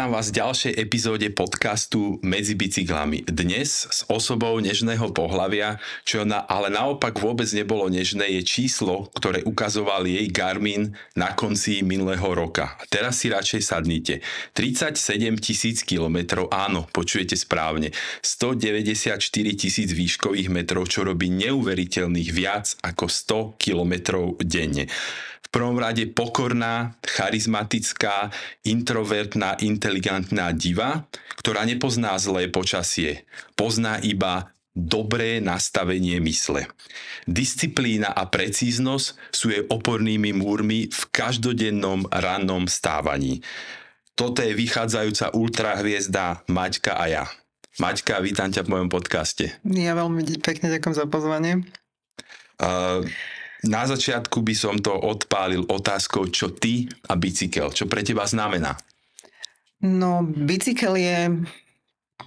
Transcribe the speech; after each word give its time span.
Vítam 0.00 0.16
vás 0.16 0.32
v 0.32 0.40
ďalšej 0.40 0.72
epizóde 0.80 1.28
podcastu 1.28 2.16
Medzi 2.24 2.56
bicyklami. 2.56 3.20
Dnes 3.20 3.84
s 3.84 4.00
osobou 4.08 4.56
nežného 4.56 5.12
pohlavia, 5.12 5.76
čo 6.08 6.24
na, 6.24 6.40
ale 6.40 6.72
naopak 6.72 7.20
vôbec 7.20 7.44
nebolo 7.52 7.84
nežné, 7.92 8.40
je 8.40 8.40
číslo, 8.40 9.12
ktoré 9.12 9.44
ukazoval 9.44 10.08
jej 10.08 10.24
Garmin 10.32 10.96
na 11.12 11.36
konci 11.36 11.84
minulého 11.84 12.32
roka. 12.32 12.80
A 12.80 12.88
teraz 12.88 13.20
si 13.20 13.28
radšej 13.28 13.60
sadnite. 13.60 14.24
37 14.56 14.96
tisíc 15.36 15.84
kilometrov, 15.84 16.48
áno, 16.48 16.88
počujete 16.88 17.36
správne. 17.36 17.92
194 18.24 19.20
tisíc 19.52 19.92
výškových 19.92 20.48
metrov, 20.48 20.88
čo 20.88 21.04
robí 21.04 21.28
neuveriteľných 21.28 22.30
viac 22.32 22.72
ako 22.88 23.04
100 23.04 23.60
kilometrov 23.60 24.40
denne 24.40 24.88
prvom 25.50 25.76
rade 25.82 26.06
pokorná, 26.06 26.94
charizmatická, 27.02 28.30
introvertná, 28.62 29.58
inteligentná 29.90 30.54
diva, 30.54 31.10
ktorá 31.42 31.66
nepozná 31.66 32.14
zlé 32.22 32.46
počasie. 32.46 33.26
Pozná 33.58 33.98
iba 33.98 34.54
dobré 34.70 35.42
nastavenie 35.42 36.22
mysle. 36.22 36.70
Disciplína 37.26 38.14
a 38.14 38.30
precíznosť 38.30 39.18
sú 39.34 39.50
jej 39.50 39.66
opornými 39.66 40.30
múrmi 40.30 40.86
v 40.86 41.02
každodennom 41.10 42.06
rannom 42.06 42.70
stávaní. 42.70 43.42
Toto 44.14 44.46
je 44.46 44.54
vychádzajúca 44.54 45.34
ultrahviezda 45.34 46.46
Maťka 46.46 46.94
a 46.94 47.04
ja. 47.10 47.24
Maťka, 47.82 48.22
vítam 48.22 48.46
ťa 48.46 48.62
v 48.62 48.70
mojom 48.70 48.88
podcaste. 48.94 49.58
Ja 49.66 49.98
veľmi 49.98 50.38
pekne 50.38 50.70
ďakujem 50.70 50.94
za 50.94 51.10
pozvanie. 51.10 51.66
Uh, 52.62 53.02
na 53.66 53.90
začiatku 53.90 54.38
by 54.46 54.54
som 54.54 54.78
to 54.78 54.94
odpálil 54.94 55.66
otázkou, 55.66 56.30
čo 56.30 56.54
ty 56.54 56.86
a 57.10 57.18
bicykel, 57.18 57.74
čo 57.74 57.90
pre 57.90 58.06
teba 58.06 58.22
znamená? 58.22 58.78
No, 59.80 60.22
bicykel 60.22 60.96
je 60.96 61.18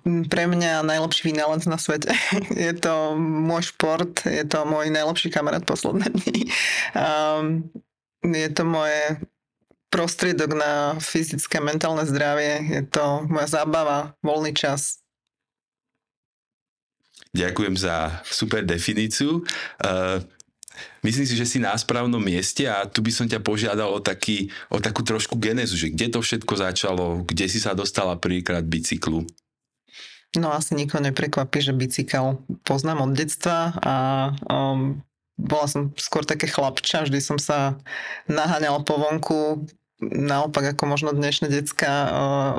pre 0.03 0.43
mňa 0.49 0.83
najlepší 0.83 1.31
vynález 1.31 1.69
na 1.69 1.77
svete. 1.77 2.11
Je 2.49 2.73
to 2.73 3.13
môj 3.15 3.71
šport, 3.71 4.25
je 4.25 4.43
to 4.43 4.65
môj 4.65 4.89
najlepší 4.89 5.29
kamarát 5.29 5.63
posledné 5.63 6.09
dní. 6.11 6.49
Um, 6.97 7.69
je 8.25 8.49
to 8.49 8.63
moje 8.65 9.21
prostriedok 9.93 10.57
na 10.57 10.97
fyzické 10.97 11.61
mentálne 11.61 12.01
zdravie, 12.09 12.65
je 12.65 12.83
to 12.89 13.29
moja 13.29 13.61
zábava, 13.61 14.17
voľný 14.25 14.57
čas. 14.57 15.03
Ďakujem 17.33 17.77
za 17.77 18.25
super 18.25 18.65
definíciu. 18.65 19.45
Myslím 21.05 21.27
si, 21.27 21.35
že 21.37 21.45
si 21.45 21.57
na 21.61 21.75
správnom 21.77 22.21
mieste 22.21 22.65
a 22.65 22.87
tu 22.87 23.03
by 23.03 23.11
som 23.13 23.25
ťa 23.29 23.43
požiadal 23.43 23.91
o, 23.93 23.99
taký, 24.01 24.49
o 24.73 24.81
takú 24.81 25.05
trošku 25.05 25.37
genezu, 25.37 25.77
že 25.77 25.93
kde 25.93 26.09
to 26.13 26.19
všetko 26.23 26.53
začalo, 26.57 27.05
kde 27.27 27.45
si 27.45 27.59
sa 27.61 27.77
dostala 27.77 28.17
prvýkrát 28.17 28.65
bicyklu? 28.65 29.27
No 30.33 30.49
asi 30.49 30.73
nikoho 30.73 31.05
neprekvapí, 31.05 31.61
že 31.61 31.77
bicykel 31.77 32.41
poznám 32.65 33.05
od 33.05 33.11
detstva 33.13 33.77
a 33.85 33.95
um, 34.49 34.97
bola 35.37 35.69
som 35.69 35.93
skôr 35.93 36.25
také 36.25 36.49
chlapča, 36.49 37.05
vždy 37.05 37.19
som 37.21 37.37
sa 37.37 37.77
naháňala 38.25 38.81
po 38.81 38.97
vonku, 38.97 39.69
naopak 40.01 40.73
ako 40.73 40.83
možno 40.89 41.13
dnešné 41.13 41.53
decka 41.53 41.91
uh, 42.09 42.53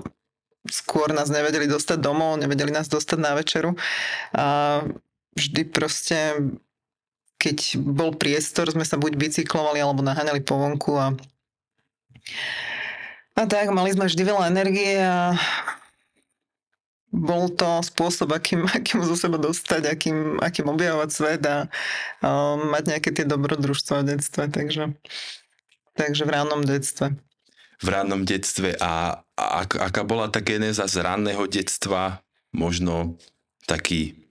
skôr 0.70 1.10
nás 1.10 1.28
nevedeli 1.28 1.66
dostať 1.66 1.98
domov, 1.98 2.38
nevedeli 2.38 2.70
nás 2.70 2.86
dostať 2.86 3.18
na 3.20 3.34
večeru 3.36 3.74
a 4.32 4.80
vždy 5.34 5.62
proste 5.68 6.18
keď 7.44 7.76
bol 7.76 8.16
priestor, 8.16 8.72
sme 8.72 8.88
sa 8.88 8.96
buď 8.96 9.20
bicyklovali 9.20 9.84
alebo 9.84 10.00
naháňali 10.00 10.40
po 10.40 10.56
vonku 10.56 10.96
a, 10.96 11.12
a 13.36 13.42
tak, 13.44 13.68
mali 13.68 13.92
sme 13.92 14.08
vždy 14.08 14.22
veľa 14.24 14.48
energie 14.48 14.96
a 14.96 15.36
bol 17.12 17.52
to 17.52 17.84
spôsob, 17.84 18.32
akým, 18.32 18.64
akým 18.78 19.04
zo 19.04 19.12
seba 19.12 19.36
dostať, 19.36 19.92
akým, 19.92 20.40
akým 20.40 20.72
objavovať 20.72 21.10
svet 21.12 21.42
a, 21.44 21.68
a 22.24 22.28
mať 22.56 22.96
nejaké 22.96 23.12
tie 23.12 23.28
dobrodružstva 23.28 24.00
v 24.00 24.16
detstve, 24.16 24.48
takže, 24.48 24.96
takže 25.94 26.22
v 26.24 26.30
rannom 26.32 26.64
detstve. 26.64 27.12
V 27.84 27.88
rannom 27.92 28.24
detstve 28.24 28.72
a, 28.80 29.20
a 29.36 29.44
aká 29.68 30.02
bola 30.08 30.32
tá 30.32 30.40
genéza 30.40 30.88
z 30.88 31.04
ranného 31.04 31.44
detstva, 31.44 32.24
možno 32.54 33.20
taký 33.68 34.23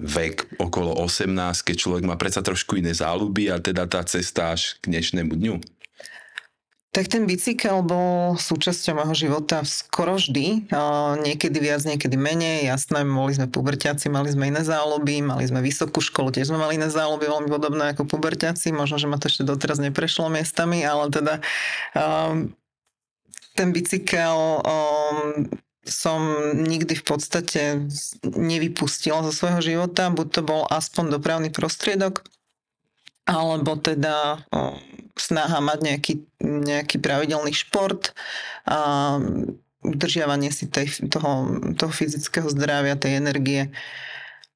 vek 0.00 0.56
okolo 0.56 0.96
18, 1.04 1.28
keď 1.60 1.76
človek 1.76 2.04
má 2.08 2.16
predsa 2.16 2.40
trošku 2.40 2.80
iné 2.80 2.96
záľuby 2.96 3.52
a 3.52 3.60
teda 3.60 3.84
tá 3.84 4.00
cesta 4.02 4.56
až 4.56 4.80
k 4.80 4.96
dnešnému 4.96 5.36
dňu? 5.36 5.56
Tak 6.90 7.06
ten 7.06 7.22
bicykel 7.22 7.86
bol 7.86 8.34
súčasťou 8.34 8.98
môjho 8.98 9.14
života 9.14 9.62
skoro 9.62 10.18
vždy. 10.18 10.66
Niekedy 11.22 11.62
viac, 11.62 11.86
niekedy 11.86 12.18
menej. 12.18 12.66
Jasné, 12.66 13.06
boli 13.06 13.30
sme 13.30 13.46
puberťaci, 13.46 14.10
mali 14.10 14.34
sme 14.34 14.50
iné 14.50 14.66
záľuby, 14.66 15.22
mali 15.22 15.46
sme 15.46 15.62
vysokú 15.62 16.02
školu, 16.02 16.34
tiež 16.34 16.50
sme 16.50 16.58
mali 16.58 16.82
iné 16.82 16.90
záľuby, 16.90 17.30
veľmi 17.30 17.46
podobné 17.46 17.94
ako 17.94 18.10
puberťaci. 18.10 18.74
Možno, 18.74 18.98
že 18.98 19.06
ma 19.06 19.22
to 19.22 19.30
ešte 19.30 19.46
doteraz 19.46 19.78
neprešlo 19.78 20.34
miestami, 20.34 20.82
ale 20.82 21.14
teda 21.14 21.38
um, 21.94 22.50
ten 23.54 23.70
bicykel 23.70 24.58
um, 24.58 25.46
som 25.84 26.20
nikdy 26.54 26.92
v 26.92 27.04
podstate 27.04 27.62
nevypustila 28.24 29.24
zo 29.24 29.32
svojho 29.32 29.60
života, 29.64 30.12
buď 30.12 30.28
to 30.28 30.42
bol 30.44 30.62
aspoň 30.68 31.16
dopravný 31.16 31.48
prostriedok, 31.48 32.20
alebo 33.24 33.80
teda 33.80 34.44
o, 34.52 34.76
snaha 35.16 35.58
mať 35.64 35.78
nejaký, 35.80 36.14
nejaký 36.44 36.96
pravidelný 37.00 37.56
šport 37.56 38.12
a 38.68 39.16
udržiavanie 39.80 40.52
si 40.52 40.68
tej, 40.68 41.08
toho, 41.08 41.48
toho 41.72 41.92
fyzického 41.92 42.48
zdravia, 42.52 43.00
tej 43.00 43.16
energie. 43.16 43.72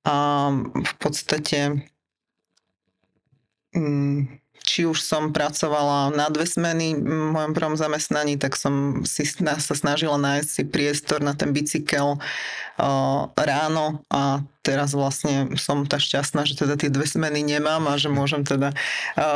A 0.04 0.52
v 0.68 0.94
podstate 1.00 1.88
mm, 3.72 4.43
či 4.64 4.88
už 4.88 5.04
som 5.04 5.28
pracovala 5.28 6.08
na 6.16 6.32
dve 6.32 6.48
smeny 6.48 6.96
v 6.96 7.36
mojom 7.36 7.52
prvom 7.52 7.76
zamestnaní, 7.76 8.40
tak 8.40 8.56
som 8.56 9.04
si 9.04 9.28
sa 9.28 9.74
snažila 9.76 10.16
nájsť 10.16 10.48
si 10.48 10.62
priestor 10.64 11.20
na 11.20 11.36
ten 11.36 11.52
bicykel 11.52 12.16
ráno 13.36 14.00
a 14.08 14.40
teraz 14.64 14.96
vlastne 14.96 15.52
som 15.60 15.84
tá 15.84 16.00
šťastná, 16.00 16.48
že 16.48 16.56
teda 16.56 16.80
tie 16.80 16.88
dve 16.88 17.04
smeny 17.04 17.44
nemám 17.44 17.84
a 17.92 18.00
že 18.00 18.08
môžem 18.08 18.40
teda 18.42 18.72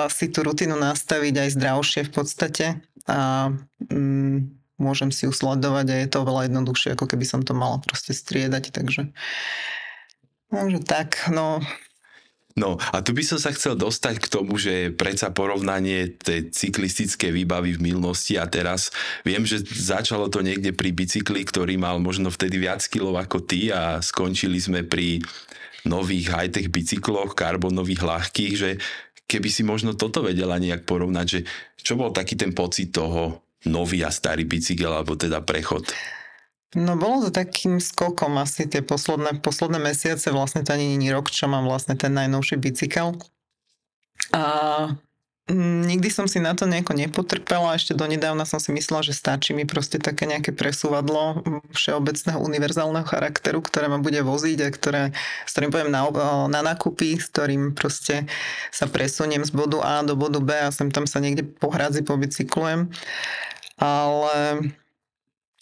si 0.09 0.33
tú 0.33 0.41
rutinu 0.43 0.81
nastaviť 0.81 1.35
aj 1.45 1.49
zdravšie 1.55 2.01
v 2.09 2.13
podstate 2.13 2.67
a 3.05 3.53
mm, 3.93 4.49
môžem 4.81 5.13
si 5.13 5.29
usledovať 5.29 5.87
a 5.93 5.97
je 6.01 6.09
to 6.09 6.25
veľa 6.25 6.49
jednoduchšie, 6.49 6.97
ako 6.97 7.05
keby 7.05 7.29
som 7.29 7.45
to 7.45 7.53
mala 7.53 7.79
proste 7.85 8.17
striedať, 8.17 8.73
takže 8.73 9.13
takže 10.49 10.81
tak, 10.89 11.29
no 11.29 11.61
No 12.59 12.75
a 12.91 12.99
tu 13.07 13.15
by 13.15 13.23
som 13.23 13.39
sa 13.39 13.55
chcel 13.55 13.79
dostať 13.79 14.19
k 14.19 14.27
tomu, 14.27 14.59
že 14.59 14.91
predsa 14.91 15.31
porovnanie 15.31 16.19
tej 16.19 16.51
cyklistické 16.51 17.31
výbavy 17.31 17.79
v 17.79 17.95
minulosti 17.95 18.35
a 18.35 18.51
teraz 18.51 18.91
viem, 19.23 19.47
že 19.47 19.63
začalo 19.63 20.27
to 20.27 20.43
niekde 20.43 20.75
pri 20.75 20.91
bicykli, 20.91 21.47
ktorý 21.47 21.79
mal 21.79 22.03
možno 22.03 22.35
vtedy 22.35 22.59
viac 22.59 22.83
kilov 22.83 23.15
ako 23.15 23.47
ty 23.47 23.71
a 23.71 24.03
skončili 24.03 24.59
sme 24.59 24.83
pri 24.83 25.23
nových 25.87 26.35
high-tech 26.35 26.75
bicykloch, 26.75 27.39
karbonových 27.39 28.03
ľahkých, 28.03 28.55
že 28.59 28.71
keby 29.31 29.49
si 29.49 29.63
možno 29.63 29.95
toto 29.95 30.27
vedela 30.27 30.59
nejak 30.59 30.83
porovnať, 30.83 31.27
že 31.31 31.41
čo 31.79 31.95
bol 31.95 32.11
taký 32.11 32.35
ten 32.35 32.51
pocit 32.51 32.91
toho 32.91 33.47
nový 33.71 34.03
a 34.03 34.11
starý 34.11 34.43
bicykel, 34.43 34.91
alebo 34.91 35.15
teda 35.15 35.47
prechod? 35.47 35.87
No 36.77 37.01
bolo 37.01 37.25
to 37.25 37.31
takým 37.33 37.81
skokom 37.81 38.37
asi 38.37 38.69
tie 38.69 38.85
posledné, 38.85 39.41
posledné 39.41 39.81
mesiace, 39.81 40.29
vlastne 40.29 40.61
to 40.61 40.77
ani 40.77 41.01
nie 41.01 41.09
rok, 41.09 41.33
čo 41.33 41.49
mám 41.49 41.65
vlastne 41.65 41.97
ten 41.97 42.13
najnovší 42.13 42.61
bicykel. 42.61 43.17
A 44.37 44.43
mm, 45.49 45.89
nikdy 45.89 46.13
som 46.13 46.29
si 46.29 46.37
na 46.45 46.53
to 46.53 46.69
nejako 46.69 46.93
nepotrpela, 46.93 47.73
ešte 47.73 47.97
donedávna 47.97 48.45
som 48.45 48.61
si 48.61 48.69
myslela, 48.77 49.01
že 49.01 49.17
stačí 49.17 49.57
mi 49.57 49.65
proste 49.65 49.97
také 49.97 50.29
nejaké 50.29 50.53
presúvadlo 50.53 51.41
všeobecného 51.73 52.37
univerzálneho 52.37 53.09
charakteru, 53.09 53.65
ktoré 53.65 53.89
ma 53.89 53.97
bude 53.97 54.21
voziť 54.21 54.59
a 54.61 54.69
ktoré, 54.69 55.03
s 55.49 55.57
ktorým 55.57 55.73
poviem 55.73 55.89
na, 55.89 56.05
na 56.53 56.61
nakupy, 56.61 57.17
s 57.17 57.33
ktorým 57.33 57.73
proste 57.73 58.29
sa 58.69 58.85
presuniem 58.85 59.41
z 59.41 59.57
bodu 59.57 59.81
A 59.81 60.05
do 60.05 60.21
bodu 60.21 60.45
B 60.45 60.53
a 60.53 60.69
sem 60.69 60.93
tam 60.93 61.09
sa 61.09 61.17
niekde 61.17 61.49
po 61.49 61.73
hradzi 61.73 62.05
pobicyklujem. 62.05 62.93
Ale 63.81 64.37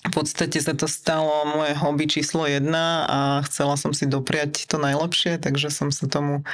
v 0.06 0.11
podstate 0.14 0.62
sa 0.62 0.73
to 0.73 0.87
stalo 0.87 1.44
moje 1.50 1.75
hobby 1.75 2.06
číslo 2.06 2.47
jedna 2.47 3.05
a 3.11 3.19
chcela 3.44 3.75
som 3.75 3.91
si 3.91 4.06
dopriať 4.06 4.70
to 4.70 4.79
najlepšie, 4.79 5.43
takže 5.43 5.69
som 5.69 5.91
sa 5.91 6.06
tomu 6.06 6.47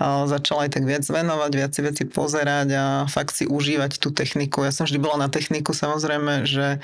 začala 0.00 0.68
aj 0.68 0.76
tak 0.76 0.84
viac 0.84 1.04
venovať, 1.08 1.50
viac 1.56 1.72
si 1.72 1.80
veci 1.80 2.04
pozerať 2.04 2.68
a 2.76 2.84
fakt 3.08 3.34
si 3.34 3.48
užívať 3.48 3.96
tú 3.98 4.12
techniku. 4.12 4.62
Ja 4.64 4.72
som 4.72 4.84
vždy 4.84 5.00
bola 5.00 5.26
na 5.26 5.28
techniku 5.32 5.72
samozrejme, 5.72 6.44
že 6.44 6.78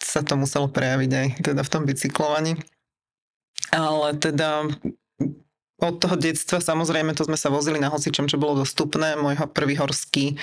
sa 0.00 0.20
to 0.24 0.34
muselo 0.38 0.70
prejaviť 0.70 1.10
aj 1.12 1.26
teda 1.44 1.62
v 1.66 1.72
tom 1.72 1.82
bicyklovaní. 1.84 2.56
Ale 3.70 4.18
teda 4.18 4.66
od 5.80 5.96
toho 5.96 6.16
detstva 6.16 6.60
samozrejme 6.60 7.16
to 7.16 7.24
sme 7.24 7.40
sa 7.40 7.48
vozili 7.48 7.80
na 7.80 7.88
hocičom, 7.88 8.28
čo 8.28 8.36
bolo 8.36 8.62
dostupné. 8.62 9.16
Môj 9.16 9.40
prvý 9.50 9.80
horský 9.80 10.36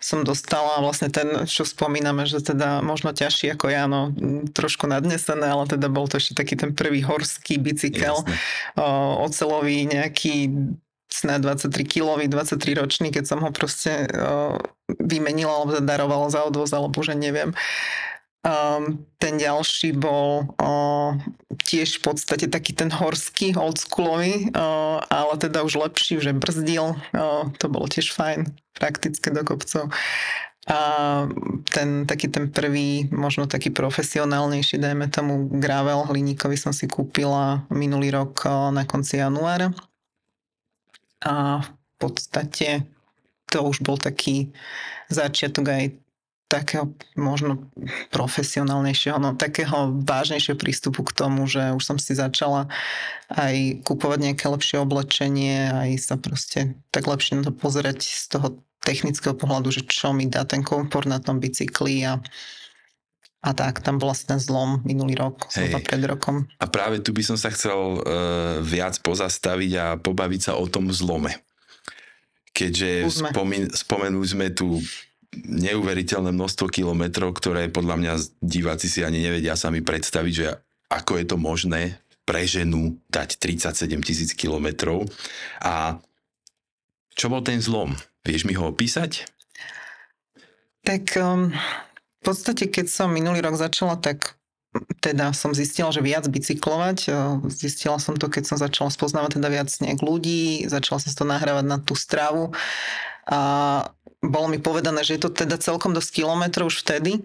som 0.00 0.24
dostala 0.24 0.80
vlastne 0.80 1.12
ten, 1.12 1.44
čo 1.44 1.68
spomíname, 1.68 2.24
že 2.24 2.40
teda 2.40 2.80
možno 2.80 3.12
ťažší 3.12 3.52
ako 3.52 3.68
ja, 3.68 3.84
no 3.84 4.08
trošku 4.56 4.88
nadnesené, 4.88 5.44
ale 5.44 5.68
teda 5.68 5.92
bol 5.92 6.08
to 6.08 6.16
ešte 6.16 6.40
taký 6.40 6.56
ten 6.56 6.72
prvý 6.72 7.04
horský 7.04 7.60
bicykel, 7.60 8.24
o, 8.24 8.24
ocelový 9.28 9.84
nejaký 9.84 10.48
snad 11.12 11.44
23 11.44 11.68
kilový, 11.84 12.32
23 12.32 12.80
ročný, 12.80 13.12
keď 13.12 13.28
som 13.28 13.44
ho 13.44 13.52
proste 13.52 14.08
o, 14.08 14.56
vymenila 14.96 15.52
alebo 15.52 15.84
darovala 15.84 16.32
za 16.32 16.48
odvoz, 16.48 16.72
alebo 16.72 16.96
že 17.04 17.12
neviem. 17.12 17.52
Um, 18.40 19.04
ten 19.20 19.36
ďalší 19.36 19.92
bol 20.00 20.48
uh, 20.56 21.12
tiež 21.60 22.00
v 22.00 22.08
podstate 22.08 22.48
taký 22.48 22.72
ten 22.72 22.88
horský, 22.88 23.52
oldschoolový, 23.52 24.48
uh, 24.56 24.96
ale 25.12 25.36
teda 25.36 25.60
už 25.60 25.76
lepší, 25.76 26.24
že 26.24 26.32
brzdil. 26.32 26.96
Uh, 27.12 27.52
to 27.60 27.68
bolo 27.68 27.84
tiež 27.84 28.16
fajn, 28.16 28.48
praktické 28.72 29.28
do 29.28 29.44
kopcov. 29.44 29.92
A 30.72 30.80
ten 31.68 32.08
taký 32.08 32.32
ten 32.32 32.48
prvý, 32.48 33.12
možno 33.12 33.44
taký 33.44 33.68
profesionálnejší, 33.76 34.80
dajme 34.80 35.12
tomu 35.12 35.52
gravel 35.60 36.08
hliníkový 36.08 36.56
som 36.56 36.72
si 36.72 36.88
kúpila 36.88 37.68
minulý 37.68 38.08
rok 38.08 38.48
uh, 38.48 38.72
na 38.72 38.88
konci 38.88 39.20
januára. 39.20 39.68
A 41.28 41.60
v 41.60 41.70
podstate 42.00 42.88
to 43.52 43.68
už 43.68 43.84
bol 43.84 44.00
taký 44.00 44.48
začiatok 45.12 45.68
aj 45.68 45.84
takého 46.50 46.90
možno 47.14 47.70
profesionálnejšieho, 48.10 49.22
no 49.22 49.38
takého 49.38 49.94
vážnejšieho 50.02 50.58
prístupu 50.58 51.06
k 51.06 51.14
tomu, 51.14 51.46
že 51.46 51.70
už 51.70 51.82
som 51.86 51.94
si 52.02 52.18
začala 52.18 52.66
aj 53.30 53.86
kupovať 53.86 54.18
nejaké 54.18 54.50
lepšie 54.50 54.82
oblečenie, 54.82 55.70
aj 55.70 55.90
sa 56.02 56.14
proste 56.18 56.74
tak 56.90 57.06
lepšie 57.06 57.38
na 57.38 57.46
to 57.46 57.52
pozerať 57.54 58.02
z 58.02 58.26
toho 58.34 58.58
technického 58.82 59.38
pohľadu, 59.38 59.70
že 59.70 59.86
čo 59.86 60.10
mi 60.10 60.26
dá 60.26 60.42
ten 60.42 60.66
komfort 60.66 61.06
na 61.06 61.22
tom 61.22 61.38
bicykli 61.38 62.02
a 62.02 62.18
a 63.40 63.56
tak, 63.56 63.80
tam 63.80 63.96
bol 63.96 64.12
asi 64.12 64.28
ten 64.28 64.36
zlom 64.36 64.84
minulý 64.84 65.16
rok, 65.16 65.48
hey. 65.56 65.72
pred 65.72 66.04
rokom. 66.04 66.44
A 66.60 66.68
práve 66.68 67.00
tu 67.00 67.16
by 67.16 67.24
som 67.24 67.40
sa 67.40 67.48
chcel 67.48 67.72
uh, 67.72 68.60
viac 68.60 69.00
pozastaviť 69.00 69.72
a 69.80 69.86
pobaviť 69.96 70.52
sa 70.52 70.52
o 70.60 70.68
tom 70.68 70.92
zlome. 70.92 71.40
Keďže 72.52 73.08
spomen- 73.08 73.72
spomenuli 73.72 74.28
sme 74.28 74.52
tu 74.52 74.76
neuveriteľné 75.34 76.34
množstvo 76.34 76.66
kilometrov, 76.66 77.38
ktoré 77.38 77.70
podľa 77.70 77.96
mňa 78.02 78.12
diváci 78.42 78.90
si 78.90 79.06
ani 79.06 79.22
nevedia 79.22 79.54
sami 79.54 79.78
predstaviť, 79.78 80.32
že 80.34 80.46
ako 80.90 81.12
je 81.22 81.24
to 81.26 81.36
možné 81.38 81.82
pre 82.26 82.42
ženu 82.46 82.98
dať 83.10 83.38
37 83.38 84.06
tisíc 84.06 84.30
kilometrov. 84.34 85.06
A 85.62 85.98
čo 87.14 87.30
bol 87.30 87.42
ten 87.42 87.62
zlom? 87.62 87.94
Vieš 88.26 88.46
mi 88.46 88.54
ho 88.58 88.70
opísať? 88.70 89.26
Tak 90.82 91.14
um, 91.18 91.54
v 92.20 92.22
podstate, 92.22 92.66
keď 92.66 92.86
som 92.90 93.14
minulý 93.14 93.42
rok 93.42 93.54
začala, 93.58 93.98
tak 93.98 94.40
teda 95.02 95.34
som 95.34 95.50
zistila, 95.50 95.90
že 95.90 95.98
viac 95.98 96.22
bicyklovať. 96.30 97.10
Zistila 97.50 97.98
som 97.98 98.14
to, 98.14 98.30
keď 98.30 98.54
som 98.54 98.56
začala 98.58 98.94
spoznávať 98.94 99.42
teda 99.42 99.48
viac 99.50 99.70
nejak 99.82 99.98
ľudí, 99.98 100.70
začala 100.70 101.02
som 101.02 101.10
to 101.10 101.26
nahrávať 101.26 101.66
na 101.66 101.78
tú 101.82 101.98
stravu. 101.98 102.54
A 103.26 103.40
bolo 104.20 104.46
mi 104.52 104.60
povedané, 104.60 105.00
že 105.00 105.16
je 105.16 105.22
to 105.24 105.30
teda 105.32 105.56
celkom 105.56 105.96
dosť 105.96 106.22
kilometrov 106.22 106.68
už 106.68 106.84
vtedy. 106.84 107.24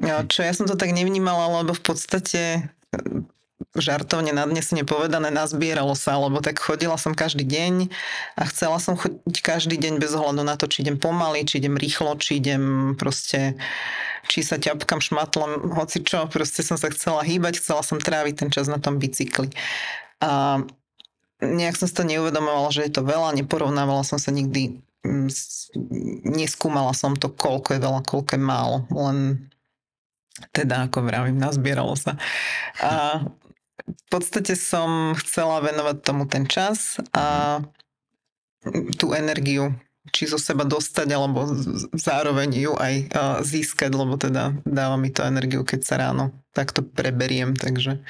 Čo 0.00 0.40
ja 0.46 0.52
som 0.54 0.64
to 0.64 0.78
tak 0.78 0.94
nevnímala, 0.94 1.62
lebo 1.62 1.74
v 1.76 1.82
podstate 1.82 2.70
žartovne 3.76 4.34
nadnesne 4.34 4.82
povedané, 4.82 5.30
nazbieralo 5.30 5.94
sa, 5.94 6.18
lebo 6.18 6.42
tak 6.42 6.58
chodila 6.58 6.96
som 6.98 7.14
každý 7.14 7.44
deň 7.46 7.92
a 8.34 8.42
chcela 8.50 8.80
som 8.82 8.98
chodiť 8.98 9.36
každý 9.44 9.76
deň 9.78 10.02
bez 10.02 10.16
ohľadu 10.16 10.42
na 10.42 10.56
to, 10.56 10.66
či 10.66 10.82
idem 10.82 10.98
pomaly, 10.98 11.46
či 11.46 11.62
idem 11.62 11.78
rýchlo, 11.78 12.18
či 12.18 12.40
idem 12.40 12.96
proste, 12.96 13.54
či 14.26 14.42
sa 14.42 14.58
ťapkam 14.58 14.98
šmatlom, 14.98 15.76
hoci 15.76 16.02
čo, 16.02 16.26
proste 16.26 16.66
som 16.66 16.80
sa 16.80 16.90
chcela 16.90 17.22
hýbať, 17.22 17.62
chcela 17.62 17.84
som 17.84 18.02
tráviť 18.02 18.34
ten 18.42 18.50
čas 18.50 18.66
na 18.66 18.80
tom 18.80 18.98
bicykli. 18.98 19.52
A 20.24 20.64
nejak 21.38 21.78
som 21.78 21.86
si 21.86 21.94
to 21.94 22.02
neuvedomovala, 22.02 22.74
že 22.74 22.88
je 22.88 22.92
to 22.96 23.06
veľa, 23.06 23.38
neporovnávala 23.38 24.02
som 24.02 24.18
sa 24.18 24.34
nikdy 24.34 24.82
neskúmala 26.24 26.92
som 26.92 27.16
to, 27.16 27.32
koľko 27.32 27.76
je 27.76 27.80
veľa, 27.80 28.00
koľko 28.04 28.30
je 28.36 28.42
málo, 28.42 28.76
len 28.92 29.48
teda, 30.52 30.88
ako 30.88 31.04
vravím, 31.04 31.40
nazbieralo 31.40 31.96
sa. 31.96 32.16
A 32.80 33.24
v 33.84 34.04
podstate 34.12 34.54
som 34.54 35.16
chcela 35.18 35.64
venovať 35.64 35.96
tomu 36.04 36.28
ten 36.28 36.44
čas 36.44 37.00
a 37.16 37.58
tú 39.00 39.16
energiu 39.16 39.72
či 40.10 40.26
zo 40.28 40.40
seba 40.40 40.64
dostať, 40.64 41.08
alebo 41.12 41.44
zároveň 41.96 42.50
ju 42.56 42.72
aj 42.76 42.94
získať, 43.44 43.92
lebo 43.92 44.16
teda 44.16 44.52
dáva 44.64 44.96
mi 44.96 45.12
to 45.12 45.24
energiu, 45.24 45.64
keď 45.64 45.80
sa 45.80 45.94
ráno 46.00 46.32
takto 46.52 46.82
preberiem, 46.82 47.56
takže 47.56 48.00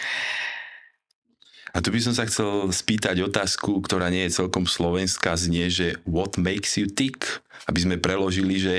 a 1.71 1.79
tu 1.79 1.89
by 1.95 2.01
som 2.03 2.15
sa 2.15 2.27
chcel 2.27 2.71
spýtať 2.71 3.23
otázku, 3.23 3.79
ktorá 3.83 4.11
nie 4.11 4.27
je 4.27 4.43
celkom 4.43 4.67
slovenská, 4.67 5.39
znie, 5.39 5.71
že 5.71 5.99
what 6.07 6.35
makes 6.35 6.75
you 6.75 6.91
tick? 6.91 7.43
Aby 7.71 7.79
sme 7.87 7.97
preložili, 8.03 8.59
že 8.59 8.75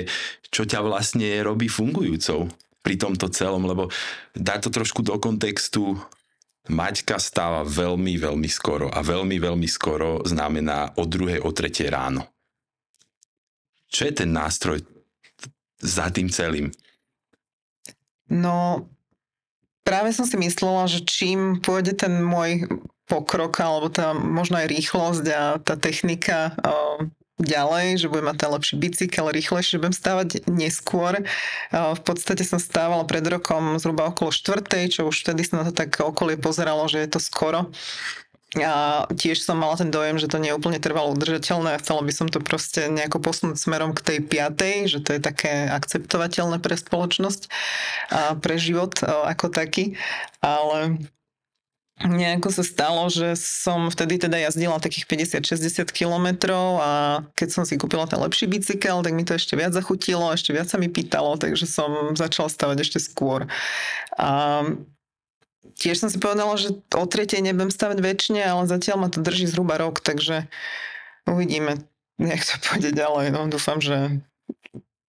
čo 0.52 0.68
ťa 0.68 0.84
vlastne 0.84 1.28
robí 1.46 1.72
fungujúcou 1.72 2.52
pri 2.82 2.96
tomto 3.00 3.32
celom, 3.32 3.64
lebo 3.64 3.88
dá 4.36 4.60
to 4.60 4.74
trošku 4.74 5.06
do 5.06 5.16
kontextu 5.22 5.96
Maťka 6.70 7.18
stáva 7.18 7.66
veľmi, 7.66 8.22
veľmi 8.22 8.46
skoro 8.46 8.86
a 8.94 9.02
veľmi, 9.02 9.42
veľmi 9.42 9.66
skoro 9.66 10.22
znamená 10.22 10.94
o 11.02 11.10
druhej, 11.10 11.42
o 11.42 11.50
tretej 11.50 11.90
ráno. 11.90 12.30
Čo 13.90 14.06
je 14.06 14.14
ten 14.14 14.30
nástroj 14.30 14.78
za 15.82 16.14
tým 16.14 16.30
celým? 16.30 16.70
No, 18.30 18.88
práve 19.84 20.14
som 20.14 20.26
si 20.26 20.38
myslela, 20.38 20.90
že 20.90 21.06
čím 21.06 21.62
pôjde 21.62 21.98
ten 21.98 22.22
môj 22.22 22.70
pokrok, 23.10 23.60
alebo 23.60 23.92
tá 23.92 24.16
možno 24.16 24.62
aj 24.62 24.72
rýchlosť 24.72 25.26
a 25.36 25.60
tá 25.60 25.76
technika 25.76 26.56
o, 26.64 27.04
ďalej, 27.42 28.06
že 28.06 28.08
budem 28.08 28.30
mať 28.32 28.38
ten 28.38 28.50
lepší 28.54 28.76
bicykel, 28.78 29.34
rýchlejšie, 29.34 29.76
že 29.76 29.82
budem 29.82 29.98
stávať 29.98 30.30
neskôr. 30.48 31.26
V 31.74 32.02
podstate 32.06 32.46
som 32.46 32.62
stávala 32.62 33.04
pred 33.04 33.26
rokom 33.26 33.82
zhruba 33.82 34.14
okolo 34.14 34.30
štvrtej, 34.30 34.94
čo 34.94 35.10
už 35.10 35.26
vtedy 35.26 35.42
sa 35.44 35.60
na 35.60 35.64
to 35.68 35.74
tak 35.74 35.98
okolie 36.00 36.38
pozeralo, 36.38 36.86
že 36.86 37.02
je 37.02 37.10
to 37.10 37.20
skoro. 37.20 37.74
A 38.60 39.08
tiež 39.16 39.40
som 39.40 39.56
mala 39.56 39.80
ten 39.80 39.88
dojem, 39.88 40.20
že 40.20 40.28
to 40.28 40.36
je 40.36 40.52
úplne 40.52 40.76
trvalo 40.76 41.16
udržateľné 41.16 41.72
a 41.72 41.80
chcela 41.80 42.04
by 42.04 42.12
som 42.12 42.28
to 42.28 42.44
proste 42.44 42.92
nejako 42.92 43.24
posunúť 43.24 43.56
smerom 43.56 43.96
k 43.96 44.04
tej 44.04 44.20
piatej, 44.28 44.92
že 44.92 45.00
to 45.00 45.16
je 45.16 45.24
také 45.24 45.72
akceptovateľné 45.72 46.60
pre 46.60 46.76
spoločnosť 46.76 47.48
a 48.12 48.36
pre 48.36 48.60
život 48.60 49.00
ako 49.08 49.56
taký. 49.56 49.96
Ale 50.44 51.00
nejako 52.04 52.52
sa 52.52 52.68
stalo, 52.68 53.08
že 53.08 53.40
som 53.40 53.88
vtedy 53.88 54.20
teda 54.20 54.36
jazdila 54.36 54.84
takých 54.84 55.08
50-60 55.08 55.88
kilometrov 55.96 56.84
a 56.84 56.92
keď 57.40 57.56
som 57.56 57.64
si 57.64 57.80
kúpila 57.80 58.04
ten 58.04 58.20
lepší 58.20 58.52
bicykel, 58.52 59.00
tak 59.00 59.16
mi 59.16 59.24
to 59.24 59.40
ešte 59.40 59.56
viac 59.56 59.72
zachutilo, 59.72 60.28
ešte 60.34 60.52
viac 60.52 60.68
sa 60.68 60.76
mi 60.76 60.92
pýtalo, 60.92 61.40
takže 61.40 61.70
som 61.70 62.20
začala 62.20 62.52
stavať 62.52 62.84
ešte 62.84 63.00
skôr. 63.00 63.48
A 64.20 64.60
tiež 65.82 66.06
som 66.06 66.10
si 66.14 66.22
povedala, 66.22 66.54
že 66.62 66.78
o 66.94 67.06
tretej 67.10 67.42
nebudem 67.42 67.74
stavať 67.74 67.98
väčšine, 67.98 68.46
ale 68.46 68.70
zatiaľ 68.70 69.02
ma 69.02 69.10
to 69.10 69.26
drží 69.26 69.50
zhruba 69.50 69.82
rok, 69.82 69.98
takže 70.06 70.46
uvidíme, 71.26 71.82
jak 72.22 72.42
to 72.46 72.56
pôjde 72.70 72.94
ďalej. 72.94 73.34
No, 73.34 73.50
dúfam, 73.50 73.82
že 73.82 74.22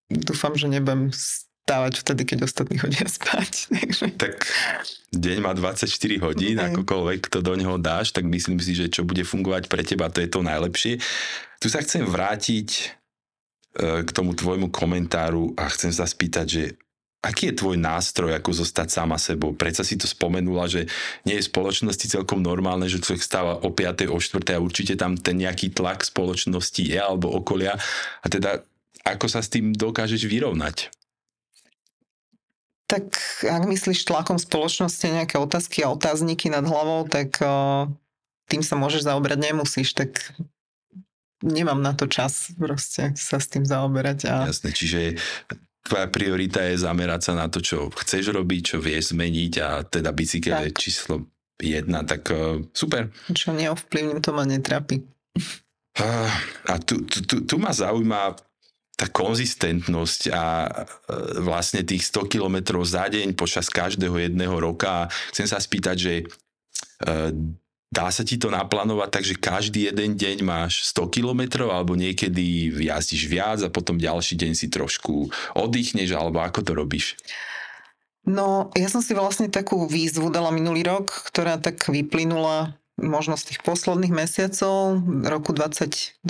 dúfam, 0.09 0.57
že 0.57 0.73
nebudem 0.73 1.13
stávať 1.13 2.03
vtedy, 2.03 2.23
keď 2.25 2.39
ostatní 2.49 2.81
chodia 2.81 3.05
spať. 3.21 3.69
Tak 4.17 4.49
deň 5.13 5.37
má 5.45 5.53
24 5.53 5.89
hodín, 6.25 6.57
okay. 6.57 6.73
akokoľvek 6.73 7.21
to 7.29 7.39
do 7.45 7.53
neho 7.53 7.77
dáš, 7.77 8.17
tak 8.17 8.25
myslím 8.25 8.57
si, 8.57 8.73
že 8.73 8.89
čo 8.89 9.05
bude 9.05 9.23
fungovať 9.29 9.69
pre 9.69 9.85
teba, 9.85 10.09
to 10.09 10.25
je 10.25 10.29
to 10.33 10.41
najlepšie. 10.41 10.99
Tu 11.61 11.67
sa 11.69 11.85
chcem 11.85 12.03
vrátiť 12.03 12.69
e, 12.75 12.85
k 14.03 14.11
tomu 14.11 14.35
tvojmu 14.35 14.73
komentáru 14.75 15.55
a 15.55 15.71
chcem 15.71 15.95
sa 15.95 16.09
spýtať, 16.09 16.47
že 16.49 16.65
Aký 17.23 17.55
je 17.55 17.59
tvoj 17.63 17.79
nástroj, 17.79 18.35
ako 18.35 18.51
zostať 18.51 18.91
sama 18.91 19.15
sebou? 19.15 19.55
Predsa 19.55 19.87
si 19.87 19.95
to 19.95 20.11
spomenula, 20.11 20.67
že 20.67 20.91
nie 21.23 21.39
je 21.39 21.47
v 21.47 21.51
spoločnosti 21.55 22.11
celkom 22.11 22.43
normálne, 22.43 22.91
že 22.91 22.99
človek 22.99 23.23
stáva 23.23 23.63
o 23.63 23.71
5. 23.71 24.11
o 24.11 24.19
4. 24.19 24.59
a 24.59 24.59
určite 24.59 24.99
tam 24.99 25.15
ten 25.15 25.39
nejaký 25.39 25.71
tlak 25.71 26.03
spoločnosti 26.03 26.83
je 26.83 26.99
alebo 26.99 27.31
okolia. 27.31 27.79
A 28.23 28.27
teda 28.27 28.67
ako 29.07 29.27
sa 29.31 29.39
s 29.39 29.55
tým 29.55 29.71
dokážeš 29.71 30.27
vyrovnať? 30.27 30.91
Tak 32.91 33.07
ak 33.47 33.63
myslíš 33.71 34.03
tlakom 34.03 34.43
spoločnosti 34.43 35.07
nejaké 35.07 35.39
otázky 35.39 35.87
a 35.87 35.95
otázniky 35.95 36.51
nad 36.51 36.67
hlavou, 36.67 37.07
tak 37.07 37.39
uh, 37.39 37.87
tým 38.51 38.67
sa 38.67 38.75
môžeš 38.75 39.07
zaoberať, 39.07 39.39
nemusíš, 39.41 39.95
tak 39.95 40.21
nemám 41.43 41.83
na 41.83 41.95
to 41.95 42.07
čas 42.07 42.55
proste 42.55 43.15
sa 43.19 43.43
s 43.43 43.47
tým 43.51 43.67
zaoberať. 43.67 44.27
A... 44.31 44.35
Jasné, 44.51 44.71
čiže 44.75 44.99
tvoja 45.83 46.07
priorita 46.09 46.63
je 46.63 46.79
zamerať 46.79 47.21
sa 47.31 47.33
na 47.35 47.47
to, 47.51 47.59
čo 47.59 47.91
chceš 47.91 48.33
robiť, 48.33 48.75
čo 48.75 48.77
vieš 48.79 49.13
zmeniť 49.13 49.53
a 49.61 49.69
teda 49.83 50.15
bicykel 50.15 50.71
je 50.71 50.73
číslo 50.73 51.27
jedna, 51.59 52.03
tak 52.03 52.31
uh, 52.31 52.59
super. 52.75 53.11
Čo 53.31 53.55
neovplyvním, 53.55 54.19
to 54.23 54.31
ma 54.35 54.47
netrapí. 54.47 55.03
Uh, 55.99 56.33
a 56.71 56.81
tu, 56.81 57.05
tu, 57.05 57.23
tu, 57.23 57.37
tu 57.45 57.55
ma 57.61 57.71
zaujíma 57.71 58.35
tá 58.97 59.07
konzistentnosť 59.11 60.21
a 60.33 60.45
uh, 60.67 60.87
vlastne 61.43 61.87
tých 61.87 62.09
100 62.11 62.33
kilometrov 62.33 62.83
za 62.83 63.07
deň 63.07 63.35
počas 63.39 63.71
každého 63.71 64.17
jedného 64.19 64.55
roka. 64.59 65.11
Chcem 65.31 65.47
sa 65.47 65.63
spýtať, 65.63 65.97
že 65.99 66.15
uh, 67.07 67.31
Dá 67.93 68.09
sa 68.09 68.25
ti 68.25 68.41
to 68.41 68.49
naplánovať 68.49 69.09
tak, 69.13 69.25
že 69.29 69.37
každý 69.37 69.93
jeden 69.93 70.17
deň 70.17 70.41
máš 70.41 70.89
100 70.97 71.13
km 71.13 71.69
alebo 71.69 71.93
niekedy 71.93 72.73
jazdíš 72.73 73.29
viac 73.29 73.61
a 73.61 73.69
potom 73.69 74.01
ďalší 74.01 74.41
deň 74.41 74.53
si 74.57 74.73
trošku 74.73 75.29
oddychneš 75.53 76.17
alebo 76.17 76.41
ako 76.41 76.65
to 76.65 76.73
robíš? 76.73 77.21
No, 78.25 78.73
ja 78.73 78.89
som 78.89 79.05
si 79.05 79.13
vlastne 79.13 79.53
takú 79.53 79.85
výzvu 79.85 80.33
dala 80.33 80.49
minulý 80.49 80.89
rok, 80.89 81.13
ktorá 81.29 81.61
tak 81.61 81.85
vyplynula 81.85 82.81
možno 83.01 83.41
z 83.41 83.53
tých 83.53 83.61
posledných 83.65 84.13
mesiacov 84.13 85.01
roku 85.25 85.57
2021, 85.57 86.23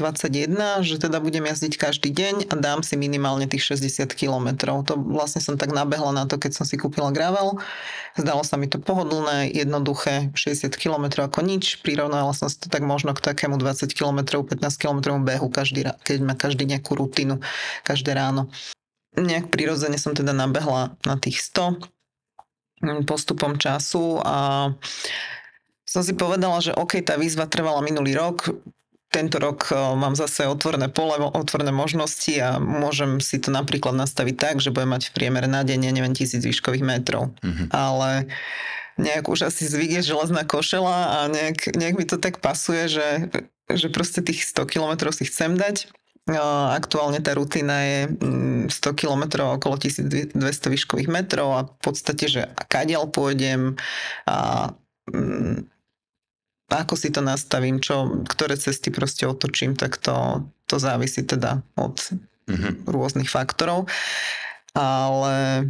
že 0.87 0.97
teda 1.03 1.19
budem 1.19 1.51
jazdiť 1.51 1.75
každý 1.75 2.15
deň 2.15 2.35
a 2.49 2.55
dám 2.55 2.87
si 2.87 2.95
minimálne 2.95 3.51
tých 3.51 3.67
60 3.75 4.15
km. 4.15 4.55
To 4.87 4.95
vlastne 4.95 5.43
som 5.43 5.59
tak 5.59 5.75
nabehla 5.75 6.15
na 6.15 6.25
to, 6.31 6.39
keď 6.39 6.63
som 6.63 6.65
si 6.65 6.79
kúpila 6.79 7.11
gravel. 7.11 7.59
Zdalo 8.15 8.47
sa 8.47 8.55
mi 8.55 8.71
to 8.71 8.79
pohodlné, 8.79 9.51
jednoduché, 9.51 10.31
60 10.39 10.71
km 10.79 11.27
ako 11.27 11.43
nič. 11.43 11.83
Prirovnala 11.83 12.31
som 12.31 12.47
si 12.47 12.63
to 12.63 12.71
tak 12.71 12.87
možno 12.87 13.11
k 13.11 13.21
takému 13.21 13.59
20 13.59 13.91
km, 13.91 14.47
15 14.47 14.63
km 14.79 15.19
behu, 15.19 15.51
každý, 15.51 15.91
keď 16.07 16.19
má 16.23 16.39
každý 16.39 16.65
nejakú 16.71 16.95
rutinu, 16.95 17.43
každé 17.83 18.15
ráno. 18.15 18.47
Nejak 19.19 19.51
prirodzene 19.51 19.99
som 19.99 20.15
teda 20.15 20.31
nabehla 20.31 20.95
na 21.05 21.19
tých 21.19 21.43
100 21.43 23.05
postupom 23.07 23.61
času 23.61 24.19
a 24.25 24.71
som 25.93 26.01
si 26.01 26.17
povedala, 26.17 26.57
že 26.65 26.73
OK, 26.73 27.05
tá 27.05 27.21
výzva 27.21 27.45
trvala 27.45 27.85
minulý 27.85 28.17
rok, 28.17 28.49
tento 29.13 29.37
rok 29.37 29.69
e, 29.69 29.77
mám 29.77 30.17
zase 30.17 30.49
otvorné 30.49 30.89
pole, 30.89 31.21
otvorné 31.21 31.69
možnosti 31.69 32.33
a 32.41 32.57
môžem 32.57 33.21
si 33.21 33.37
to 33.37 33.53
napríklad 33.53 33.93
nastaviť 33.93 34.37
tak, 34.41 34.57
že 34.65 34.73
budem 34.73 34.97
mať 34.97 35.13
v 35.13 35.15
priemere 35.21 35.45
na 35.45 35.61
deň, 35.61 35.93
neviem, 35.93 36.17
tisíc 36.17 36.41
výškových 36.41 36.81
metrov. 36.81 37.37
Mm-hmm. 37.45 37.69
Ale 37.69 38.33
nejak 38.97 39.29
už 39.29 39.53
asi 39.53 39.69
zvyk 39.69 40.01
je 40.01 40.17
železná 40.17 40.49
košela 40.49 40.97
a 40.97 41.19
nejak, 41.29 41.77
nejak 41.77 41.95
mi 42.01 42.09
to 42.09 42.17
tak 42.17 42.41
pasuje, 42.41 42.89
že, 42.89 43.09
že 43.69 43.93
proste 43.93 44.25
tých 44.25 44.49
100 44.49 44.65
kilometrov 44.65 45.13
si 45.13 45.29
chcem 45.29 45.61
dať. 45.61 45.93
E, 46.33 46.41
aktuálne 46.73 47.21
tá 47.21 47.37
rutina 47.37 47.85
je 47.85 48.01
100 48.09 48.73
mm, 48.73 48.97
km 48.97 49.23
okolo 49.61 49.77
1200 49.77 50.41
výškových 50.73 51.13
metrov 51.13 51.49
a 51.53 51.61
v 51.69 51.81
podstate, 51.85 52.33
že 52.33 52.41
kadiaľ 52.65 53.13
pôjdem 53.13 53.77
a 54.25 54.73
mm, 55.13 55.72
ako 56.73 56.97
si 56.97 57.13
to 57.13 57.21
nastavím, 57.21 57.79
čo, 57.79 58.25
ktoré 58.25 58.57
cesty 58.57 58.89
proste 58.89 59.29
otočím, 59.29 59.77
tak 59.77 60.01
to, 60.01 60.47
to 60.65 60.81
závisí 60.81 61.21
teda 61.21 61.61
od 61.77 62.01
mm-hmm. 62.49 62.89
rôznych 62.89 63.29
faktorov. 63.29 63.91
Ale 64.73 65.69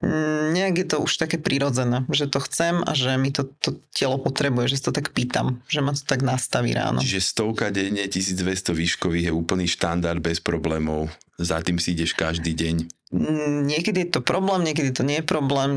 mm, 0.00 0.56
nejak 0.56 0.74
je 0.80 0.86
to 0.88 0.96
už 1.04 1.20
také 1.20 1.36
prirodzené, 1.36 2.08
že 2.08 2.30
to 2.32 2.40
chcem 2.40 2.80
a 2.80 2.96
že 2.96 3.20
mi 3.20 3.28
to, 3.28 3.44
to 3.60 3.76
telo 3.92 4.16
potrebuje, 4.16 4.72
že 4.72 4.76
si 4.80 4.84
to 4.88 4.92
tak 4.96 5.12
pýtam, 5.12 5.60
že 5.68 5.84
ma 5.84 5.92
to 5.92 6.00
tak 6.00 6.24
nastaví 6.24 6.72
ráno. 6.72 7.04
Čiže 7.04 7.20
stovka 7.20 7.68
denne, 7.68 8.08
1200 8.08 8.72
výškových 8.72 9.28
je 9.28 9.32
úplný 9.34 9.68
štandard 9.68 10.22
bez 10.22 10.40
problémov. 10.40 11.12
Za 11.36 11.60
tým 11.60 11.76
si 11.76 11.92
ideš 11.92 12.16
každý 12.16 12.56
deň. 12.56 12.76
Mm, 13.12 13.68
niekedy 13.68 14.08
je 14.08 14.10
to 14.16 14.20
problém, 14.24 14.64
niekedy 14.64 14.96
to 14.96 15.04
nie 15.04 15.20
je 15.20 15.26
problém 15.28 15.70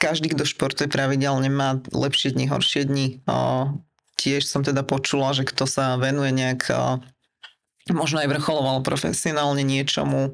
každý, 0.00 0.32
kto 0.32 0.48
športuje 0.48 0.88
pravidelne, 0.88 1.52
má 1.52 1.76
lepšie 1.92 2.32
dni, 2.32 2.48
horšie 2.48 2.88
dni. 2.88 3.20
Tiež 4.16 4.48
som 4.48 4.64
teda 4.64 4.80
počula, 4.80 5.36
že 5.36 5.44
kto 5.44 5.68
sa 5.68 6.00
venuje 6.00 6.32
nejak 6.32 6.72
možno 7.90 8.22
aj 8.22 8.30
vrcholoval 8.30 8.86
profesionálne 8.86 9.66
niečomu, 9.66 10.32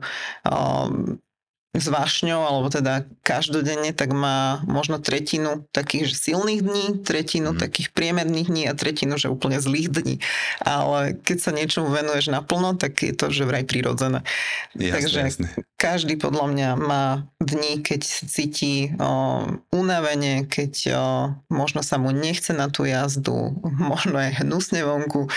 s 1.77 1.89
vášňou, 1.89 2.43
alebo 2.43 2.69
teda 2.73 3.05
každodenne, 3.21 3.93
tak 3.93 4.13
má 4.13 4.65
možno 4.65 4.99
tretinu 4.99 5.65
takých 5.71 6.17
silných 6.17 6.61
dní, 6.65 6.85
tretinu 7.05 7.53
mm. 7.53 7.59
takých 7.61 7.93
priemerných 7.93 8.49
dní 8.49 8.65
a 8.69 8.75
tretinu, 8.75 9.21
že 9.21 9.33
úplne 9.33 9.61
zlých 9.61 9.93
dní. 9.93 10.17
Ale 10.61 11.17
keď 11.21 11.39
sa 11.39 11.51
niečomu 11.53 11.93
venuješ 11.93 12.33
naplno, 12.33 12.75
tak 12.75 13.01
je 13.05 13.13
to 13.13 13.29
že 13.29 13.45
vraj 13.45 13.69
prirodzené. 13.69 14.25
Jasne, 14.73 14.93
Takže 14.97 15.19
jasne. 15.21 15.49
každý 15.77 16.15
podľa 16.17 16.47
mňa 16.53 16.69
má 16.81 17.05
dní, 17.39 17.85
keď 17.85 18.01
cíti 18.05 18.97
o, 18.97 19.45
unavene, 19.71 20.49
keď 20.49 20.73
o, 20.93 21.05
možno 21.53 21.85
sa 21.85 22.01
mu 22.01 22.11
nechce 22.11 22.57
na 22.57 22.73
tú 22.73 22.89
jazdu, 22.89 23.53
možno 23.93 24.17
je 24.19 24.31
hnusne 24.41 24.81
vonku. 24.83 25.29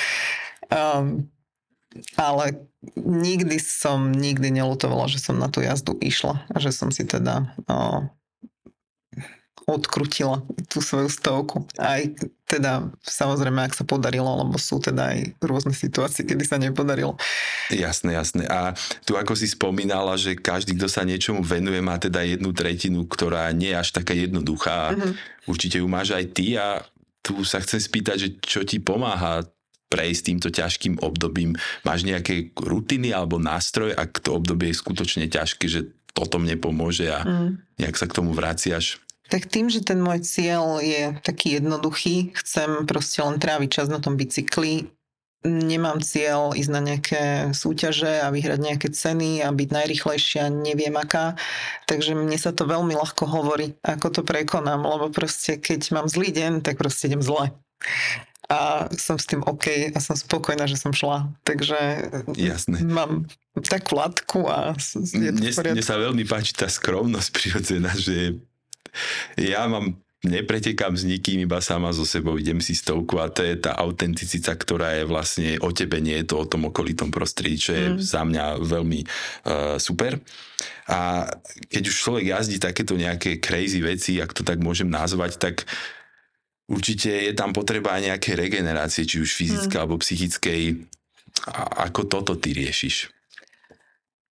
Um, 0.69 1.27
ale 2.15 2.69
nikdy 2.96 3.58
som 3.58 4.13
nikdy 4.13 4.53
nelutovala, 4.53 5.10
že 5.10 5.19
som 5.19 5.41
na 5.41 5.50
tú 5.50 5.65
jazdu 5.65 5.98
išla 6.00 6.46
a 6.53 6.58
že 6.62 6.69
som 6.69 6.93
si 6.93 7.01
teda 7.01 7.50
o, 7.65 8.05
odkrutila 9.65 10.41
tú 10.69 10.81
svoju 10.81 11.10
stovku. 11.10 11.65
Aj 11.77 12.01
teda 12.50 12.89
samozrejme, 13.05 13.62
ak 13.62 13.77
sa 13.77 13.86
podarilo, 13.86 14.25
lebo 14.25 14.58
sú 14.58 14.81
teda 14.81 15.13
aj 15.13 15.38
rôzne 15.41 15.74
situácie, 15.74 16.25
kedy 16.25 16.43
sa 16.46 16.58
nepodarilo. 16.58 17.17
Jasné, 17.69 18.17
jasné. 18.17 18.43
A 18.50 18.74
tu 19.05 19.13
ako 19.13 19.38
si 19.38 19.46
spomínala, 19.46 20.17
že 20.17 20.34
každý, 20.34 20.74
kto 20.74 20.89
sa 20.89 21.05
niečomu 21.05 21.46
venuje, 21.46 21.77
má 21.81 22.01
teda 22.01 22.25
jednu 22.25 22.50
tretinu, 22.53 23.05
ktorá 23.05 23.50
nie 23.53 23.74
je 23.74 23.81
až 23.81 23.89
taká 23.93 24.17
jednoduchá. 24.17 24.98
Mm-hmm. 24.98 25.13
Určite 25.46 25.77
ju 25.81 25.88
máš 25.89 26.17
aj 26.17 26.25
ty 26.34 26.58
a 26.58 26.81
tu 27.22 27.46
sa 27.46 27.62
chcem 27.62 27.77
spýtať, 27.77 28.17
že 28.17 28.29
čo 28.41 28.62
ti 28.65 28.81
pomáha 28.81 29.46
prejsť 29.89 30.22
týmto 30.31 30.50
ťažkým 30.53 31.01
obdobím? 31.01 31.58
Máš 31.84 32.05
nejaké 32.05 32.53
rutiny 32.55 33.12
alebo 33.12 33.41
nástroj, 33.41 33.98
ak 33.98 34.22
to 34.22 34.38
obdobie 34.38 34.72
je 34.72 34.79
skutočne 34.79 35.25
ťažké, 35.27 35.65
že 35.65 35.89
toto 36.13 36.38
mne 36.38 36.55
pomôže 36.62 37.10
a 37.10 37.25
mm. 37.25 37.81
nejak 37.81 37.98
sa 37.98 38.05
k 38.05 38.15
tomu 38.22 38.31
vraciaš? 38.31 39.01
Tak 39.29 39.46
tým, 39.46 39.69
že 39.69 39.86
ten 39.86 40.01
môj 40.01 40.25
cieľ 40.25 40.81
je 40.81 41.13
taký 41.22 41.62
jednoduchý, 41.62 42.34
chcem 42.34 42.89
proste 42.89 43.22
len 43.22 43.38
tráviť 43.38 43.69
čas 43.69 43.88
na 43.89 44.01
tom 44.01 44.17
bicykli, 44.17 44.89
nemám 45.46 46.01
cieľ 46.03 46.51
ísť 46.51 46.72
na 46.74 46.81
nejaké 46.84 47.24
súťaže 47.55 48.25
a 48.25 48.34
vyhrať 48.34 48.60
nejaké 48.60 48.88
ceny 48.91 49.46
a 49.46 49.53
byť 49.53 49.69
najrychlejšia, 49.72 50.51
neviem 50.51 50.98
aká. 50.98 51.38
Takže 51.88 52.17
mne 52.17 52.36
sa 52.36 52.51
to 52.51 52.67
veľmi 52.67 52.98
ľahko 52.98 53.24
hovorí, 53.29 53.77
ako 53.86 54.19
to 54.19 54.22
prekonám, 54.25 54.84
lebo 54.84 55.13
proste 55.13 55.62
keď 55.62 55.93
mám 55.96 56.12
zlý 56.12 56.34
deň, 56.34 56.65
tak 56.65 56.81
proste 56.81 57.08
idem 57.08 57.24
zle 57.24 57.53
a 58.49 58.89
som 58.97 59.13
s 59.21 59.29
tým 59.29 59.45
OK 59.45 59.93
a 59.93 59.99
som 60.01 60.17
spokojná, 60.17 60.65
že 60.65 60.81
som 60.81 60.89
šla. 60.89 61.29
Takže 61.45 61.77
Jasné. 62.33 62.81
mám 62.81 63.29
takú 63.61 63.93
latku 63.93 64.49
a 64.49 64.73
je 64.73 65.29
to 65.29 65.37
mne, 65.37 65.77
mne 65.77 65.85
sa 65.85 66.01
veľmi 66.01 66.25
páči 66.25 66.57
tá 66.57 66.65
skromnosť 66.65 67.29
prirodzená, 67.37 67.93
že 67.93 68.41
ja 69.37 69.69
mám 69.69 69.93
nepretekám 70.19 70.99
s 70.99 71.07
nikým, 71.07 71.47
iba 71.47 71.63
sama 71.63 71.95
so 71.95 72.03
sebou, 72.03 72.35
idem 72.35 72.59
si 72.59 72.75
stovku 72.75 73.23
a 73.23 73.31
to 73.31 73.39
je 73.39 73.55
tá 73.55 73.71
autenticita, 73.79 74.51
ktorá 74.51 74.99
je 74.99 75.07
vlastne 75.07 75.55
o 75.63 75.71
tebe, 75.71 76.01
nie 76.03 76.19
je 76.19 76.33
to 76.33 76.43
o 76.43 76.49
tom 76.49 76.67
okolitom 76.67 77.07
prostredí, 77.07 77.55
čo 77.55 77.71
je 77.71 77.85
mm. 77.95 77.97
za 78.03 78.27
mňa 78.27 78.59
veľmi 78.59 78.99
uh, 79.05 79.77
super. 79.79 80.19
A 80.91 81.29
keď 81.71 81.83
už 81.87 81.95
človek 81.95 82.25
jazdí 82.35 82.59
takéto 82.59 82.99
nejaké 82.99 83.39
crazy 83.39 83.79
veci, 83.79 84.19
ak 84.19 84.35
to 84.35 84.43
tak 84.43 84.59
môžem 84.59 84.91
nazvať, 84.91 85.39
tak 85.39 85.63
uh, 85.63 85.98
určite 86.69 87.09
je 87.09 87.33
tam 87.33 87.51
potreba 87.51 87.97
aj 87.97 88.13
nejakej 88.13 88.33
regenerácie, 88.38 89.03
či 89.03 89.19
už 89.19 89.33
fyzické 89.33 89.75
hmm. 89.75 89.83
alebo 89.83 89.97
psychickej. 89.99 90.85
A 91.49 91.89
ako 91.89 92.05
toto 92.05 92.33
ty 92.38 92.53
riešiš? 92.53 93.09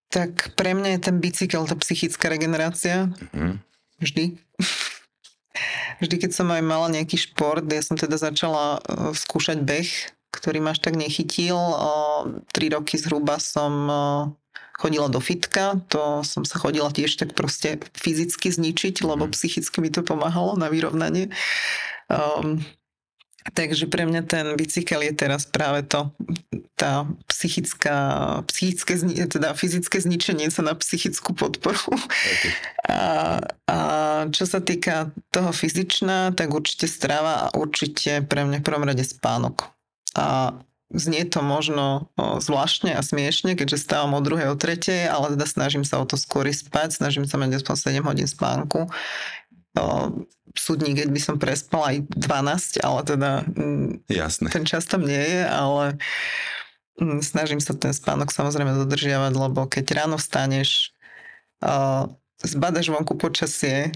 Tak 0.09 0.57
pre 0.57 0.73
mňa 0.73 0.97
je 0.97 1.01
ten 1.05 1.17
bicykel 1.21 1.69
tá 1.69 1.77
psychická 1.77 2.33
regenerácia. 2.33 3.13
Hmm. 3.35 3.61
Vždy. 4.01 4.39
Vždy, 6.01 6.17
keď 6.23 6.31
som 6.31 6.49
aj 6.55 6.63
mala 6.63 6.87
nejaký 6.95 7.19
šport, 7.19 7.67
ja 7.67 7.83
som 7.83 7.99
teda 7.99 8.15
začala 8.15 8.79
uh, 8.79 9.11
skúšať 9.11 9.59
beh, 9.67 9.91
ktorý 10.31 10.63
ma 10.63 10.71
až 10.73 10.87
tak 10.87 10.95
nechytil. 10.95 11.59
Uh, 11.59 12.47
tri 12.55 12.71
roky 12.71 12.95
zhruba 12.95 13.43
som 13.43 13.73
uh, 13.91 14.31
chodila 14.79 15.11
do 15.11 15.19
fitka, 15.19 15.83
to 15.91 16.23
som 16.23 16.47
sa 16.47 16.63
chodila 16.63 16.95
tiež 16.95 17.19
tak 17.19 17.35
proste 17.35 17.83
fyzicky 17.99 18.55
zničiť, 18.55 19.03
lebo 19.03 19.27
mm. 19.27 19.35
psychicky 19.35 19.83
mi 19.83 19.91
to 19.91 20.07
pomáhalo 20.07 20.55
na 20.55 20.71
vyrovnanie. 20.71 21.35
Um, 22.09 22.65
takže 23.53 23.89
pre 23.89 24.09
mňa 24.09 24.23
ten 24.25 24.47
bicykel 24.57 25.05
je 25.05 25.13
teraz 25.13 25.45
práve 25.45 25.85
to, 25.85 26.13
tá 26.79 27.05
psychická, 27.27 27.99
psychické, 28.49 28.97
teda 29.27 29.53
fyzické 29.53 29.99
zničenie 29.99 30.49
sa 30.49 30.63
na 30.63 30.79
psychickú 30.79 31.35
podporu. 31.35 31.93
Okay. 31.93 32.53
A, 32.87 33.01
a 33.67 33.77
čo 34.31 34.47
sa 34.47 34.63
týka 34.63 35.11
toho 35.35 35.51
fyzičná, 35.51 36.33
tak 36.33 36.55
určite 36.55 36.87
strava 36.87 37.51
a 37.51 37.53
určite 37.59 38.25
pre 38.25 38.47
mňa 38.47 38.63
v 38.63 38.67
prvom 38.67 38.87
rade 38.87 39.05
spánok. 39.05 39.75
A 40.17 40.57
znie 40.89 41.29
to 41.29 41.45
možno 41.45 42.09
zvláštne 42.17 42.97
a 42.97 43.05
smiešne, 43.05 43.59
keďže 43.59 43.85
stávam 43.85 44.17
o 44.17 44.25
druhej, 44.25 44.49
o 44.49 44.57
tretej, 44.57 45.05
ale 45.11 45.37
teda 45.37 45.45
snažím 45.45 45.85
sa 45.85 46.01
o 46.01 46.09
to 46.09 46.17
skôr 46.17 46.49
spať, 46.49 46.97
snažím 46.97 47.29
sa 47.29 47.37
mať 47.37 47.61
aspoň 47.61 48.01
7 48.01 48.09
hodín 48.09 48.29
spánku 48.31 48.89
o, 49.79 50.13
sú 50.59 50.75
dní, 50.75 50.99
keď 50.99 51.09
by 51.15 51.21
som 51.23 51.37
prespala 51.39 51.95
aj 51.95 51.99
12, 52.15 52.83
ale 52.83 53.01
teda 53.07 53.31
mm, 53.47 53.91
Jasné. 54.11 54.47
ten 54.51 54.65
čas 54.67 54.85
tam 54.85 55.07
nie 55.07 55.19
je, 55.19 55.43
ale 55.47 55.97
mm, 56.99 57.23
snažím 57.23 57.63
sa 57.63 57.79
ten 57.79 57.95
spánok 57.95 58.35
samozrejme 58.35 58.75
dodržiavať, 58.87 59.33
lebo 59.39 59.71
keď 59.71 60.05
ráno 60.05 60.19
vstaneš, 60.19 60.93
zbadaš 62.43 62.91
vonku 62.91 63.19
počasie, 63.19 63.91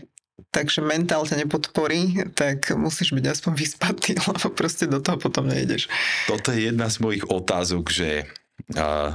takže 0.50 0.82
mentál 0.82 1.22
ťa 1.22 1.46
nepodporí, 1.46 2.26
tak 2.34 2.74
musíš 2.74 3.14
byť 3.14 3.24
aspoň 3.30 3.52
vyspatý, 3.54 4.10
lebo 4.30 4.46
proste 4.50 4.90
do 4.90 4.98
toho 4.98 5.18
potom 5.18 5.46
nejdeš. 5.46 5.86
Toto 6.26 6.50
je 6.50 6.72
jedna 6.72 6.90
z 6.90 6.98
mojich 6.98 7.24
otázok, 7.30 7.84
že 7.92 8.26
uh, 8.74 9.14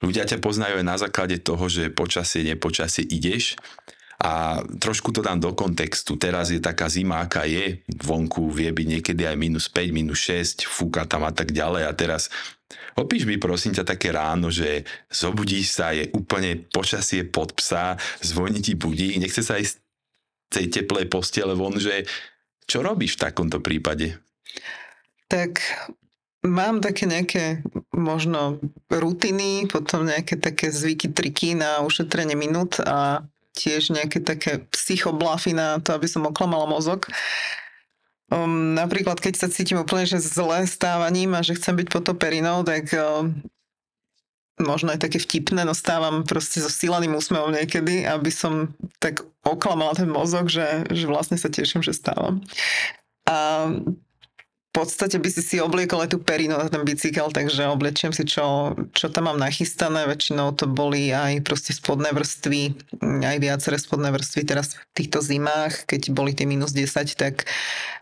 ľudia 0.00 0.24
ťa 0.24 0.40
poznajú 0.40 0.80
aj 0.80 0.86
na 0.86 0.96
základe 0.96 1.36
toho, 1.40 1.68
že 1.68 1.92
počasie, 1.92 2.44
nepočasie 2.44 3.04
ideš 3.04 3.60
a 4.22 4.62
trošku 4.62 5.10
to 5.10 5.20
dám 5.22 5.42
do 5.42 5.50
kontextu. 5.52 6.14
Teraz 6.14 6.54
je 6.54 6.62
taká 6.62 6.86
zima, 6.86 7.24
aká 7.24 7.44
je. 7.44 7.82
Vonku 8.02 8.50
vie 8.50 8.70
byť 8.70 8.86
niekedy 8.98 9.22
aj 9.26 9.36
minus 9.36 9.66
5, 9.66 9.90
minus 9.90 10.20
6, 10.30 10.70
fúka 10.70 11.02
tam 11.04 11.26
a 11.26 11.32
tak 11.34 11.50
ďalej. 11.50 11.82
A 11.88 11.92
teraz 11.92 12.30
opíš 12.94 13.26
mi 13.26 13.36
prosím 13.36 13.74
ťa 13.74 13.84
také 13.84 14.14
ráno, 14.14 14.54
že 14.54 14.86
zobudíš 15.10 15.74
sa, 15.74 15.90
je 15.90 16.08
úplne 16.14 16.62
počasie 16.70 17.26
pod 17.26 17.54
psa, 17.58 17.98
zvoní 18.22 18.62
ti 18.62 18.78
budík, 18.78 19.18
nechce 19.18 19.42
sa 19.42 19.58
aj 19.58 19.64
z 19.66 19.72
tej 20.50 20.66
teplej 20.70 21.10
postele 21.10 21.58
von, 21.58 21.74
že 21.74 22.06
čo 22.64 22.80
robíš 22.80 23.18
v 23.18 23.22
takomto 23.28 23.58
prípade? 23.60 24.16
Tak 25.28 25.60
mám 26.46 26.78
také 26.84 27.08
nejaké 27.08 27.44
možno 27.92 28.60
rutiny, 28.92 29.66
potom 29.66 30.06
nejaké 30.06 30.38
také 30.38 30.70
zvyky, 30.70 31.10
triky 31.10 31.58
na 31.58 31.80
ušetrenie 31.82 32.36
minút 32.36 32.78
a 32.80 33.24
tiež 33.54 33.94
nejaké 33.94 34.20
také 34.20 34.66
psychoblafy 34.74 35.54
na 35.54 35.78
to, 35.78 35.94
aby 35.94 36.10
som 36.10 36.26
oklamala 36.26 36.66
mozog. 36.66 37.06
Um, 38.28 38.74
napríklad, 38.74 39.22
keď 39.22 39.34
sa 39.38 39.48
cítim 39.52 39.78
úplne 39.78 40.10
že 40.10 40.18
zle 40.18 40.66
stávaním 40.66 41.38
a 41.38 41.44
že 41.44 41.54
chcem 41.54 41.78
byť 41.78 41.88
potoperinou, 41.92 42.66
tak 42.66 42.90
um, 42.96 43.30
možno 44.58 44.94
aj 44.94 45.06
také 45.06 45.18
vtipné, 45.22 45.62
no 45.62 45.74
stávam 45.74 46.26
proste 46.26 46.62
so 46.62 46.70
sílaným 46.70 47.14
úsmevom 47.14 47.54
niekedy, 47.54 48.06
aby 48.06 48.30
som 48.30 48.74
tak 48.98 49.22
oklamala 49.42 49.94
ten 49.98 50.10
mozog, 50.10 50.50
že, 50.50 50.86
že 50.90 51.06
vlastne 51.06 51.38
sa 51.38 51.50
teším, 51.50 51.82
že 51.82 51.94
stávam. 51.94 52.42
A 53.26 53.70
podstate 54.74 55.22
by 55.22 55.30
si 55.30 55.38
si 55.38 55.56
obliekol 55.62 56.02
aj 56.02 56.10
tú 56.10 56.18
perinu 56.18 56.58
na 56.58 56.66
ten 56.66 56.82
bicykel, 56.82 57.30
takže 57.30 57.70
oblečiem 57.70 58.10
si, 58.10 58.26
čo, 58.26 58.74
čo 58.90 59.06
tam 59.06 59.30
mám 59.30 59.38
nachystané. 59.38 60.10
Väčšinou 60.10 60.50
to 60.58 60.66
boli 60.66 61.14
aj 61.14 61.46
proste 61.46 61.70
spodné 61.70 62.10
vrstvy, 62.10 62.74
aj 63.22 63.38
viaceré 63.38 63.78
spodné 63.78 64.10
vrstvy. 64.10 64.42
Teraz 64.42 64.74
v 64.74 64.92
týchto 64.98 65.22
zimách, 65.22 65.86
keď 65.86 66.10
boli 66.10 66.34
tie 66.34 66.42
minus 66.42 66.74
10, 66.74 67.06
tak 67.14 67.46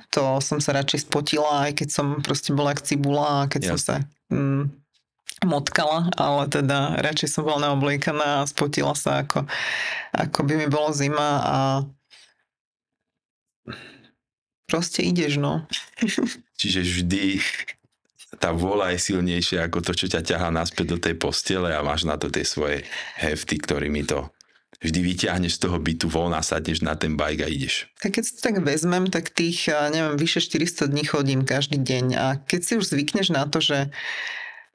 to 0.08 0.40
som 0.40 0.64
sa 0.64 0.72
radšej 0.72 1.12
spotila, 1.12 1.68
aj 1.68 1.84
keď 1.84 1.88
som 1.92 2.06
proste 2.24 2.56
bola 2.56 2.72
jak 2.72 2.88
cibula, 2.88 3.48
keď 3.52 3.60
Jasne. 3.68 3.72
som 3.72 3.78
sa 3.80 3.96
mm, 4.32 4.62
motkala, 5.44 6.08
ale 6.16 6.48
teda 6.48 7.04
radšej 7.04 7.28
som 7.36 7.44
bola 7.44 7.68
naobliekaná 7.68 8.44
a 8.44 8.48
spotila 8.48 8.96
sa, 8.96 9.24
ako, 9.24 9.44
ako 10.16 10.38
by 10.48 10.54
mi 10.56 10.68
bolo 10.72 10.88
zima 10.96 11.28
a 11.44 11.56
proste 14.68 15.04
ideš, 15.04 15.36
no. 15.36 15.68
Čiže 16.62 16.80
vždy 16.86 17.42
tá 18.38 18.54
vôľa 18.54 18.94
je 18.94 19.12
silnejšia 19.12 19.66
ako 19.66 19.82
to, 19.82 19.92
čo 19.98 20.06
ťa 20.06 20.22
ťahá 20.22 20.48
naspäť 20.54 20.94
do 20.94 20.98
tej 21.02 21.18
postele 21.18 21.74
a 21.74 21.82
máš 21.82 22.06
na 22.06 22.14
to 22.14 22.30
tie 22.30 22.46
svoje 22.46 22.86
hefty, 23.18 23.58
ktorými 23.58 24.06
to 24.06 24.30
vždy 24.82 24.98
vyťahneš 24.98 25.58
z 25.58 25.62
toho 25.62 25.78
bytu 25.78 26.06
von 26.10 26.34
a 26.34 26.42
sadneš 26.42 26.82
na 26.82 26.98
ten 26.98 27.14
bike 27.14 27.46
a 27.46 27.48
ideš. 27.50 27.86
Tak 28.02 28.18
keď 28.18 28.22
si 28.26 28.32
to 28.34 28.40
tak 28.42 28.56
vezmem, 28.66 29.06
tak 29.10 29.30
tých, 29.30 29.70
neviem, 29.70 30.18
vyše 30.18 30.42
400 30.42 30.90
dní 30.90 31.06
chodím 31.06 31.46
každý 31.46 31.78
deň 31.78 32.06
a 32.18 32.26
keď 32.42 32.60
si 32.62 32.72
už 32.78 32.90
zvykneš 32.90 33.30
na 33.30 33.46
to, 33.46 33.62
že 33.62 33.94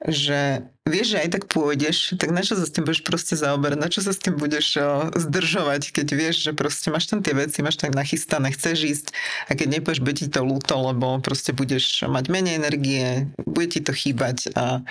že 0.06 0.62
vieš, 0.86 1.18
že 1.18 1.22
aj 1.26 1.28
tak 1.34 1.44
pôjdeš, 1.50 2.14
tak 2.22 2.30
na 2.30 2.46
čo 2.46 2.54
sa 2.54 2.62
s 2.62 2.70
tým 2.70 2.86
budeš 2.86 3.02
proste 3.02 3.34
zaoberať, 3.34 3.78
na 3.82 3.90
čo 3.90 3.98
sa 3.98 4.14
s 4.14 4.22
tým 4.22 4.38
budeš 4.38 4.78
zdržovať, 5.10 5.90
keď 5.90 6.06
vieš, 6.14 6.36
že 6.46 6.52
proste 6.54 6.94
máš 6.94 7.10
tam 7.10 7.18
tie 7.18 7.34
veci, 7.34 7.66
máš 7.66 7.82
tak 7.82 7.98
nachystané, 7.98 8.54
chceš 8.54 8.78
ísť 8.86 9.06
a 9.50 9.58
keď 9.58 9.66
nepôjdeš, 9.78 10.04
bude 10.06 10.14
ti 10.22 10.30
to 10.30 10.46
ľúto, 10.46 10.78
lebo 10.78 11.18
proste 11.18 11.50
budeš 11.50 12.06
mať 12.06 12.30
menej 12.30 12.62
energie, 12.62 13.26
bude 13.42 13.74
ti 13.74 13.82
to 13.82 13.90
chýbať 13.90 14.54
a 14.54 14.86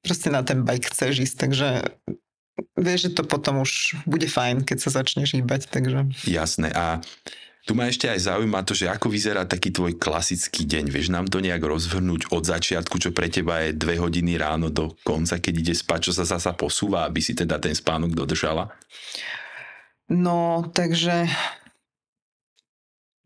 proste 0.00 0.32
na 0.32 0.40
ten 0.40 0.64
bike 0.64 0.88
chceš 0.88 1.28
ísť, 1.28 1.36
takže 1.36 1.68
vieš, 2.80 3.12
že 3.12 3.20
to 3.20 3.28
potom 3.28 3.60
už 3.60 4.00
bude 4.08 4.24
fajn, 4.24 4.64
keď 4.64 4.88
sa 4.88 5.04
začneš 5.04 5.36
hýbať, 5.36 5.68
takže... 5.68 6.08
Jasné. 6.24 6.72
A 6.72 7.04
tu 7.64 7.72
ma 7.72 7.88
ešte 7.88 8.12
aj 8.12 8.28
zaujíma 8.28 8.60
to, 8.68 8.76
že 8.76 8.92
ako 8.92 9.08
vyzerá 9.08 9.48
taký 9.48 9.72
tvoj 9.72 9.96
klasický 9.96 10.68
deň. 10.68 10.92
Vieš 10.92 11.08
nám 11.08 11.32
to 11.32 11.40
nejak 11.40 11.64
rozvrhnúť 11.64 12.28
od 12.28 12.44
začiatku, 12.44 13.00
čo 13.00 13.16
pre 13.16 13.32
teba 13.32 13.64
je 13.64 13.72
dve 13.72 13.96
hodiny 13.96 14.36
ráno 14.36 14.68
do 14.68 14.92
konca, 15.00 15.40
keď 15.40 15.54
ide 15.64 15.74
spať, 15.74 16.08
čo 16.08 16.12
sa 16.12 16.28
zasa 16.28 16.52
posúva, 16.52 17.08
aby 17.08 17.24
si 17.24 17.32
teda 17.32 17.56
ten 17.56 17.72
spánok 17.72 18.12
dodržala? 18.12 18.68
No, 20.12 20.68
takže 20.76 21.24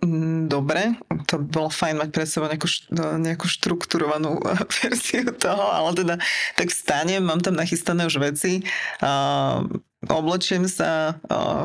mm, 0.06 0.46
Dobre, 0.46 0.94
to 1.26 1.42
bolo 1.42 1.66
fajn 1.68 1.98
mať 1.98 2.08
pred 2.14 2.28
sebou 2.30 2.46
nejakú, 2.46 2.70
nejakú 2.94 3.46
štrukturovanú 3.50 4.38
verziu 4.78 5.34
toho, 5.34 5.66
ale 5.66 5.90
teda 5.98 6.14
tak 6.54 6.70
vstanem, 6.70 7.26
mám 7.26 7.42
tam 7.42 7.58
nachystané 7.58 8.06
už 8.06 8.22
veci, 8.22 8.62
uh, 9.02 9.66
oblečiem 10.06 10.70
sa, 10.70 11.18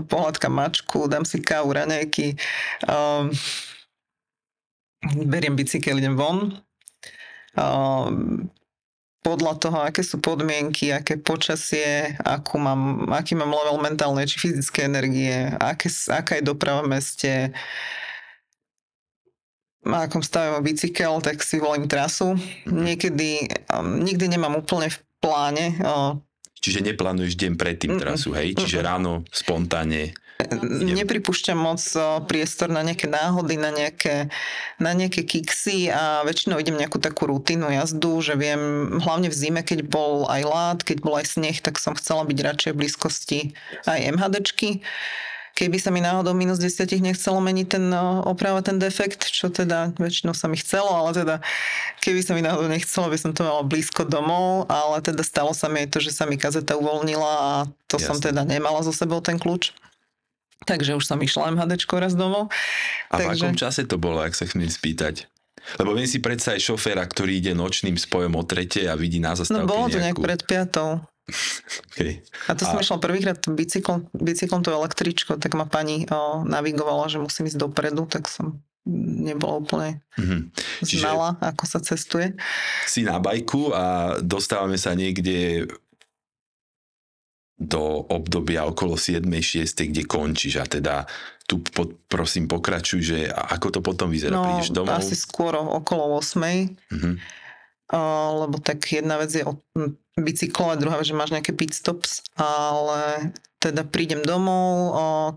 pohľadkam 0.10 0.50
mačku, 0.50 1.06
dám 1.06 1.22
si 1.22 1.38
kávu, 1.38 1.78
raňajky, 1.78 2.34
beriem 5.30 5.54
bicykel, 5.54 6.02
idem 6.02 6.18
von. 6.18 6.58
Podľa 9.24 9.54
toho, 9.56 9.78
aké 9.86 10.04
sú 10.04 10.20
podmienky, 10.20 10.92
aké 10.92 11.16
počasie, 11.16 12.18
akú 12.28 12.60
mám, 12.60 13.08
aký 13.14 13.38
mám 13.38 13.54
level 13.54 13.80
mentálnej 13.80 14.28
či 14.28 14.36
fyzické 14.36 14.84
energie, 14.84 15.48
aké, 15.64 15.88
aká 16.12 16.42
je 16.42 16.44
doprava 16.44 16.84
v 16.84 16.92
meste, 16.98 17.32
na 19.84 20.08
akom 20.08 20.24
stave 20.24 20.52
mám 20.52 20.64
bicykel, 20.64 21.20
tak 21.20 21.44
si 21.44 21.60
volím 21.60 21.92
trasu. 21.92 22.40
Niekedy, 22.68 23.52
nikdy 23.84 24.26
nemám 24.32 24.64
úplne 24.64 24.88
v 24.88 24.98
pláne 25.20 25.76
Čiže 26.64 26.80
neplánuješ 26.80 27.36
deň 27.36 27.60
predtým 27.60 28.00
trasu, 28.00 28.32
hej? 28.32 28.56
Čiže 28.56 28.80
ráno 28.80 29.28
spontánne. 29.28 30.16
Nepripúšťam 30.72 31.60
moc 31.60 31.80
priestor 32.28 32.72
na 32.72 32.82
nejaké 32.84 33.12
náhody, 33.12 33.60
na 33.60 33.70
nejaké, 33.70 34.32
na 34.80 34.92
nejaké 34.96 35.28
kiksy 35.28 35.92
a 35.92 36.24
väčšinou 36.24 36.60
idem 36.60 36.80
nejakú 36.80 37.04
takú 37.04 37.28
rutinu 37.30 37.68
jazdu, 37.68 38.20
že 38.24 38.40
viem, 38.40 38.96
hlavne 39.04 39.28
v 39.28 39.36
zime, 39.36 39.62
keď 39.62 39.88
bol 39.88 40.26
aj 40.28 40.42
lát, 40.44 40.80
keď 40.82 40.98
bol 41.04 41.20
aj 41.20 41.36
sneh, 41.36 41.60
tak 41.60 41.80
som 41.80 41.96
chcela 41.96 42.24
byť 42.24 42.38
radšej 42.40 42.72
v 42.74 42.80
blízkosti 42.80 43.40
aj 43.84 44.00
MHDčky 44.20 44.84
keby 45.54 45.78
sa 45.78 45.94
mi 45.94 46.02
náhodou 46.02 46.34
minus 46.34 46.58
10 46.58 46.90
nechcelo 47.00 47.38
meniť 47.38 47.68
ten 47.70 47.86
oprávať 48.26 48.74
ten 48.74 48.78
defekt, 48.82 49.30
čo 49.30 49.54
teda 49.54 49.94
väčšinou 50.02 50.34
sa 50.34 50.50
mi 50.50 50.58
chcelo, 50.58 50.90
ale 50.90 51.14
teda 51.14 51.36
keby 52.02 52.20
sa 52.26 52.34
mi 52.34 52.42
náhodou 52.42 52.68
nechcelo, 52.68 53.10
by 53.10 53.18
som 53.22 53.32
to 53.32 53.46
mala 53.46 53.62
blízko 53.62 54.04
domov, 54.10 54.66
ale 54.68 55.00
teda 55.06 55.22
stalo 55.22 55.54
sa 55.54 55.70
mi 55.70 55.86
aj 55.86 55.94
to, 55.94 56.00
že 56.02 56.12
sa 56.12 56.26
mi 56.26 56.42
kazeta 56.42 56.74
uvoľnila 56.74 57.32
a 57.32 57.52
to 57.86 58.02
Jasne. 58.02 58.08
som 58.10 58.18
teda 58.18 58.42
nemala 58.44 58.82
so 58.82 58.90
sebou 58.90 59.22
ten 59.22 59.38
kľúč. 59.38 59.72
Takže 60.64 60.96
už 60.96 61.06
som 61.06 61.20
išla 61.20 61.52
MHDčko 61.54 62.00
raz 62.00 62.16
domov. 62.16 62.48
A 63.12 63.20
Takže... 63.20 63.28
v 63.28 63.32
akom 63.36 63.56
čase 63.60 63.84
to 63.84 64.00
bolo, 64.00 64.24
ak 64.24 64.34
sa 64.34 64.48
chcem 64.48 64.64
spýtať? 64.64 65.28
Lebo 65.80 65.96
viem 65.96 66.08
si 66.08 66.20
predsa 66.20 66.56
aj 66.56 66.64
šoféra, 66.64 67.04
ktorý 67.08 67.40
ide 67.40 67.56
nočným 67.56 67.96
spojom 67.96 68.36
o 68.36 68.44
trete 68.44 68.84
a 68.88 69.00
vidí 69.00 69.24
na 69.24 69.32
zastávke 69.32 69.64
No 69.64 69.72
bolo 69.72 69.88
to 69.88 70.00
nejakú... 70.00 70.20
nejak 70.20 70.28
pred 70.28 70.42
piatou. 70.44 71.00
Okay. 71.94 72.20
A 72.52 72.58
to 72.58 72.68
som 72.68 72.76
a... 72.76 72.84
išla 72.84 73.00
prvýkrát 73.00 73.40
bicyklom, 73.48 74.12
bicyklom 74.12 74.60
to 74.60 74.76
električko, 74.76 75.40
tak 75.40 75.56
ma 75.56 75.64
pani 75.64 76.04
o, 76.12 76.44
navigovala, 76.44 77.08
že 77.08 77.24
musím 77.24 77.48
ísť 77.48 77.64
dopredu, 77.64 78.04
tak 78.12 78.28
som 78.28 78.60
nebola 78.92 79.64
úplne 79.64 79.90
mm-hmm. 80.20 80.42
Čiže 80.84 81.08
znala, 81.08 81.40
ako 81.40 81.64
sa 81.64 81.80
cestuje. 81.80 82.36
Si 82.84 83.08
na 83.08 83.16
bajku 83.16 83.72
a 83.72 84.18
dostávame 84.20 84.76
sa 84.76 84.92
niekde 84.92 85.72
do 87.56 88.04
obdobia 88.12 88.68
okolo 88.68 89.00
7. 89.00 89.24
6. 89.24 89.64
kde 89.88 90.04
končíš 90.04 90.60
a 90.60 90.68
teda 90.68 91.08
tu 91.48 91.64
pod, 91.64 91.96
prosím 92.12 92.52
pokračuj, 92.52 93.00
že 93.00 93.20
ako 93.32 93.68
to 93.72 93.80
potom 93.80 94.12
vyzerá? 94.12 94.36
No, 94.36 94.44
Prídeš 94.44 94.76
domov? 94.76 95.00
asi 95.00 95.16
skôr 95.16 95.56
okolo 95.56 96.20
8. 96.20 96.76
Mm-hmm. 96.92 97.16
Uh, 97.94 98.48
lebo 98.48 98.58
tak 98.60 98.84
jedna 98.84 99.22
vec 99.22 99.32
je 99.32 99.48
bicyklo 100.18 100.74
a 100.74 100.80
druhá 100.80 101.02
že 101.02 101.18
máš 101.18 101.34
nejaké 101.34 101.54
pit 101.54 101.74
stops, 101.74 102.22
ale 102.38 103.34
teda 103.58 103.88
prídem 103.88 104.22
domov, 104.22 104.74
uh, 104.94 105.30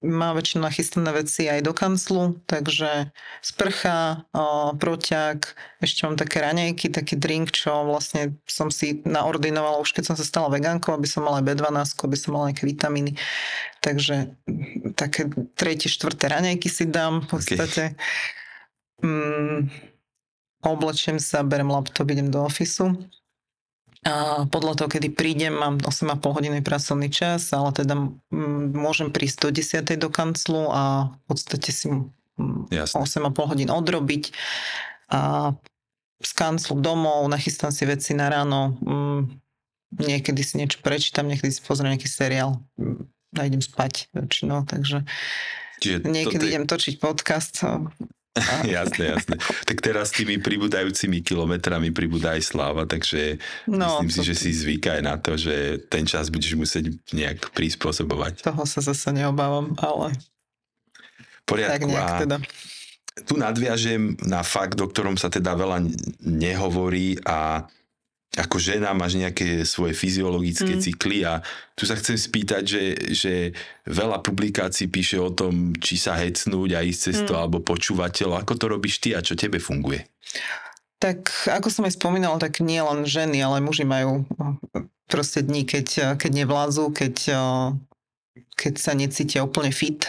má 0.00 0.32
väčšinou 0.32 0.64
nachystané 0.64 1.12
veci 1.12 1.44
aj 1.44 1.60
do 1.60 1.76
kanclu, 1.76 2.40
takže 2.48 3.12
sprcha, 3.44 4.24
o, 4.32 4.72
proťak, 4.72 5.52
ešte 5.84 6.08
mám 6.08 6.16
také 6.16 6.40
raňajky, 6.40 6.88
taký 6.88 7.20
drink, 7.20 7.52
čo 7.52 7.84
vlastne 7.84 8.32
som 8.48 8.72
si 8.72 9.04
naordinovala 9.04 9.76
už 9.76 9.92
keď 9.92 10.12
som 10.12 10.16
sa 10.16 10.24
stala 10.24 10.48
vegánkou, 10.48 10.96
aby 10.96 11.04
som 11.04 11.28
mala 11.28 11.44
aj 11.44 11.52
B12, 11.52 11.76
aby 12.00 12.16
som 12.16 12.32
mala 12.32 12.48
nejaké 12.48 12.64
vitamíny. 12.64 13.12
Takže 13.84 14.32
také 14.96 15.28
tretie, 15.52 15.92
štvrté 15.92 16.32
raňajky 16.32 16.68
si 16.72 16.88
dám 16.88 17.28
v 17.28 17.36
podstate. 17.36 17.92
Okay. 17.92 19.04
Mm, 19.04 19.68
oblečiem 20.64 21.20
sa, 21.20 21.44
berem 21.44 21.68
laptop, 21.68 22.08
idem 22.08 22.32
do 22.32 22.40
ofisu 22.40 22.96
a 24.00 24.48
podľa 24.48 24.80
toho, 24.80 24.88
kedy 24.88 25.12
prídem, 25.12 25.52
mám 25.60 25.76
8,5 25.76 26.24
hodiny 26.24 26.58
pracovný 26.64 27.12
čas, 27.12 27.52
ale 27.52 27.68
teda 27.76 28.00
môžem 28.72 29.12
prísť 29.12 29.36
do 29.44 29.48
10. 29.52 30.00
do 30.00 30.08
kanclu 30.08 30.72
a 30.72 31.12
v 31.12 31.22
podstate 31.28 31.68
si 31.68 31.92
8,5 32.40 32.80
hodín 33.44 33.68
odrobiť 33.68 34.32
a 35.12 35.52
z 36.20 36.32
kanclu 36.32 36.80
domov, 36.80 37.28
nachystám 37.28 37.72
si 37.72 37.84
veci 37.84 38.16
na 38.16 38.32
ráno, 38.32 38.76
niekedy 39.92 40.40
si 40.40 40.56
niečo 40.56 40.80
prečítam, 40.80 41.28
niekedy 41.28 41.52
si 41.52 41.60
pozriem 41.60 41.92
nejaký 41.92 42.08
seriál 42.08 42.56
a 43.36 43.40
idem 43.44 43.60
spať 43.60 44.08
väčšinou, 44.16 44.64
takže 44.64 45.04
Čiže 45.80 46.08
niekedy 46.08 46.44
je... 46.44 46.50
idem 46.56 46.64
točiť 46.68 47.00
podcast, 47.00 47.64
jasné, 48.78 49.10
jasné. 49.10 49.36
Tak 49.66 49.82
teraz 49.82 50.14
s 50.14 50.22
tými 50.22 50.38
pribúdajúcimi 50.38 51.18
kilometrami 51.26 51.90
pribúda 51.90 52.38
aj 52.38 52.46
sláva, 52.46 52.86
takže 52.86 53.42
no, 53.66 53.98
myslím 54.06 54.10
si, 54.10 54.20
že 54.22 54.34
si 54.38 54.50
zvyká 54.54 54.98
aj 54.98 55.02
na 55.02 55.14
to, 55.18 55.34
že 55.34 55.82
ten 55.90 56.06
čas 56.06 56.30
budeš 56.30 56.54
musieť 56.54 56.94
nejak 57.10 57.50
prispôsobovať. 57.50 58.46
Toho 58.46 58.62
sa 58.70 58.80
zase 58.86 59.10
neobávam, 59.10 59.74
ale 59.82 60.14
Poriadku. 61.42 61.74
tak 61.74 61.82
nejak 61.90 62.10
teda. 62.22 62.36
Tu 63.26 63.34
nadviažem 63.34 64.14
na 64.22 64.46
fakt, 64.46 64.78
o 64.78 64.86
ktorom 64.86 65.18
sa 65.18 65.26
teda 65.26 65.58
veľa 65.58 65.82
nehovorí 66.22 67.18
a 67.26 67.66
ako 68.38 68.62
žena 68.62 68.94
máš 68.94 69.18
nejaké 69.18 69.66
svoje 69.66 69.90
fyziologické 69.90 70.78
mm. 70.78 70.82
cykly 70.86 71.26
a 71.26 71.42
tu 71.74 71.82
sa 71.82 71.98
chcem 71.98 72.14
spýtať, 72.14 72.62
že, 72.62 72.84
že 73.10 73.34
veľa 73.90 74.22
publikácií 74.22 74.86
píše 74.86 75.18
o 75.18 75.34
tom, 75.34 75.74
či 75.74 75.98
sa 75.98 76.14
hecnúť 76.14 76.78
a 76.78 76.86
ísť 76.86 77.00
cez 77.10 77.16
to, 77.26 77.34
mm. 77.34 77.40
alebo 77.42 77.58
počúvateľ. 77.58 78.38
Ako 78.46 78.54
to 78.54 78.70
robíš 78.70 79.02
ty 79.02 79.18
a 79.18 79.24
čo 79.24 79.34
tebe 79.34 79.58
funguje? 79.58 80.06
Tak 81.02 81.50
ako 81.50 81.74
som 81.74 81.88
aj 81.88 81.98
spomínala, 81.98 82.38
tak 82.38 82.62
nie 82.62 82.78
len 82.78 83.02
ženy, 83.02 83.42
ale 83.42 83.58
muži 83.58 83.82
majú 83.82 84.22
proste 85.10 85.42
dní, 85.42 85.66
keď, 85.66 86.14
keď 86.14 86.30
nevládzu, 86.44 86.92
keď, 86.94 87.16
keď 88.54 88.74
sa 88.78 88.92
necítia 88.94 89.42
úplne 89.42 89.74
fit. 89.74 90.06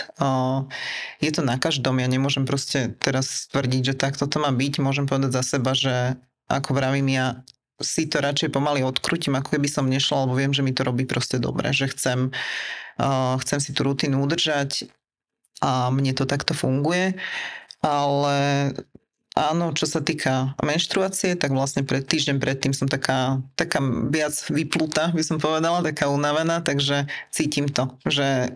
Je 1.24 1.32
to 1.34 1.42
na 1.42 1.58
každom, 1.58 1.98
ja 1.98 2.06
nemôžem 2.06 2.46
proste 2.46 2.94
teraz 3.02 3.50
tvrdiť, 3.50 3.82
že 3.82 3.96
takto 3.98 4.30
to 4.30 4.38
má 4.38 4.54
byť. 4.54 4.84
Môžem 4.84 5.10
povedať 5.10 5.42
za 5.42 5.58
seba, 5.58 5.74
že 5.74 6.20
ako 6.52 6.76
vravím 6.76 7.08
ja, 7.16 7.42
si 7.82 8.08
to 8.08 8.22
radšej 8.22 8.54
pomaly 8.54 8.86
odkrutím, 8.86 9.38
ako 9.38 9.58
keby 9.58 9.68
som 9.70 9.90
nešla, 9.90 10.26
lebo 10.26 10.38
viem, 10.38 10.54
že 10.54 10.66
mi 10.66 10.74
to 10.74 10.86
robí 10.86 11.06
proste 11.06 11.38
dobre, 11.38 11.70
že 11.76 11.92
chcem, 11.92 12.34
uh, 13.02 13.36
chcem 13.42 13.60
si 13.60 13.76
tú 13.76 13.86
rutinu 13.86 14.22
udržať 14.24 14.90
a 15.62 15.94
mne 15.94 16.16
to 16.18 16.26
takto 16.26 16.58
funguje. 16.58 17.18
Ale 17.82 18.38
áno, 19.34 19.74
čo 19.74 19.90
sa 19.90 20.02
týka 20.02 20.54
menštruácie, 20.62 21.34
tak 21.38 21.54
vlastne 21.56 21.82
pred 21.86 22.06
týždeň 22.06 22.38
predtým 22.38 22.74
som 22.74 22.86
taká, 22.90 23.42
taká 23.58 23.82
viac 24.10 24.34
vyplutá, 24.50 25.14
by 25.14 25.24
som 25.26 25.38
povedala, 25.42 25.86
taká 25.86 26.10
unavená, 26.10 26.62
takže 26.62 27.10
cítim 27.34 27.70
to, 27.70 27.90
že 28.06 28.54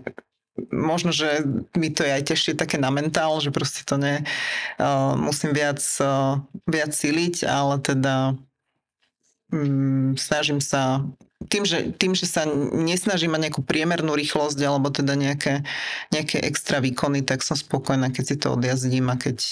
možno, 0.72 1.12
že 1.12 1.44
mi 1.76 1.92
to 1.92 2.04
je 2.04 2.12
aj 2.16 2.24
ťažšie 2.32 2.54
také 2.56 2.80
na 2.80 2.92
mentál, 2.92 3.40
že 3.44 3.52
proste 3.52 3.84
to 3.84 4.00
ne, 4.00 4.24
uh, 4.80 5.14
musím 5.20 5.52
viac, 5.52 5.80
uh, 6.00 6.40
viac 6.68 6.92
siliť, 6.96 7.44
ale 7.48 7.76
teda 7.84 8.36
mm, 9.52 10.18
snažím 10.18 10.62
sa 10.64 11.04
tým 11.46 11.64
že, 11.68 11.94
tým, 11.96 12.16
že 12.18 12.26
sa 12.26 12.48
nesnažím 12.74 13.36
mať 13.36 13.42
nejakú 13.50 13.62
priemernú 13.62 14.16
rýchlosť 14.18 14.60
alebo 14.66 14.90
teda 14.90 15.14
nejaké, 15.14 15.62
nejaké 16.10 16.42
extra 16.42 16.82
výkony, 16.82 17.22
tak 17.22 17.44
som 17.46 17.60
spokojná, 17.60 18.10
keď 18.10 18.24
si 18.24 18.36
to 18.40 18.56
odjazdím 18.56 19.12
a 19.12 19.20
keď, 19.20 19.44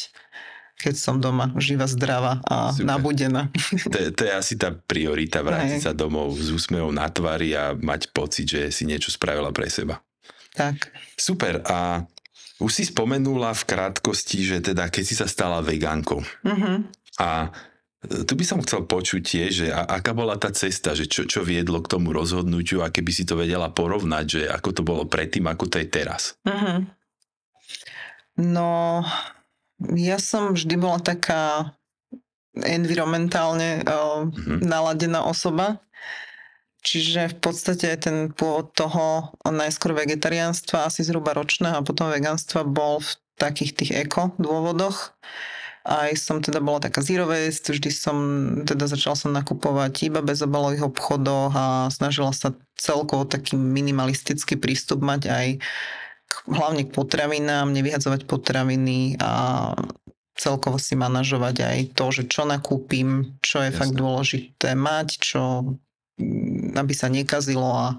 keď 0.80 0.96
som 0.98 1.20
doma 1.22 1.54
živa, 1.60 1.86
zdravá 1.86 2.42
a 2.48 2.74
Super. 2.74 2.88
nabudená. 2.88 3.52
To, 3.94 3.98
to 4.16 4.22
je 4.26 4.34
asi 4.34 4.56
tá 4.58 4.74
priorita, 4.74 5.46
vrátiť 5.46 5.80
Aj. 5.84 5.86
sa 5.86 5.94
domov 5.94 6.34
s 6.40 6.50
úsmevom 6.50 6.96
na 6.96 7.06
tvári 7.12 7.54
a 7.54 7.78
mať 7.78 8.10
pocit, 8.16 8.48
že 8.50 8.62
si 8.74 8.88
niečo 8.88 9.14
spravila 9.14 9.54
pre 9.54 9.70
seba. 9.70 10.02
Tak. 10.56 10.90
Super. 11.20 11.62
A 11.68 12.08
už 12.62 12.72
si 12.72 12.84
spomenula 12.88 13.52
v 13.54 13.64
krátkosti, 13.68 14.46
že 14.46 14.58
teda 14.64 14.88
keď 14.88 15.04
si 15.04 15.16
sa 15.18 15.28
stala 15.28 15.60
vegánkou. 15.60 16.22
Mm-hmm. 16.46 16.76
A 17.22 17.52
tu 18.04 18.34
by 18.36 18.44
som 18.44 18.60
chcel 18.60 18.84
počuť 18.84 19.22
tiež, 19.24 19.52
že 19.52 19.68
aká 19.72 20.12
bola 20.12 20.36
tá 20.36 20.52
cesta, 20.52 20.92
že 20.92 21.08
čo, 21.08 21.24
čo 21.24 21.40
viedlo 21.40 21.80
k 21.80 21.92
tomu 21.96 22.12
rozhodnutiu 22.12 22.84
a 22.84 22.92
keby 22.92 23.12
si 23.16 23.24
to 23.24 23.40
vedela 23.40 23.72
porovnať, 23.72 24.26
že 24.28 24.42
ako 24.52 24.70
to 24.76 24.82
bolo 24.84 25.04
predtým, 25.08 25.48
ako 25.48 25.72
to 25.72 25.80
je 25.80 25.88
teraz. 25.88 26.36
Uh-huh. 26.44 26.84
No, 28.36 29.02
ja 29.96 30.20
som 30.20 30.52
vždy 30.52 30.76
bola 30.76 31.00
taká 31.00 31.72
environmentálne 32.54 33.88
uh, 33.88 34.28
uh-huh. 34.28 34.60
naladená 34.60 35.24
osoba. 35.24 35.80
Čiže 36.84 37.32
v 37.32 37.38
podstate 37.40 37.96
ten 37.96 38.36
pôvod 38.36 38.76
toho 38.76 39.32
najskôr 39.48 39.96
vegetariánstva, 39.96 40.92
asi 40.92 41.08
zhruba 41.08 41.32
ročného 41.32 41.80
a 41.80 41.86
potom 41.88 42.12
vegánstva 42.12 42.68
bol 42.68 43.00
v 43.00 43.16
takých 43.40 43.72
tých 43.80 43.92
eko 44.04 44.36
dôvodoch. 44.36 45.16
Aj 45.84 46.16
som 46.16 46.40
teda 46.40 46.64
bola 46.64 46.80
taká 46.80 47.04
zero 47.04 47.28
waste, 47.28 47.76
vždy 47.76 47.92
som, 47.92 48.18
teda 48.64 48.88
začala 48.88 49.20
som 49.20 49.36
nakupovať 49.36 50.08
iba 50.08 50.24
bez 50.24 50.40
obalových 50.40 50.88
obchodoch 50.88 51.52
a 51.52 51.92
snažila 51.92 52.32
sa 52.32 52.56
celkovo 52.80 53.28
taký 53.28 53.60
minimalistický 53.60 54.56
prístup 54.56 55.04
mať 55.04 55.22
aj 55.28 55.48
hlavne 56.48 56.88
k 56.88 56.94
potravinám, 56.96 57.76
nevyhadzovať 57.76 58.24
potraviny 58.26 59.20
a 59.20 59.76
celkovo 60.34 60.80
si 60.82 60.96
manažovať 60.96 61.56
aj 61.62 61.80
to, 61.94 62.06
že 62.10 62.24
čo 62.32 62.48
nakúpim, 62.48 63.38
čo 63.44 63.62
je 63.62 63.70
Jasne. 63.70 63.80
fakt 63.80 63.94
dôležité 63.94 64.70
mať, 64.74 65.08
čo 65.20 65.42
aby 66.74 66.94
sa 66.94 67.10
nekazilo 67.10 67.66
a 67.66 67.98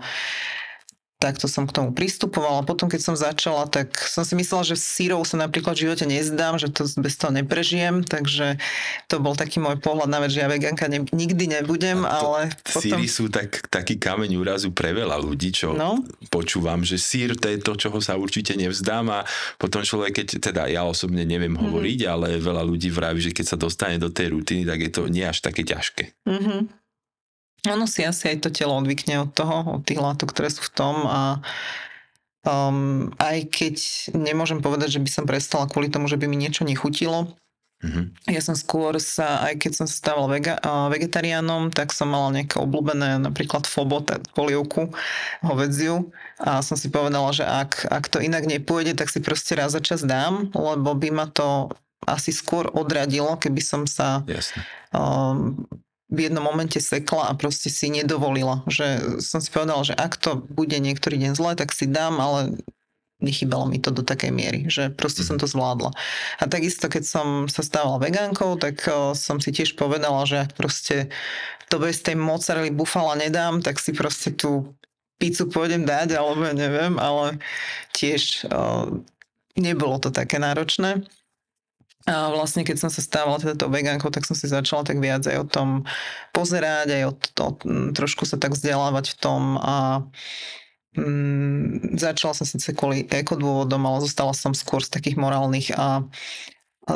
takto 1.24 1.48
som 1.48 1.64
k 1.64 1.72
tomu 1.72 1.96
pristupovala. 1.96 2.68
Potom, 2.68 2.92
keď 2.92 3.00
som 3.00 3.16
začala, 3.16 3.64
tak 3.64 3.96
som 3.96 4.28
si 4.28 4.36
myslela, 4.36 4.68
že 4.68 4.76
sírov 4.76 5.24
sa 5.24 5.40
napríklad 5.40 5.72
v 5.72 5.88
živote 5.88 6.04
nezdám, 6.04 6.60
že 6.60 6.68
to 6.68 6.84
bez 7.00 7.16
toho 7.16 7.32
neprežijem, 7.32 8.04
takže 8.04 8.60
to 9.08 9.24
bol 9.24 9.32
taký 9.32 9.56
môj 9.56 9.80
pohľad 9.80 10.12
na 10.12 10.20
vec, 10.20 10.36
že 10.36 10.44
ja 10.44 10.48
vegánka 10.52 10.84
ne, 10.92 11.08
nikdy 11.08 11.48
nebudem, 11.48 12.04
to, 12.04 12.12
ale 12.12 12.52
potom... 12.60 12.84
Síry 12.84 13.08
sú 13.08 13.32
tak, 13.32 13.64
taký 13.72 13.96
kameň 13.96 14.36
úrazu 14.36 14.68
pre 14.68 14.92
veľa 14.92 15.16
ľudí, 15.16 15.56
čo 15.56 15.72
no? 15.72 16.04
počúvam, 16.28 16.84
že 16.84 17.00
sír 17.00 17.32
to 17.40 17.48
je 17.48 17.56
to, 17.56 17.72
čoho 17.80 18.04
sa 18.04 18.20
určite 18.20 18.52
nevzdám 18.60 19.08
a 19.08 19.24
potom 19.56 19.80
človek, 19.80 20.20
keď, 20.20 20.52
teda 20.52 20.62
ja 20.68 20.84
osobne 20.84 21.24
neviem 21.24 21.56
mm-hmm. 21.56 21.72
hovoriť, 21.72 22.00
ale 22.04 22.36
veľa 22.36 22.62
ľudí 22.68 22.92
vraví, 22.92 23.24
že 23.24 23.32
keď 23.32 23.46
sa 23.48 23.56
dostane 23.56 23.96
do 23.96 24.12
tej 24.12 24.36
rutiny, 24.36 24.68
tak 24.68 24.78
je 24.84 24.90
to 24.92 25.08
nie 25.08 25.24
až 25.24 25.40
také 25.40 25.64
ťažké. 25.64 26.28
Mm-hmm. 26.28 26.83
Ono 27.70 27.84
si 27.88 28.04
asi 28.04 28.34
aj 28.34 28.44
to 28.44 28.50
telo 28.52 28.76
odvykne 28.76 29.24
od 29.24 29.30
toho, 29.32 29.80
od 29.80 29.82
tých 29.82 30.00
látok, 30.00 30.32
ktoré 30.32 30.52
sú 30.52 30.64
v 30.68 30.74
tom 30.74 30.96
a 31.08 31.22
um, 32.44 33.08
aj 33.16 33.48
keď 33.48 33.76
nemôžem 34.12 34.60
povedať, 34.60 35.00
že 35.00 35.02
by 35.02 35.10
som 35.10 35.24
prestala 35.24 35.68
kvôli 35.68 35.88
tomu, 35.88 36.08
že 36.08 36.20
by 36.20 36.28
mi 36.28 36.36
niečo 36.36 36.68
nechutilo, 36.68 37.32
Mm-hmm. 37.84 38.32
Ja 38.32 38.40
som 38.40 38.56
skôr 38.56 38.96
sa, 38.96 39.44
aj 39.44 39.60
keď 39.60 39.72
som 39.76 39.84
sa 39.84 39.92
stával 39.92 40.32
vega, 40.32 40.56
vegetariánom, 40.88 41.68
tak 41.68 41.92
som 41.92 42.08
mala 42.08 42.32
nejaké 42.32 42.56
obľúbené 42.56 43.20
napríklad 43.20 43.68
fobo, 43.68 44.00
polievku, 44.32 44.88
hovedziu. 45.44 46.08
A 46.40 46.64
som 46.64 46.80
si 46.80 46.88
povedala, 46.88 47.36
že 47.36 47.44
ak, 47.44 47.84
ak 47.92 48.04
to 48.08 48.24
inak 48.24 48.48
nepôjde, 48.48 48.96
tak 48.96 49.12
si 49.12 49.20
proste 49.20 49.52
raz 49.52 49.76
za 49.76 49.84
čas 49.84 50.00
dám, 50.00 50.48
lebo 50.56 50.96
by 50.96 51.08
ma 51.12 51.26
to 51.28 51.76
asi 52.08 52.32
skôr 52.32 52.72
odradilo, 52.72 53.36
keby 53.36 53.60
som 53.60 53.84
sa 53.84 54.24
um, 54.92 55.68
v 56.14 56.30
jednom 56.30 56.46
momente 56.46 56.78
sekla 56.78 57.28
a 57.28 57.36
proste 57.36 57.66
si 57.66 57.90
nedovolila. 57.90 58.62
Že 58.70 59.18
som 59.18 59.42
si 59.42 59.50
povedala, 59.50 59.82
že 59.82 59.98
ak 59.98 60.14
to 60.16 60.38
bude 60.38 60.78
niektorý 60.78 61.18
deň 61.18 61.32
zle, 61.34 61.58
tak 61.58 61.74
si 61.74 61.90
dám, 61.90 62.22
ale 62.22 62.54
nechybalo 63.18 63.66
mi 63.66 63.82
to 63.82 63.90
do 63.90 64.06
takej 64.06 64.30
miery, 64.30 64.60
že 64.70 64.94
proste 64.94 65.26
som 65.26 65.40
to 65.40 65.48
zvládla. 65.48 65.90
A 66.38 66.44
takisto, 66.44 66.86
keď 66.92 67.02
som 67.08 67.26
sa 67.48 67.64
stávala 67.64 67.98
vegánkou, 67.98 68.60
tak 68.60 68.84
som 69.16 69.42
si 69.42 69.50
tiež 69.50 69.74
povedala, 69.80 70.22
že 70.28 70.44
ak 70.44 70.54
proste 70.54 71.08
to 71.72 71.80
bez 71.80 72.04
tej 72.04 72.20
mozzarelli 72.20 72.70
bufala 72.70 73.16
nedám, 73.16 73.64
tak 73.64 73.80
si 73.80 73.96
proste 73.96 74.30
tú 74.36 74.76
pizzu 75.16 75.48
pôjdem 75.48 75.88
dať, 75.88 76.20
alebo 76.20 76.44
neviem, 76.52 77.00
ale 77.00 77.40
tiež 77.96 78.44
nebolo 79.56 79.96
to 80.02 80.12
také 80.12 80.36
náročné. 80.36 81.06
A 82.04 82.28
vlastne 82.36 82.68
keď 82.68 82.76
som 82.84 82.90
sa 82.92 83.00
stávala 83.00 83.40
teda 83.40 83.56
to 83.56 83.72
vegánkou, 83.72 84.12
tak 84.12 84.28
som 84.28 84.36
si 84.36 84.44
začala 84.44 84.84
tak 84.84 85.00
viac 85.00 85.24
aj 85.24 85.40
o 85.40 85.46
tom 85.48 85.68
pozerať, 86.36 87.00
aj 87.00 87.04
o 87.08 87.12
to, 87.16 87.44
trošku 87.96 88.28
sa 88.28 88.36
tak 88.36 88.52
vzdelávať 88.52 89.16
v 89.16 89.18
tom 89.24 89.42
a 89.56 90.04
mm, 91.00 91.96
začala 91.96 92.36
som 92.36 92.44
síce 92.44 92.76
kvôli 92.76 93.08
ekodôvodom, 93.08 93.80
ale 93.88 94.04
zostala 94.04 94.36
som 94.36 94.52
skôr 94.52 94.84
z 94.84 94.92
takých 94.92 95.16
morálnych 95.16 95.72
a, 95.72 96.04
a 96.84 96.92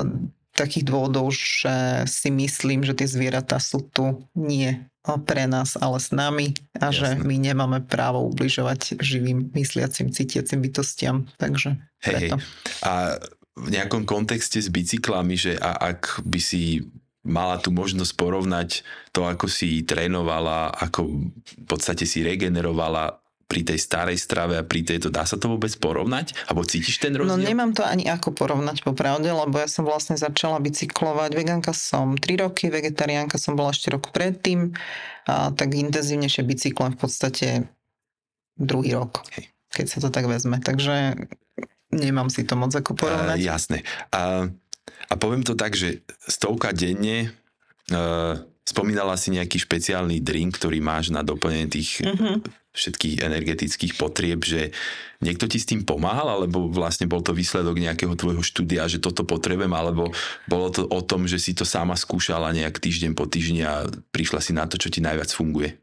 takých 0.52 0.84
dôvodov, 0.84 1.32
že 1.32 2.04
si 2.04 2.28
myslím, 2.28 2.84
že 2.84 2.92
tie 2.92 3.08
zvieratá 3.08 3.56
sú 3.62 3.80
tu 3.88 4.28
nie 4.36 4.76
pre 5.24 5.48
nás, 5.48 5.80
ale 5.80 5.96
s 5.96 6.12
nami 6.12 6.52
a 6.76 6.92
Jasne. 6.92 7.16
že 7.16 7.24
my 7.24 7.36
nemáme 7.40 7.80
právo 7.88 8.28
ubližovať 8.28 9.00
živým, 9.00 9.48
mysliacim, 9.56 10.12
cítiacim 10.12 10.60
bytostiam. 10.60 11.24
Takže 11.40 11.80
hej, 12.04 12.12
preto. 12.12 12.36
Hej. 12.36 12.44
A 12.84 12.90
v 13.58 13.68
nejakom 13.74 14.06
kontexte 14.06 14.62
s 14.62 14.70
bicyklami, 14.70 15.34
že 15.34 15.58
a 15.58 15.94
ak 15.94 16.22
by 16.22 16.40
si 16.40 16.86
mala 17.26 17.58
tu 17.60 17.74
možnosť 17.74 18.12
porovnať 18.14 18.86
to, 19.12 19.26
ako 19.26 19.50
si 19.50 19.84
trénovala, 19.84 20.72
ako 20.72 21.28
v 21.34 21.64
podstate 21.68 22.06
si 22.08 22.24
regenerovala 22.24 23.20
pri 23.48 23.64
tej 23.64 23.80
starej 23.80 24.20
strave 24.20 24.60
a 24.60 24.64
pri 24.64 24.84
tejto, 24.84 25.08
dá 25.08 25.24
sa 25.24 25.40
to 25.40 25.48
vôbec 25.48 25.72
porovnať? 25.80 26.36
Alebo 26.52 26.68
cítiš 26.68 27.00
ten 27.00 27.16
rozdiel? 27.16 27.32
No 27.32 27.40
nemám 27.40 27.72
to 27.72 27.80
ani 27.80 28.04
ako 28.04 28.36
porovnať 28.36 28.84
popravde, 28.84 29.32
lebo 29.32 29.56
ja 29.56 29.64
som 29.64 29.88
vlastne 29.88 30.20
začala 30.20 30.60
bicyklovať. 30.60 31.30
Vegánka 31.32 31.72
som 31.72 32.12
3 32.12 32.44
roky, 32.44 32.68
vegetariánka 32.68 33.40
som 33.40 33.56
bola 33.56 33.72
ešte 33.72 33.88
rok 33.88 34.12
predtým. 34.12 34.76
A 35.24 35.48
tak 35.52 35.72
intenzívnejšie 35.72 36.44
bicyklom 36.44 36.96
v 36.96 37.00
podstate 37.00 37.48
druhý 38.60 39.00
rok, 39.00 39.24
keď 39.72 39.86
sa 39.96 39.98
to 40.04 40.12
tak 40.12 40.28
vezme. 40.28 40.60
Takže 40.60 41.16
nemám 41.94 42.28
si 42.32 42.44
to 42.44 42.54
moc 42.54 42.72
ako 42.74 42.94
porovnať. 42.96 43.38
Uh, 43.38 43.44
jasné. 43.44 43.78
A, 44.12 44.48
a 45.08 45.14
poviem 45.16 45.44
to 45.44 45.54
tak, 45.56 45.76
že 45.76 46.04
stovka 46.26 46.72
denne 46.72 47.32
uh, 47.92 48.38
spomínala 48.64 49.16
si 49.16 49.32
nejaký 49.32 49.60
špeciálny 49.62 50.20
drink, 50.20 50.60
ktorý 50.60 50.80
máš 50.80 51.08
na 51.12 51.24
doplnenie 51.24 51.68
tých 51.72 52.04
uh-huh 52.04 52.40
všetkých 52.78 53.26
energetických 53.26 53.98
potrieb, 53.98 54.46
že 54.46 54.70
niekto 55.18 55.50
ti 55.50 55.58
s 55.58 55.66
tým 55.66 55.82
pomáhal, 55.82 56.30
alebo 56.30 56.70
vlastne 56.70 57.10
bol 57.10 57.18
to 57.26 57.34
výsledok 57.34 57.74
nejakého 57.74 58.14
tvojho 58.14 58.46
štúdia, 58.46 58.86
že 58.86 59.02
toto 59.02 59.26
potrebujem, 59.26 59.74
alebo 59.74 60.14
bolo 60.46 60.68
to 60.70 60.86
o 60.86 61.00
tom, 61.02 61.26
že 61.26 61.42
si 61.42 61.58
to 61.58 61.66
sama 61.66 61.98
skúšala 61.98 62.54
nejak 62.54 62.78
týždeň 62.78 63.18
po 63.18 63.26
týždni 63.26 63.66
a 63.66 63.90
prišla 64.14 64.38
si 64.38 64.54
na 64.54 64.70
to, 64.70 64.78
čo 64.78 64.94
ti 64.94 65.02
najviac 65.02 65.34
funguje? 65.34 65.74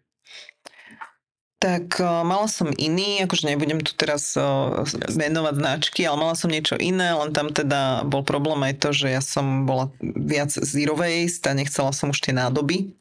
Tak 1.65 1.97
uh, 1.97 2.21
mala 2.21 2.45
som 2.45 2.69
iný, 2.77 3.25
akože 3.25 3.49
nebudem 3.49 3.81
tu 3.81 3.97
teraz 3.97 4.37
uh, 4.37 4.85
menovať 5.17 5.55
značky, 5.57 6.05
ale 6.05 6.21
mala 6.21 6.37
som 6.37 6.53
niečo 6.53 6.77
iné, 6.77 7.09
len 7.09 7.33
tam 7.33 7.49
teda 7.49 8.05
bol 8.05 8.21
problém 8.21 8.61
aj 8.69 8.85
to, 8.85 8.93
že 8.93 9.07
ja 9.09 9.17
som 9.17 9.65
bola 9.65 9.89
viac 9.97 10.53
zero 10.53 10.93
waste 10.93 11.49
a 11.49 11.57
nechcela 11.57 11.89
som 11.89 12.13
už 12.13 12.21
tie 12.21 12.37
nádoby, 12.37 12.93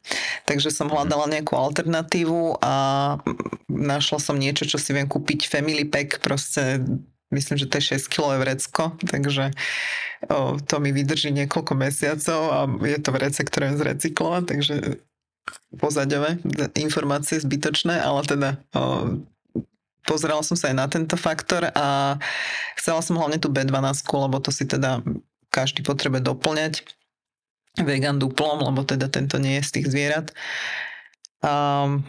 takže 0.49 0.73
som 0.73 0.89
hľadala 0.89 1.29
nejakú 1.29 1.53
alternatívu 1.53 2.57
a 2.57 2.73
našla 3.69 4.17
som 4.17 4.33
niečo, 4.33 4.65
čo 4.65 4.81
si 4.81 4.97
viem 4.97 5.05
kúpiť 5.05 5.45
family 5.45 5.85
pack, 5.85 6.17
proste 6.25 6.81
myslím, 7.29 7.61
že 7.61 7.69
to 7.69 7.77
je 7.77 8.01
6 8.01 8.09
kg 8.09 8.41
vrecko, 8.41 8.97
takže 9.05 9.53
o, 10.25 10.57
to 10.57 10.75
mi 10.81 10.89
vydrží 10.89 11.29
niekoľko 11.29 11.73
mesiacov 11.77 12.41
a 12.49 12.59
je 12.81 12.97
to 12.97 13.09
vrece, 13.13 13.41
ktoré 13.45 13.69
je 13.69 13.81
zrecyklovať, 13.85 14.43
takže 14.49 14.75
pozadové 15.77 16.39
informácie 16.77 17.37
zbytočné, 17.41 18.01
ale 18.01 18.21
teda 18.25 18.49
o, 18.73 19.21
pozerala 20.05 20.45
som 20.45 20.57
sa 20.57 20.69
aj 20.71 20.75
na 20.77 20.87
tento 20.87 21.17
faktor 21.17 21.69
a 21.73 22.17
chcela 22.77 23.01
som 23.01 23.17
hlavne 23.17 23.41
tú 23.41 23.49
B12, 23.49 23.73
lebo 24.05 24.37
to 24.39 24.53
si 24.53 24.69
teda 24.69 25.01
každý 25.49 25.81
potrebuje 25.81 26.21
doplňať 26.25 26.73
vegan 27.83 28.21
duplom, 28.21 28.63
lebo 28.63 28.87
teda 28.87 29.11
tento 29.11 29.35
nie 29.35 29.59
je 29.59 29.67
z 29.67 29.71
tých 29.81 29.87
zvierat. 29.91 30.27
Um, 31.43 32.07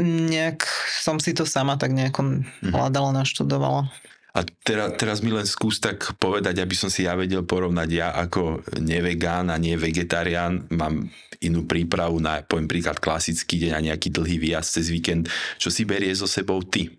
nejak 0.00 0.64
som 0.88 1.20
si 1.20 1.36
to 1.36 1.44
sama 1.44 1.76
tak 1.76 1.92
nejako 1.92 2.22
mhm. 2.24 2.72
hľadala, 2.72 3.12
naštudovala. 3.12 3.90
A 4.34 4.42
teraz, 4.66 4.98
teraz 4.98 5.18
mi 5.22 5.30
len 5.30 5.46
skús 5.46 5.78
tak 5.78 6.10
povedať, 6.18 6.58
aby 6.58 6.74
som 6.74 6.90
si 6.90 7.06
ja 7.06 7.14
vedel 7.14 7.46
porovnať. 7.46 7.88
Ja 7.94 8.10
ako 8.18 8.66
nevegán 8.82 9.46
a 9.46 9.54
nie 9.62 9.78
vegetarián 9.78 10.66
mám 10.74 11.06
inú 11.46 11.68
prípravu 11.68 12.18
na, 12.18 12.40
poviem 12.40 12.66
príklad, 12.66 12.98
klasický 12.98 13.60
deň 13.68 13.72
a 13.76 13.84
nejaký 13.92 14.08
dlhý 14.10 14.36
výjazd 14.40 14.70
cez 14.80 14.86
víkend. 14.88 15.28
Čo 15.60 15.68
si 15.68 15.84
berie 15.84 16.10
so 16.16 16.24
sebou 16.24 16.64
ty? 16.64 16.90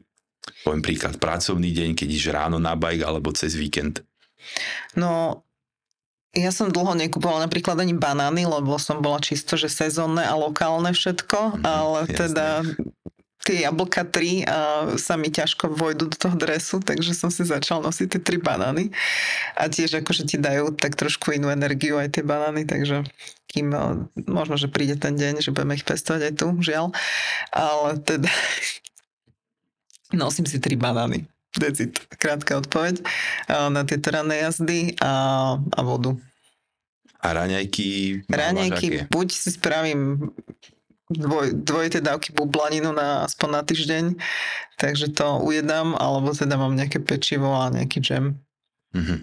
Poviem 0.61 0.85
príklad, 0.85 1.17
pracovný 1.17 1.73
deň, 1.73 1.97
keď 1.97 2.07
ideš 2.07 2.27
ráno 2.29 2.61
na 2.61 2.77
bajk 2.77 3.01
alebo 3.01 3.33
cez 3.33 3.57
víkend. 3.57 4.05
No, 4.93 5.41
ja 6.35 6.51
som 6.51 6.67
dlho 6.69 6.93
nekupovala 6.99 7.47
napríklad 7.47 7.79
ani 7.79 7.95
banány, 7.95 8.43
lebo 8.43 8.75
som 8.75 8.99
bola 8.99 9.23
čisto, 9.23 9.55
že 9.55 9.71
sezónne 9.71 10.21
a 10.21 10.35
lokálne 10.35 10.91
všetko, 10.91 11.39
mm, 11.57 11.63
ale 11.63 11.99
jasné. 12.05 12.17
teda 12.19 12.47
tie 13.45 13.69
jablka 13.69 14.09
tri 14.09 14.41
a 14.41 14.89
sa 14.97 15.13
mi 15.21 15.29
ťažko 15.29 15.69
vojdu 15.69 16.09
do 16.09 16.17
toho 16.17 16.33
dresu, 16.33 16.81
takže 16.81 17.13
som 17.13 17.29
si 17.29 17.45
začal 17.45 17.85
nosiť 17.85 18.17
tie 18.17 18.21
tri 18.25 18.41
banány. 18.41 18.89
A 19.53 19.69
tiež 19.69 20.01
akože 20.01 20.25
ti 20.25 20.41
dajú 20.41 20.73
tak 20.73 20.97
trošku 20.97 21.29
inú 21.29 21.53
energiu 21.53 22.01
aj 22.01 22.17
tie 22.17 22.23
banány, 22.25 22.65
takže 22.65 23.05
kým 23.45 23.69
možno, 24.25 24.57
že 24.57 24.65
príde 24.67 24.97
ten 24.97 25.13
deň, 25.13 25.45
že 25.45 25.53
budeme 25.53 25.77
ich 25.77 25.85
pestovať 25.85 26.21
aj 26.25 26.33
tu, 26.41 26.47
žiaľ. 26.65 26.89
Ale 27.53 28.01
teda 28.01 28.33
nosím 30.25 30.49
si 30.49 30.57
tri 30.57 30.73
banány. 30.73 31.29
Decit, 31.55 31.95
krátka 32.19 32.59
odpoveď 32.59 32.99
na 33.47 33.87
tieto 33.87 34.11
ranné 34.11 34.43
jazdy 34.43 34.99
a, 34.99 35.55
a 35.55 35.79
vodu. 35.87 36.19
A 37.23 37.31
raňajky? 37.31 38.21
Raňajky, 38.27 39.07
buď 39.07 39.27
si 39.31 39.55
spravím 39.55 40.29
dvoj, 41.09 41.53
dvojité 41.53 42.01
dávky 42.01 42.33
bublaninu 42.33 42.89
na, 42.89 43.25
aspoň 43.29 43.49
na 43.49 43.61
týždeň, 43.61 44.03
takže 44.81 45.13
to 45.13 45.41
ujedám, 45.45 45.93
alebo 45.97 46.33
teda 46.33 46.57
mám 46.57 46.73
nejaké 46.73 46.97
pečivo 47.01 47.53
a 47.53 47.69
nejaký 47.69 48.01
džem. 48.01 48.25
Mm-hmm. 48.95 49.19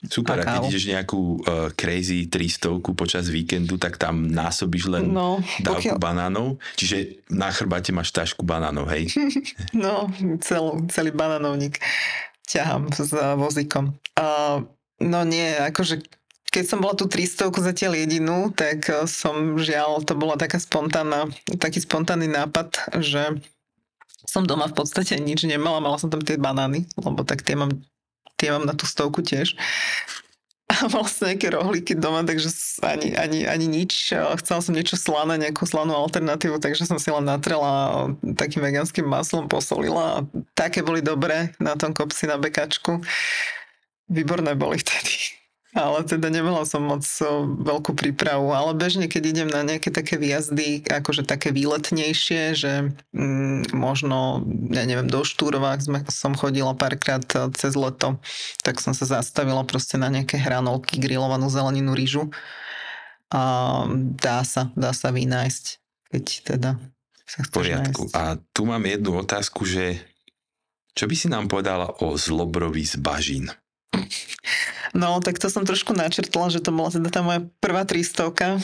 Super, 0.00 0.40
a, 0.40 0.48
a 0.48 0.52
keď 0.56 0.72
ideš 0.72 0.88
nejakú 0.88 1.44
uh, 1.44 1.68
crazy 1.76 2.24
300 2.32 2.80
počas 2.96 3.28
víkendu, 3.28 3.76
tak 3.76 4.00
tam 4.00 4.32
násobíš 4.32 4.88
len 4.88 5.12
no, 5.12 5.44
dávku 5.60 5.92
pokiaľ... 5.92 5.96
banánov, 6.00 6.56
čiže 6.72 7.20
na 7.28 7.52
chrbate 7.52 7.92
máš 7.92 8.08
tašku 8.16 8.40
banánov, 8.40 8.88
hej? 8.88 9.12
no, 9.76 10.08
cel, 10.40 10.88
celý 10.88 11.12
banánovník 11.12 11.84
ťahám 12.48 12.88
s 12.96 13.12
vozíkom. 13.12 13.92
Uh, 14.16 14.64
no 15.04 15.20
nie, 15.28 15.52
akože 15.52 16.00
keď 16.50 16.64
som 16.66 16.82
bola 16.82 16.98
tu 16.98 17.06
300 17.06 17.54
zatiaľ 17.54 17.92
jedinú, 18.02 18.50
tak 18.50 18.90
eh, 18.90 19.06
som 19.06 19.56
žiaľ, 19.56 20.02
to 20.02 20.18
bola 20.18 20.34
taká 20.34 20.58
spontánna, 20.58 21.30
taký 21.56 21.80
spontánny 21.80 22.26
nápad, 22.26 22.98
že 22.98 23.38
som 24.26 24.46
doma 24.46 24.70
v 24.70 24.76
podstate 24.76 25.18
nič 25.18 25.46
nemala, 25.46 25.82
mala 25.82 25.98
som 25.98 26.10
tam 26.10 26.22
tie 26.22 26.38
banány, 26.38 26.86
lebo 26.98 27.26
tak 27.26 27.42
tie 27.42 27.58
mám, 27.58 27.72
tie 28.38 28.54
mám 28.54 28.66
na 28.66 28.74
tú 28.76 28.86
stovku 28.86 29.22
tiež. 29.26 29.58
A 30.70 30.86
vlastne 30.94 31.34
nejaké 31.34 31.50
rohlíky 31.50 31.98
doma, 31.98 32.22
takže 32.22 32.46
ani, 32.86 33.10
ani, 33.18 33.42
ani 33.42 33.66
nič. 33.66 34.14
Chcela 34.14 34.60
som 34.62 34.70
niečo 34.70 34.94
slané, 34.94 35.34
nejakú 35.34 35.66
slanú 35.66 35.98
alternatívu, 35.98 36.62
takže 36.62 36.86
som 36.86 37.02
si 37.02 37.10
len 37.10 37.26
natrela 37.26 38.06
takým 38.38 38.62
vegánskym 38.62 39.02
maslom, 39.02 39.50
posolila 39.50 40.22
a 40.22 40.24
také 40.54 40.86
boli 40.86 41.02
dobré 41.02 41.50
na 41.58 41.74
tom 41.74 41.90
kopsi 41.90 42.30
na 42.30 42.38
bekačku. 42.38 43.02
Výborné 44.06 44.54
boli 44.54 44.78
vtedy. 44.78 45.39
Ale 45.70 46.02
teda 46.02 46.34
nemala 46.34 46.66
som 46.66 46.82
moc 46.82 47.06
veľkú 47.62 47.94
prípravu, 47.94 48.50
ale 48.50 48.74
bežne, 48.74 49.06
keď 49.06 49.22
idem 49.30 49.48
na 49.50 49.62
nejaké 49.62 49.94
také 49.94 50.18
výjazdy, 50.18 50.82
akože 50.82 51.22
také 51.22 51.54
výletnejšie, 51.54 52.42
že 52.58 52.90
mm, 53.14 53.70
možno, 53.70 54.42
ja 54.74 54.82
neviem, 54.82 55.06
do 55.06 55.22
Štúrova, 55.22 55.78
sme, 55.78 56.02
som 56.10 56.34
chodila 56.34 56.74
párkrát 56.74 57.22
e, 57.38 57.54
cez 57.54 57.78
leto, 57.78 58.18
tak 58.66 58.82
som 58.82 58.98
sa 58.98 59.22
zastavila 59.22 59.62
proste 59.62 59.94
na 59.94 60.10
nejaké 60.10 60.42
hranolky, 60.42 60.98
grillovanú 60.98 61.46
zeleninu, 61.46 61.94
rýžu. 61.94 62.34
A 63.30 63.86
dá 64.18 64.42
sa, 64.42 64.74
dá 64.74 64.90
sa 64.90 65.14
vynájsť, 65.14 65.64
keď 66.10 66.24
teda 66.50 66.70
sa 67.30 67.46
V 67.46 67.50
poriadku. 67.54 68.10
Nájsť. 68.10 68.14
A 68.18 68.42
tu 68.50 68.66
mám 68.66 68.82
jednu 68.82 69.22
otázku, 69.22 69.62
že 69.62 70.02
čo 70.98 71.06
by 71.06 71.14
si 71.14 71.30
nám 71.30 71.46
povedala 71.46 71.94
o 72.02 72.18
zlobrovi 72.18 72.82
z 72.82 72.98
bažín? 72.98 73.46
No, 74.90 75.22
tak 75.22 75.38
to 75.38 75.46
som 75.46 75.62
trošku 75.62 75.94
načrtla, 75.94 76.50
že 76.50 76.58
to 76.60 76.74
bola 76.74 76.90
teda 76.90 77.08
tá 77.14 77.20
moja 77.22 77.46
prvá 77.62 77.86
tristovka. 77.86 78.58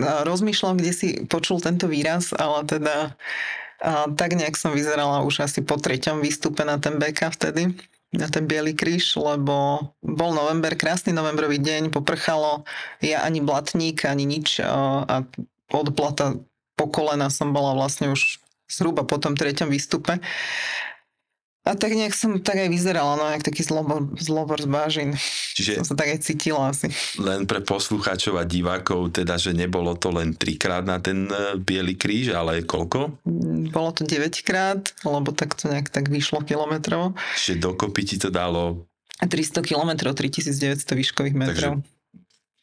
Rozmýšľam, 0.00 0.78
kde 0.78 0.92
si 0.92 1.08
počul 1.30 1.62
tento 1.62 1.86
výraz, 1.86 2.34
ale 2.34 2.66
teda 2.66 3.14
a 3.78 4.10
tak 4.10 4.34
nejak 4.34 4.58
som 4.58 4.74
vyzerala 4.74 5.22
už 5.22 5.46
asi 5.46 5.62
po 5.62 5.78
treťom 5.78 6.18
výstupe 6.18 6.66
na 6.66 6.82
ten 6.82 6.98
BK 6.98 7.30
vtedy, 7.30 7.78
na 8.10 8.26
ten 8.26 8.42
Bielý 8.42 8.74
kríž, 8.74 9.14
lebo 9.14 9.86
bol 10.02 10.34
november, 10.34 10.74
krásny 10.74 11.14
novembrový 11.14 11.62
deň, 11.62 11.94
poprchalo, 11.94 12.66
ja 12.98 13.22
ani 13.22 13.38
blatník, 13.38 14.02
ani 14.02 14.26
nič 14.26 14.58
a 14.66 15.22
od 15.70 15.88
blata 15.94 16.34
po 16.74 16.90
kolena 16.90 17.30
som 17.30 17.54
bola 17.54 17.74
vlastne 17.78 18.10
už 18.10 18.42
zhruba 18.66 19.06
po 19.06 19.22
tom 19.22 19.38
treťom 19.38 19.70
výstupe. 19.70 20.18
A 21.68 21.76
tak 21.76 21.92
nejak 21.92 22.10
som 22.10 22.40
tak 22.40 22.56
aj 22.58 22.68
vyzerala, 22.68 23.14
no, 23.14 23.28
jak 23.28 23.44
taký 23.44 23.60
zlobor, 23.60 24.08
zlobor 24.16 24.56
z 24.56 24.66
bážin. 24.66 25.08
Čiže 25.52 25.76
Som 25.76 25.86
sa 25.86 25.94
tak 25.94 26.08
aj 26.08 26.24
cítila 26.24 26.72
asi. 26.72 26.88
len 27.18 27.44
pre 27.44 27.60
poslucháčov 27.60 28.34
a 28.34 28.42
divákov, 28.42 29.12
teda, 29.12 29.36
že 29.36 29.52
nebolo 29.52 29.92
to 29.92 30.08
len 30.08 30.32
trikrát 30.32 30.80
na 30.82 30.96
ten 30.96 31.28
e, 31.28 31.54
Bielý 31.54 31.92
kríž, 31.92 32.32
ale 32.32 32.64
koľko? 32.64 33.20
Bolo 33.68 33.90
to 33.92 34.02
9 34.02 34.16
krát, 34.40 34.80
lebo 35.02 35.28
tak 35.30 35.52
to 35.52 35.68
nejak 35.68 35.88
tak 35.88 36.08
vyšlo 36.08 36.40
kilometrov. 36.40 37.12
Čiže 37.36 37.60
dokopy 37.60 38.02
ti 38.02 38.16
to 38.16 38.32
dalo 38.32 38.88
A 39.18 39.26
300 39.26 39.60
kilometrov, 39.60 40.14
3900 40.14 40.56
výškových 40.94 41.36
metrov. 41.36 41.84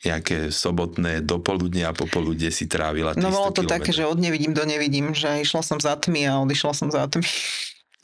nejaké 0.01 0.49
sobotné 0.49 1.19
dopoludne 1.19 1.83
a 1.83 1.91
popoludne 1.91 2.47
si 2.47 2.65
trávila 2.65 3.11
300 3.11 3.21
No 3.21 3.29
bolo 3.29 3.49
to 3.49 3.61
kilometrov. 3.61 3.73
také, 3.75 3.89
že 3.91 4.03
od 4.03 4.17
nevidím 4.17 4.53
do 4.53 4.61
nevidím, 4.61 5.11
že 5.11 5.41
išla 5.41 5.61
som 5.61 5.77
za 5.77 5.93
tmy 5.93 6.25
a 6.25 6.39
odišla 6.39 6.73
som 6.73 6.87
za 6.87 7.05
tmy. 7.05 7.25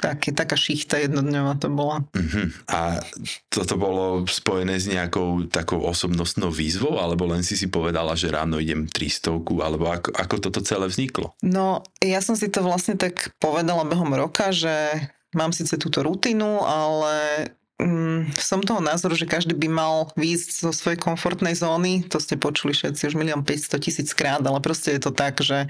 Také, 0.01 0.33
taká 0.33 0.57
šichta 0.57 0.97
jednodňová 0.97 1.61
to 1.61 1.69
bola. 1.69 2.01
Uh-huh. 2.17 2.49
A 2.65 3.05
toto 3.53 3.77
bolo 3.77 4.25
spojené 4.25 4.81
s 4.81 4.89
nejakou 4.89 5.45
takou 5.45 5.85
osobnostnou 5.85 6.49
výzvou, 6.49 6.97
alebo 6.97 7.29
len 7.29 7.45
si 7.45 7.53
si 7.53 7.69
povedala, 7.69 8.17
že 8.17 8.33
ráno 8.33 8.57
idem 8.57 8.89
300, 8.89 9.45
alebo 9.61 9.85
ako, 9.93 10.09
ako 10.17 10.35
toto 10.41 10.59
celé 10.65 10.89
vzniklo? 10.89 11.37
No, 11.45 11.85
ja 12.01 12.19
som 12.25 12.33
si 12.33 12.49
to 12.49 12.65
vlastne 12.65 12.97
tak 12.97 13.29
povedala 13.37 13.85
behom 13.85 14.09
roka, 14.17 14.49
že 14.49 14.73
mám 15.37 15.55
síce 15.55 15.79
túto 15.79 16.03
rutinu, 16.03 16.65
ale 16.65 17.47
mm, 17.79 18.35
som 18.35 18.59
toho 18.63 18.83
názoru, 18.83 19.15
že 19.15 19.29
každý 19.29 19.55
by 19.55 19.69
mal 19.71 19.95
výjsť 20.19 20.49
zo 20.67 20.71
svojej 20.75 20.99
komfortnej 20.99 21.55
zóny. 21.55 22.03
To 22.11 22.19
ste 22.19 22.35
počuli 22.35 22.75
všetci 22.75 23.11
už 23.11 23.15
milión 23.15 23.45
500 23.45 23.79
tisíc 23.79 24.09
krát, 24.11 24.43
ale 24.43 24.59
proste 24.59 24.95
je 24.95 25.01
to 25.01 25.11
tak, 25.11 25.39
že 25.39 25.69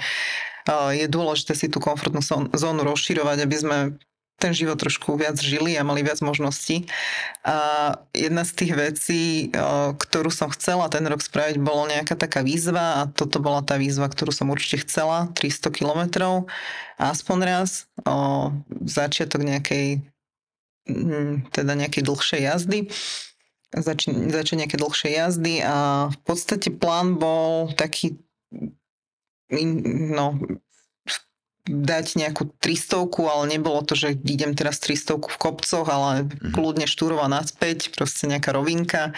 uh, 0.67 0.91
je 0.93 1.05
dôležité 1.05 1.53
si 1.53 1.67
tú 1.69 1.77
komfortnú 1.77 2.21
zón- 2.21 2.49
zónu 2.53 2.81
rozširovať, 2.85 3.37
aby 3.45 3.55
sme 3.57 3.77
ten 4.41 4.57
život 4.57 4.81
trošku 4.81 5.13
viac 5.13 5.37
žili 5.37 5.77
a 5.77 5.85
mali 5.85 6.01
viac 6.01 6.17
možností. 6.25 6.89
A 7.45 7.93
jedna 8.17 8.41
z 8.41 8.51
tých 8.57 8.73
vecí, 8.73 9.23
ktorú 10.01 10.33
som 10.33 10.49
chcela 10.49 10.89
ten 10.89 11.05
rok 11.05 11.21
spraviť, 11.21 11.61
bolo 11.61 11.85
nejaká 11.85 12.17
taká 12.17 12.41
výzva 12.41 13.05
a 13.05 13.09
toto 13.13 13.37
bola 13.37 13.61
tá 13.61 13.77
výzva, 13.77 14.09
ktorú 14.09 14.33
som 14.33 14.49
určite 14.49 14.89
chcela, 14.89 15.29
300 15.37 15.69
kilometrov, 15.69 16.49
aspoň 16.97 17.37
raz, 17.45 17.85
o, 18.01 18.49
začiatok 18.89 19.45
nejakej 19.45 20.01
mm, 20.89 21.53
teda 21.53 21.77
nejakej 21.77 22.01
dlhšej 22.01 22.41
jazdy 22.41 22.79
začať 23.71 24.55
nejaké 24.59 24.75
dlhšie 24.75 25.15
jazdy 25.15 25.63
a 25.63 26.11
v 26.11 26.19
podstate 26.27 26.75
plán 26.75 27.15
bol 27.15 27.71
taký 27.71 28.19
no, 29.51 30.35
dať 31.65 32.17
nejakú 32.17 32.49
300, 32.57 33.27
ale 33.29 33.43
nebolo 33.57 33.85
to, 33.85 33.93
že 33.93 34.17
idem 34.25 34.57
teraz 34.57 34.81
300 34.81 35.29
v 35.29 35.37
kopcoch, 35.37 35.87
ale 35.87 36.25
Mhm. 36.25 36.53
kľudne 36.57 36.85
štúrova 36.89 37.29
naspäť, 37.29 37.93
proste 37.93 38.25
nejaká 38.25 38.51
rovinka. 38.53 39.13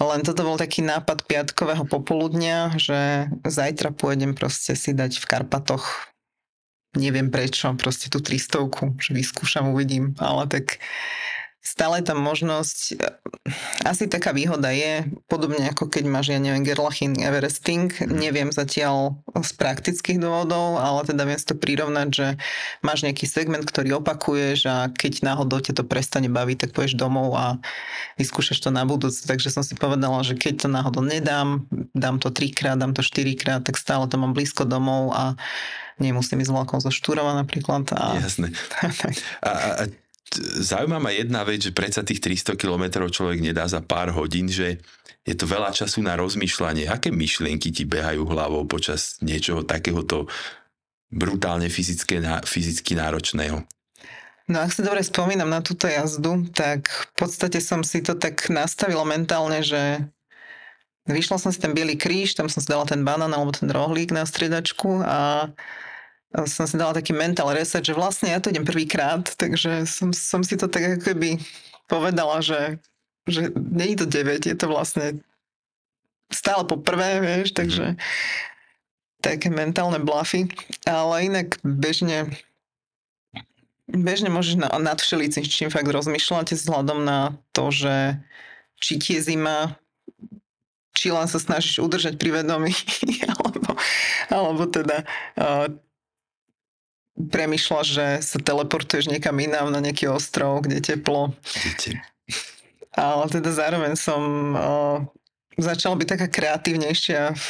Len 0.00 0.24
toto 0.24 0.48
bol 0.48 0.56
taký 0.56 0.80
nápad 0.80 1.28
piatkového 1.28 1.84
popoludnia, 1.84 2.72
že 2.80 3.28
zajtra 3.44 3.92
pôjdem 3.92 4.32
proste 4.32 4.72
si 4.72 4.96
dať 4.96 5.20
v 5.20 5.28
Karpatoch 5.28 6.08
neviem 6.96 7.30
prečo, 7.30 7.70
proste 7.78 8.10
tú 8.10 8.18
300, 8.18 8.66
že 8.98 9.14
vyskúšam, 9.14 9.70
uvidím, 9.70 10.18
ale 10.18 10.50
tak 10.50 10.82
stále 11.60 12.00
tam 12.00 12.24
možnosť, 12.24 12.96
asi 13.84 14.08
taká 14.08 14.32
výhoda 14.32 14.72
je, 14.72 15.04
podobne 15.28 15.68
ako 15.68 15.92
keď 15.92 16.04
máš, 16.08 16.32
ja 16.32 16.40
neviem, 16.40 16.64
Gerlachin 16.64 17.20
Everesting, 17.20 17.92
neviem 18.08 18.48
zatiaľ 18.48 19.20
z 19.36 19.52
praktických 19.60 20.16
dôvodov, 20.16 20.80
ale 20.80 21.04
teda 21.04 21.28
viem 21.28 21.36
si 21.36 21.44
to 21.44 21.56
prirovnať, 21.60 22.08
že 22.08 22.26
máš 22.80 23.04
nejaký 23.04 23.28
segment, 23.28 23.68
ktorý 23.68 24.00
opakuješ 24.00 24.58
a 24.72 24.88
keď 24.88 25.20
náhodou 25.20 25.60
ťa 25.60 25.76
to 25.76 25.84
prestane 25.84 26.32
baviť, 26.32 26.64
tak 26.64 26.70
pôjdeš 26.72 26.96
domov 26.96 27.36
a 27.36 27.60
vyskúšaš 28.16 28.64
to 28.64 28.72
na 28.72 28.88
budúce. 28.88 29.28
Takže 29.28 29.52
som 29.52 29.60
si 29.60 29.76
povedala, 29.76 30.24
že 30.24 30.40
keď 30.40 30.64
to 30.64 30.68
náhodou 30.72 31.04
nedám, 31.04 31.68
dám 31.92 32.16
to 32.16 32.32
trikrát, 32.32 32.80
dám 32.80 32.96
to 32.96 33.04
štyrikrát, 33.04 33.60
tak 33.60 33.76
stále 33.76 34.08
to 34.08 34.16
mám 34.16 34.32
blízko 34.32 34.64
domov 34.64 35.12
a 35.12 35.36
nemusím 36.00 36.40
ísť 36.40 36.52
vlakom 36.56 36.80
zo 36.80 36.88
Štúrova 36.88 37.36
napríklad. 37.36 37.84
A... 37.92 38.16
Jasné. 38.16 38.48
A, 39.44 39.50
a, 39.50 39.84
zaujíma 40.62 41.02
ma 41.02 41.10
jedna 41.10 41.42
vec, 41.42 41.66
že 41.66 41.74
predsa 41.74 42.06
tých 42.06 42.22
300 42.22 42.54
kilometrov 42.54 43.10
človek 43.10 43.42
nedá 43.42 43.66
za 43.66 43.82
pár 43.82 44.14
hodín, 44.14 44.46
že 44.46 44.78
je 45.26 45.34
to 45.36 45.44
veľa 45.44 45.74
času 45.74 46.00
na 46.00 46.16
rozmýšľanie. 46.16 46.88
Aké 46.88 47.12
myšlienky 47.12 47.74
ti 47.74 47.84
behajú 47.84 48.24
hlavou 48.24 48.64
počas 48.64 49.18
niečoho 49.20 49.66
takéhoto 49.66 50.30
brutálne 51.10 51.66
fyzické, 51.66 52.22
fyzicky 52.46 52.94
náročného? 52.94 53.66
No 54.50 54.56
ak 54.58 54.74
si 54.74 54.82
dobre 54.82 55.02
spomínam 55.02 55.46
na 55.46 55.62
túto 55.62 55.86
jazdu, 55.86 56.46
tak 56.50 56.90
v 56.90 57.14
podstate 57.14 57.62
som 57.62 57.86
si 57.86 58.02
to 58.02 58.18
tak 58.18 58.50
nastavila 58.50 59.06
mentálne, 59.06 59.62
že 59.62 60.02
vyšla 61.06 61.38
som 61.38 61.50
si 61.54 61.62
ten 61.62 61.70
biely 61.70 61.94
kríž, 61.94 62.34
tam 62.34 62.50
som 62.50 62.58
si 62.58 62.66
dala 62.66 62.82
ten 62.82 63.06
banán 63.06 63.30
alebo 63.30 63.54
ten 63.54 63.70
rohlík 63.70 64.10
na 64.10 64.26
striedačku 64.26 65.06
a 65.06 65.50
som 66.46 66.64
si 66.66 66.78
dala 66.78 66.94
taký 66.94 67.10
mental 67.10 67.50
reset, 67.50 67.82
že 67.82 67.96
vlastne 67.96 68.30
ja 68.30 68.38
to 68.38 68.54
idem 68.54 68.62
prvýkrát, 68.62 69.26
takže 69.34 69.82
som, 69.86 70.14
som 70.14 70.40
si 70.46 70.54
to 70.54 70.70
tak 70.70 70.86
ako 70.86 71.10
keby 71.10 71.42
povedala, 71.90 72.38
že, 72.38 72.78
že 73.26 73.50
nie 73.54 73.94
je 73.94 73.98
to 74.02 74.06
9, 74.06 74.46
je 74.46 74.56
to 74.56 74.66
vlastne 74.70 75.18
stále 76.30 76.62
po 76.62 76.78
prvé, 76.78 77.18
vieš, 77.18 77.50
takže 77.50 77.98
také 79.18 79.50
mentálne 79.50 79.98
blafy, 79.98 80.46
ale 80.86 81.26
inak 81.26 81.58
bežne 81.66 82.30
bežne 83.90 84.30
môžeš 84.30 84.62
na, 84.62 84.70
nad 84.78 85.02
všelicím 85.02 85.68
fakt 85.68 85.90
rozmýšľať 85.90 86.54
vzhľadom 86.54 87.02
na 87.02 87.34
to, 87.50 87.74
že 87.74 88.22
či 88.78 88.96
ti 89.02 89.18
je 89.18 89.34
zima, 89.34 89.76
či 90.94 91.10
len 91.10 91.26
sa 91.26 91.42
snažíš 91.42 91.82
udržať 91.82 92.16
pri 92.16 92.40
vedomí, 92.40 92.72
alebo, 93.34 93.74
alebo 94.30 94.62
teda 94.70 95.02
uh, 95.36 95.66
premyšľaš, 97.28 97.86
že 97.86 98.06
sa 98.24 98.38
teleportuješ 98.40 99.12
niekam 99.12 99.36
inám 99.36 99.68
na 99.68 99.84
nejaký 99.84 100.08
ostrov, 100.08 100.64
kde 100.64 100.80
je 100.80 100.84
teplo. 100.94 101.36
Viete, 101.60 102.00
Ale 102.96 103.28
teda 103.28 103.50
zároveň 103.52 103.94
som 103.98 104.22
uh, 104.56 104.96
začala 105.60 105.98
byť 106.00 106.08
taká 106.08 106.26
kreatívnejšia 106.30 107.36
v 107.36 107.48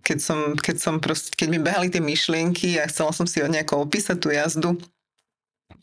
keď 0.00 0.18
som, 0.22 0.38
keď 0.56 0.76
som 0.78 0.94
proste, 1.02 1.34
keď 1.34 1.48
mi 1.50 1.58
behali 1.58 1.90
tie 1.90 2.00
myšlienky 2.00 2.78
a 2.78 2.88
chcela 2.88 3.12
som 3.12 3.26
si 3.26 3.42
nejako 3.42 3.84
opísať 3.84 4.16
tú 4.22 4.30
jazdu, 4.30 4.70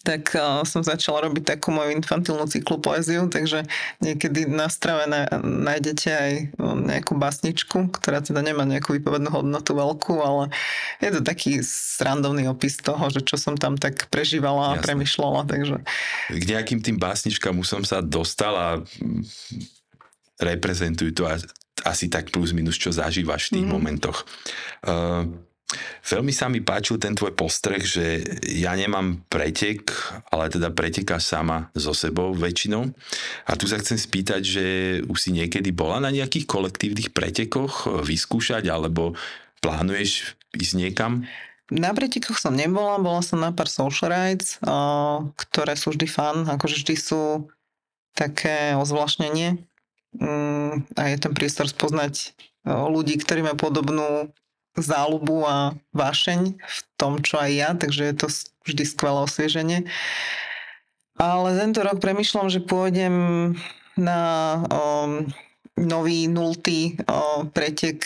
tak 0.04 0.34
uh, 0.38 0.62
som 0.64 0.82
začala 0.82 1.26
robiť 1.30 1.58
takú 1.58 1.74
moju 1.74 1.94
infantilnú 1.94 2.46
cyklopoéziu, 2.48 3.28
takže 3.30 3.66
niekedy 4.00 4.46
na 4.50 4.68
strave 4.68 5.06
na, 5.10 5.26
nájdete 5.42 6.10
aj 6.10 6.32
no, 6.58 6.76
nejakú 6.78 7.16
basničku, 7.16 7.90
ktorá 7.98 8.22
teda 8.22 8.44
nemá 8.46 8.64
nejakú 8.64 8.96
výpovednú 8.98 9.30
hodnotu 9.32 9.74
veľkú, 9.74 10.16
ale 10.20 10.54
je 11.02 11.10
to 11.14 11.22
taký 11.24 11.60
srandovný 11.64 12.48
opis 12.48 12.78
toho, 12.78 13.02
že 13.10 13.26
čo 13.26 13.36
som 13.40 13.58
tam 13.58 13.76
tak 13.80 14.12
prežívala 14.14 14.76
a 14.76 14.82
premyšľala, 14.82 15.48
takže 15.48 15.82
k 16.32 16.44
nejakým 16.44 16.80
tým 16.84 16.98
básničkám 17.00 17.56
už 17.58 17.68
som 17.68 17.84
sa 17.88 18.04
dostal 18.04 18.54
a 18.56 18.68
mm, 18.80 19.24
reprezentujú 20.38 21.12
to 21.14 21.24
asi 21.86 22.10
tak 22.10 22.30
plus 22.34 22.54
minus, 22.54 22.78
čo 22.78 22.90
zažívaš 22.90 23.50
v 23.50 23.62
tých 23.62 23.68
Mhm. 23.70 23.74
momentoch. 23.74 24.26
Uh, 24.86 25.47
veľmi 26.08 26.32
sa 26.32 26.47
mi 26.47 26.63
páčil 26.63 26.95
ten 26.95 27.12
tvoj 27.12 27.36
postreh, 27.36 27.84
že 27.84 28.23
ja 28.47 28.71
nemám 28.73 29.19
pretek, 29.27 29.91
ale 30.32 30.47
teda 30.47 30.71
pretekáš 30.71 31.27
sama 31.27 31.67
so 31.75 31.91
sebou 31.91 32.32
väčšinou. 32.32 32.88
A 33.47 33.51
tu 33.60 33.67
sa 33.67 33.75
chcem 33.80 33.99
spýtať, 33.99 34.41
že 34.41 34.65
už 35.03 35.17
si 35.19 35.36
niekedy 35.36 35.75
bola 35.75 35.99
na 35.99 36.12
nejakých 36.12 36.47
kolektívnych 36.47 37.12
pretekoch 37.12 37.88
eh, 37.88 38.03
vyskúšať, 38.08 38.71
alebo 38.71 39.13
plánuješ 39.60 40.39
ísť 40.56 40.73
niekam? 40.80 41.27
Na 41.67 41.91
pretekoch 41.91 42.39
som 42.39 42.56
nebola, 42.56 42.95
bola 43.03 43.19
som 43.19 43.43
na 43.43 43.51
pár 43.51 43.67
social 43.67 44.08
rides, 44.08 44.56
o, 44.63 45.27
ktoré 45.36 45.75
sú 45.75 45.91
vždy 45.91 46.08
fan, 46.08 46.47
akože 46.47 46.80
vždy 46.80 46.95
sú 46.95 47.51
také 48.15 48.71
ozvláštnenie 48.80 49.60
mm, 50.15 50.95
a 50.95 51.01
je 51.12 51.17
ten 51.19 51.34
priestor 51.36 51.67
spoznať 51.67 52.32
o, 52.63 52.88
ľudí, 52.88 53.19
ktorí 53.19 53.43
majú 53.43 53.67
podobnú 53.67 54.32
záľubu 54.78 55.38
a 55.44 55.58
vášeň 55.92 56.42
v 56.58 56.80
tom, 56.96 57.20
čo 57.22 57.42
aj 57.42 57.52
ja, 57.54 57.70
takže 57.74 58.04
je 58.08 58.16
to 58.16 58.28
vždy 58.66 58.84
skvelé 58.86 59.20
osvieženie. 59.26 59.80
Ale 61.18 61.58
tento 61.58 61.82
rok 61.82 61.98
premyšľam, 61.98 62.48
že 62.54 62.62
pôjdem 62.62 63.16
na 63.98 64.22
o, 64.70 64.82
nový 65.74 66.30
nultý 66.30 66.94
o, 67.10 67.50
pretek 67.50 68.06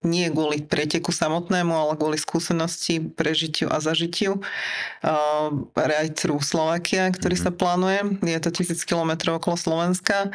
nie 0.00 0.32
kvôli 0.32 0.64
preteku 0.64 1.12
samotnému, 1.12 1.76
ale 1.76 1.92
kvôli 1.92 2.16
skúsenosti, 2.16 3.04
prežitiu 3.12 3.68
a 3.68 3.84
zažitiu. 3.84 4.40
Uh, 5.04 5.68
Ride 5.76 6.16
through 6.16 6.40
Slovakia, 6.40 7.12
ktorý 7.12 7.36
Mhm. 7.36 7.42
sa 7.44 7.52
plánuje. 7.52 8.00
Je 8.24 8.40
to 8.40 8.48
1000 8.48 8.88
km 8.88 9.36
okolo 9.36 9.60
Slovenska 9.60 10.32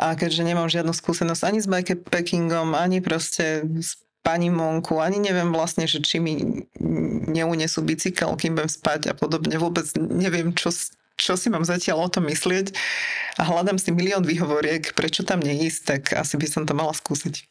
a 0.00 0.16
keďže 0.16 0.48
nemám 0.48 0.72
žiadnu 0.72 0.96
skúsenosť 0.96 1.42
ani 1.44 1.58
s 1.60 1.68
bikepackingom, 1.68 2.72
ani 2.72 3.04
proste 3.04 3.68
s 3.76 4.00
pani 4.24 4.48
Monku, 4.48 4.98
ani 5.04 5.20
neviem 5.20 5.52
vlastne, 5.52 5.84
že 5.84 6.00
či 6.00 6.16
mi 6.16 6.64
neunesú 7.28 7.84
bicykel, 7.84 8.32
kým 8.40 8.56
budem 8.56 8.72
spať 8.72 9.12
a 9.12 9.14
podobne. 9.14 9.60
Vôbec 9.60 9.84
neviem, 10.00 10.56
čo 10.56 10.72
čo 11.14 11.38
si 11.38 11.46
mám 11.46 11.62
zatiaľ 11.62 12.10
o 12.10 12.12
tom 12.12 12.26
myslieť 12.26 12.74
a 13.38 13.46
hľadám 13.46 13.78
si 13.78 13.94
milión 13.94 14.26
výhovoriek, 14.26 14.98
prečo 14.98 15.22
tam 15.22 15.38
neísť, 15.38 15.80
tak 15.86 16.02
asi 16.18 16.34
by 16.34 16.46
som 16.50 16.66
to 16.66 16.74
mala 16.74 16.90
skúsiť. 16.90 17.46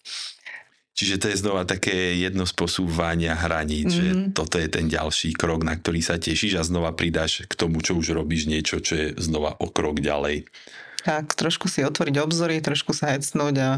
Čiže 0.94 1.16
to 1.18 1.28
je 1.32 1.42
znova 1.42 1.66
také 1.66 2.14
jedno 2.22 2.46
z 2.46 2.54
posúvania 2.54 3.34
hraníc, 3.34 3.90
mm-hmm. 3.90 4.04
že 4.04 4.14
Mhm. 4.14 4.26
toto 4.38 4.62
je 4.62 4.68
ten 4.70 4.86
ďalší 4.92 5.34
krok, 5.34 5.66
na 5.66 5.74
ktorý 5.80 6.04
sa 6.06 6.22
tešíš 6.22 6.60
a 6.60 6.68
znova 6.68 6.94
pridáš 6.94 7.50
k 7.50 7.54
tomu, 7.56 7.82
čo 7.82 7.98
už 7.98 8.14
robíš 8.14 8.46
niečo, 8.46 8.78
čo 8.84 8.94
je 8.94 9.08
znova 9.18 9.58
o 9.58 9.72
krok 9.72 10.04
ďalej. 10.04 10.46
Tak, 11.08 11.34
trošku 11.34 11.66
si 11.68 11.88
otvoriť 11.88 12.16
obzory, 12.22 12.60
trošku 12.60 12.94
sa 12.94 13.16
hecnúť 13.16 13.56
a 13.64 13.70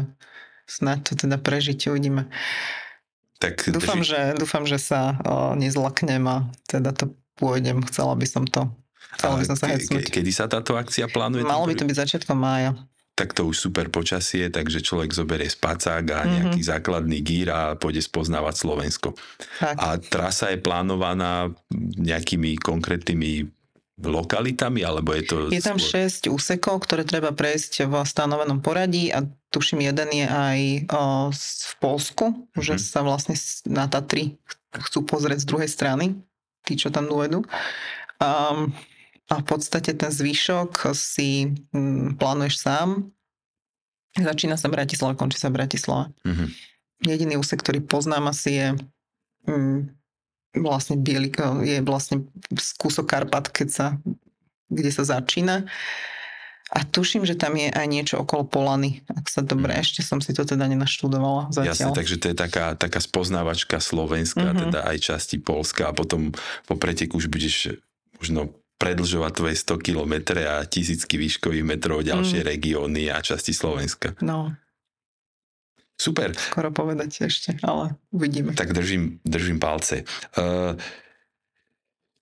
snáď 0.68 0.98
to 1.08 1.12
teda 1.26 1.38
prežiť, 1.40 1.94
uvidíme. 1.94 2.28
Tak 3.38 3.68
Dúfam, 3.68 3.98
drži- 3.98 4.08
že, 4.08 4.20
dúfam, 4.34 4.64
že 4.64 4.78
sa 4.78 5.14
o, 5.18 5.32
nezlaknem 5.52 6.24
a 6.24 6.36
teda 6.64 6.90
to 6.90 7.08
pôjdem. 7.34 7.84
Chcela 7.84 8.12
by 8.12 8.24
som 8.24 8.44
to. 8.44 8.64
Chcela 9.14 9.34
by 9.34 9.42
a 9.42 9.46
som 9.46 9.56
sa 9.56 9.66
ke- 9.66 9.74
hecnúť. 9.76 10.02
ke- 10.02 10.12
Kedy 10.14 10.30
sa 10.30 10.44
táto 10.46 10.72
akcia 10.72 11.04
plánuje? 11.06 11.42
Malo 11.42 11.64
by 11.64 11.74
to 11.74 11.84
byť 11.84 11.96
začiatkom 11.98 12.34
mája. 12.34 12.72
tak 13.14 13.32
to 13.32 13.44
už 13.44 13.56
super 13.58 13.88
počasie, 13.88 14.44
takže 14.46 14.80
človek 14.82 15.08
zoberie 15.10 15.48
spacák 15.48 16.04
a 16.06 16.18
Mhm. 16.20 16.32
nejaký 16.34 16.60
základný 16.62 17.18
gír 17.18 17.48
a 17.48 17.72
pôjde 17.72 18.00
spoznávať 18.02 18.54
Slovensko. 18.58 19.16
Tak. 19.56 19.72
A 19.74 19.96
trasa 19.96 20.52
je 20.52 20.60
plánovaná 20.60 21.48
nejakými 21.96 22.56
konkrétnymi 22.58 23.48
lokalitami, 23.98 24.80
alebo 24.82 25.12
je 25.12 25.24
to... 25.24 25.36
Je 25.48 25.58
tam 25.58 25.76
skôr- 25.76 26.04
6 26.04 26.28
úsekov, 26.28 26.84
ktoré 26.84 27.02
treba 27.02 27.32
prejsť 27.32 27.88
v 27.88 27.94
stanovenom 28.02 28.60
poradí 28.60 29.08
a 29.08 29.24
tuším, 29.56 29.80
jeden 29.80 30.08
je 30.12 30.26
aj 30.28 30.58
o, 30.92 31.02
v 31.32 31.74
Polsku, 31.80 32.24
že 32.54 32.76
Mhm. 32.76 32.82
sa 32.84 33.00
vlastne 33.00 33.34
na 33.64 33.88
Tatry 33.88 34.36
chcú 34.76 35.08
pozrieť 35.08 35.42
z 35.42 35.48
druhej 35.48 35.70
strany, 35.72 36.20
tí, 36.62 36.76
čo 36.76 36.92
tam 36.92 37.08
dôjdu. 37.08 37.40
Um, 38.20 38.76
a 39.26 39.40
v 39.40 39.44
podstate 39.48 39.96
ten 39.96 40.12
zvyšok 40.12 40.92
si 40.92 41.56
mm, 41.72 42.20
plánuješ 42.20 42.60
sám. 42.60 43.08
Začína 44.14 44.56
sa 44.56 44.68
Bratislava, 44.68 45.16
končí 45.16 45.40
sa 45.40 45.48
Bratislava. 45.48 46.12
Mhm. 46.22 46.46
Jediný 47.04 47.34
úsek, 47.36 47.60
ktorý 47.60 47.80
poznám 47.84 48.32
asi 48.32 48.50
je 48.56 48.68
mm, 49.48 49.78
vlastne 50.56 50.96
biely, 50.96 51.28
je 51.64 51.84
vlastne 51.84 52.24
kúsok 52.80 53.04
Karpat, 53.04 53.52
keď 53.52 53.68
sa, 53.68 53.86
kde 54.68 54.90
sa 54.92 55.04
začína. 55.04 55.68
A 56.68 56.82
tuším, 56.82 57.22
že 57.22 57.34
tam 57.34 57.54
je 57.54 57.68
aj 57.68 57.86
niečo 57.86 58.18
okolo 58.18 58.42
Polany, 58.42 59.06
ak 59.08 59.26
sa 59.26 59.40
dobre, 59.40 59.70
Mhm. 59.70 59.80
ešte 59.80 60.00
som 60.00 60.18
si 60.18 60.30
to 60.30 60.42
teda 60.42 60.66
nenaštudovala 60.66 61.48
Jasne, 61.48 61.86
zatiaľ. 61.86 61.94
takže 61.94 62.16
to 62.16 62.26
je 62.26 62.36
taká, 62.36 62.74
taká 62.74 62.98
spoznávačka 62.98 63.78
Slovenska, 63.78 64.50
Mhm. 64.50 64.58
teda 64.60 64.78
aj 64.84 64.96
časti 65.00 65.38
Polska 65.38 65.86
a 65.86 65.92
potom 65.92 66.34
po 66.64 66.74
preteku 66.74 67.16
už 67.16 67.26
budeš 67.26 67.78
možno 68.16 68.50
predlžovať 68.76 69.32
tvoje 69.32 69.54
100 69.56 69.78
km 69.78 70.14
a 70.36 70.60
tisícky 70.62 71.16
výškových 71.16 71.64
metrov 71.64 72.02
ďalšie 72.02 72.42
Mhm. 72.42 72.48
regióny 72.48 73.02
a 73.08 73.20
časti 73.20 73.52
Slovenska. 73.52 74.18
No, 74.20 74.52
Super, 75.96 76.36
skoro 76.36 76.68
povedať 76.70 77.24
ešte, 77.24 77.56
ale 77.62 77.96
uvidíme. 78.10 78.52
tak 78.52 78.74
držím, 78.74 79.16
držím 79.24 79.56
palce. 79.56 80.04
Uh, 80.36 80.76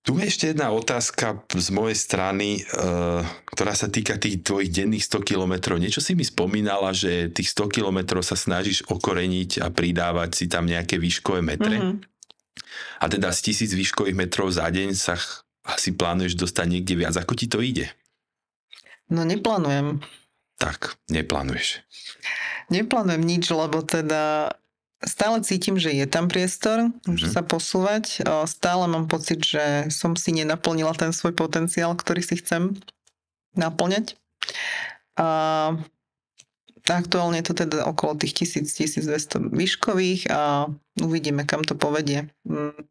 tu 0.05 0.21
je 0.21 0.29
ešte 0.29 0.53
jedna 0.53 0.69
otázka 0.69 1.41
z 1.49 1.67
mojej 1.73 1.97
strany, 1.97 2.61
uh, 2.61 3.25
ktorá 3.49 3.73
sa 3.73 3.89
týka 3.89 4.21
tých 4.21 4.45
tvojich 4.45 4.69
denných 4.69 5.01
100 5.01 5.25
kilometrov. 5.25 5.81
Niečo 5.81 5.97
si 5.97 6.13
mi 6.13 6.21
spomínala, 6.21 6.93
že 6.93 7.33
tých 7.33 7.49
100 7.57 7.73
kilometrov 7.73 8.21
sa 8.21 8.37
snažíš 8.37 8.85
okoreniť 8.85 9.65
a 9.65 9.73
pridávať 9.73 10.29
si 10.37 10.45
tam 10.45 10.69
nejaké 10.69 11.01
výškové 11.01 11.41
metre. 11.41 11.81
Mhm. 11.81 11.95
A 13.01 13.05
teda 13.09 13.33
z 13.33 13.51
tisíc 13.51 13.73
výškových 13.73 14.15
metrov 14.15 14.53
za 14.53 14.69
deň 14.69 14.93
sa 14.93 15.17
asi 15.65 15.97
plánuješ 15.97 16.37
dostať 16.37 16.65
niekde 16.69 16.93
viac. 16.95 17.17
Ako 17.17 17.33
ti 17.33 17.49
to 17.49 17.59
ide? 17.59 17.89
No 19.09 19.25
neplánujem. 19.25 20.05
Tak, 20.61 20.95
neplánuješ. 21.09 21.83
Neplánujem 22.69 23.21
nič, 23.25 23.49
lebo 23.51 23.81
teda 23.81 24.53
stále 25.05 25.41
cítim, 25.41 25.77
že 25.77 25.93
je 25.93 26.05
tam 26.09 26.27
priestor, 26.27 26.91
Mhm. 27.07 27.29
sa 27.31 27.41
posúvať. 27.41 28.25
Stále 28.45 28.85
mám 28.89 29.07
pocit, 29.07 29.39
že 29.41 29.89
som 29.93 30.17
si 30.17 30.33
nenaplnila 30.33 30.93
ten 30.97 31.13
svoj 31.13 31.33
potenciál, 31.33 31.93
ktorý 31.95 32.21
si 32.25 32.41
chcem 32.41 32.75
naplňať. 33.55 34.17
A 35.15 35.27
aktuálne 36.85 37.41
je 37.41 37.47
to 37.49 37.55
teda 37.65 37.87
okolo 37.87 38.13
tých 38.19 38.45
1000-1200 38.45 39.49
výškových 39.49 40.29
a 40.29 40.69
uvidíme, 41.01 41.47
kam 41.47 41.65
to 41.65 41.73
povedie. 41.73 42.29
Mm. 42.45 42.85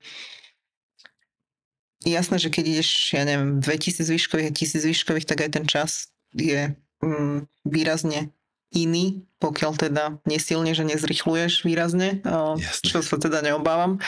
Jasné, 2.05 2.37
že 2.37 2.53
keď 2.53 2.65
ideš, 2.79 3.17
ja 3.17 3.25
neviem, 3.25 3.63
2000 3.65 4.13
výškových 4.13 4.49
a 4.51 4.53
1000 4.53 4.85
výškových, 4.93 5.27
tak 5.29 5.39
aj 5.41 5.51
ten 5.57 5.65
čas 5.65 6.13
je 6.37 6.75
mm, 7.01 7.49
výrazne 7.65 8.29
iný, 8.75 9.25
pokiaľ 9.39 9.73
teda 9.79 10.05
nesilne, 10.27 10.75
že 10.75 10.85
nezrychluješ 10.85 11.63
výrazne, 11.63 12.21
o, 12.27 12.59
Jasné. 12.59 12.85
čo 12.91 12.99
sa 13.01 13.17
teda 13.17 13.41
neobávam. 13.41 14.03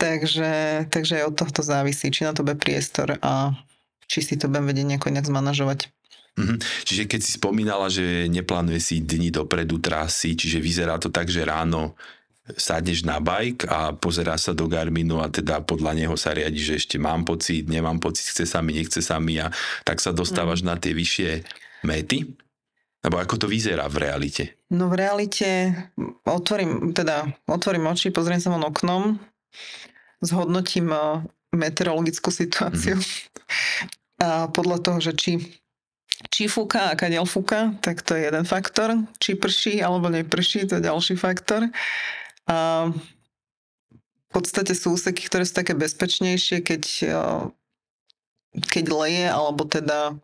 Takže, 0.00 0.84
takže 0.88 1.20
aj 1.20 1.24
od 1.28 1.36
tohto 1.36 1.60
závisí, 1.60 2.08
či 2.08 2.24
na 2.24 2.32
to 2.32 2.40
bude 2.42 2.56
priestor 2.56 3.20
a 3.20 3.52
či 4.10 4.24
si 4.24 4.34
to 4.34 4.50
budem 4.50 4.72
vedieť 4.72 4.86
nejako 4.90 5.12
inak 5.12 5.28
zmanažovať. 5.28 5.92
Mhm. 6.40 6.56
Čiže 6.88 7.04
keď 7.04 7.20
si 7.20 7.30
spomínala, 7.36 7.86
že 7.92 8.26
neplánuje 8.26 8.80
si 8.80 8.96
dni 9.04 9.28
dopredu 9.28 9.76
trasy, 9.78 10.34
čiže 10.34 10.58
vyzerá 10.58 10.96
to 10.96 11.12
tak, 11.12 11.28
že 11.28 11.44
ráno 11.44 11.94
sadneš 12.56 13.06
na 13.06 13.22
bike 13.22 13.68
a 13.70 13.94
pozeráš 13.94 14.50
sa 14.50 14.52
do 14.56 14.66
Garminu 14.66 15.22
a 15.22 15.30
teda 15.30 15.62
podľa 15.62 15.94
neho 15.94 16.16
sa 16.18 16.34
riadi, 16.34 16.58
že 16.58 16.82
ešte 16.82 16.96
mám 16.98 17.22
pocit, 17.22 17.70
nemám 17.70 18.02
pocit, 18.02 18.26
chce 18.26 18.42
sa 18.48 18.58
mi, 18.58 18.74
nechce 18.74 18.98
sa 19.04 19.22
mi 19.22 19.38
a 19.38 19.54
tak 19.86 20.02
sa 20.02 20.10
dostávaš 20.10 20.66
na 20.66 20.74
tie 20.74 20.90
vyššie 20.90 21.46
méty? 21.86 22.34
Alebo 23.00 23.16
ako 23.16 23.34
to 23.40 23.46
vyzerá 23.48 23.88
v 23.88 23.96
realite? 24.04 24.42
No 24.68 24.92
v 24.92 25.00
realite 25.00 25.72
otvorím, 26.28 26.92
teda 26.92 27.32
otvorím 27.48 27.88
oči, 27.88 28.12
pozriem 28.12 28.36
sa 28.44 28.52
von 28.52 28.64
oknom, 28.68 29.16
zhodnotím 30.20 30.92
eh, 30.92 31.24
meteorologickú 31.56 32.28
situáciu 32.28 33.00
a 34.20 34.52
podľa 34.52 34.78
toho, 34.84 34.98
že 35.00 35.12
či, 35.16 35.32
či 36.28 36.44
fúka 36.44 36.92
a 36.92 36.96
kadeľ 36.98 37.24
fúka, 37.24 37.72
tak 37.80 38.04
to 38.04 38.12
je 38.12 38.28
jeden 38.28 38.44
faktor. 38.44 38.92
Či 39.16 39.40
prší 39.40 39.74
alebo 39.80 40.12
neprší, 40.12 40.68
to 40.68 40.76
je 40.76 40.86
ďalší 40.86 41.16
faktor. 41.16 41.72
A 42.44 42.88
v 44.30 44.30
podstate 44.30 44.76
sú 44.76 44.94
úseky, 44.94 45.26
ktoré 45.26 45.48
sú 45.48 45.56
také 45.56 45.72
bezpečnejšie, 45.72 46.60
keď, 46.60 46.82
eh, 47.08 47.42
keď 48.68 48.84
leje, 48.92 49.26
alebo 49.32 49.64
teda 49.64 50.20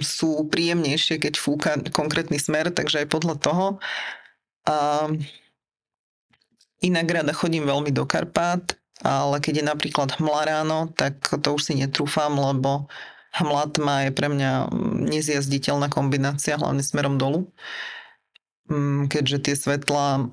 sú 0.00 0.48
príjemnejšie, 0.48 1.20
keď 1.20 1.34
fúka 1.36 1.76
konkrétny 1.92 2.40
smer, 2.40 2.72
takže 2.72 3.04
aj 3.04 3.08
podľa 3.12 3.36
toho. 3.40 3.66
A 4.64 5.08
inak 6.80 7.06
rada 7.08 7.32
chodím 7.36 7.68
veľmi 7.68 7.92
do 7.92 8.08
Karpát, 8.08 8.76
ale 9.04 9.40
keď 9.44 9.60
je 9.60 9.64
napríklad 9.68 10.08
hmla 10.16 10.42
ráno, 10.48 10.78
tak 10.96 11.20
to 11.20 11.48
už 11.56 11.62
si 11.68 11.72
netrúfam, 11.76 12.32
lebo 12.32 12.88
hmla 13.34 13.64
tma 13.74 13.96
je 14.08 14.10
pre 14.14 14.28
mňa 14.30 14.70
mm, 14.70 15.10
nezjazditeľná 15.10 15.90
kombinácia, 15.90 16.56
hlavne 16.56 16.80
smerom 16.80 17.18
dolu. 17.18 17.50
Mm, 18.70 19.10
Keďže 19.10 19.38
tie 19.44 19.54
svetlá 19.58 20.32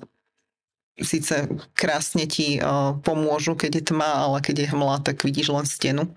síce 1.00 1.48
krásne 1.72 2.28
ti 2.28 2.60
uh, 2.60 3.00
pomôžu, 3.00 3.56
keď 3.56 3.70
je 3.80 3.84
tma, 3.92 4.28
ale 4.28 4.44
keď 4.44 4.66
je 4.66 4.70
hmla, 4.76 5.00
tak 5.00 5.24
vidíš 5.24 5.48
len 5.48 5.64
stenu. 5.64 6.12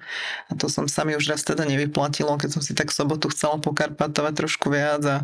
A 0.52 0.58
to 0.60 0.68
som 0.68 0.92
sa 0.92 1.08
mi 1.08 1.16
už 1.16 1.32
raz 1.32 1.48
teda 1.48 1.64
nevyplatilo, 1.64 2.36
keď 2.36 2.60
som 2.60 2.62
si 2.62 2.76
tak 2.76 2.92
v 2.92 2.98
sobotu 3.00 3.32
chcela 3.32 3.56
pokarpatovať 3.64 4.34
trošku 4.36 4.68
viac 4.68 5.02
a 5.08 5.18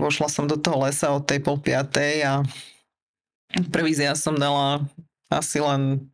vošla 0.00 0.32
som 0.32 0.48
do 0.48 0.56
toho 0.56 0.80
lesa 0.80 1.12
od 1.12 1.28
tej 1.28 1.44
pol 1.44 1.60
piatej 1.60 2.24
a 2.24 2.32
prvý 3.68 3.92
zjazd 3.92 4.32
som 4.32 4.36
dala 4.40 4.80
asi 5.28 5.60
len 5.60 6.08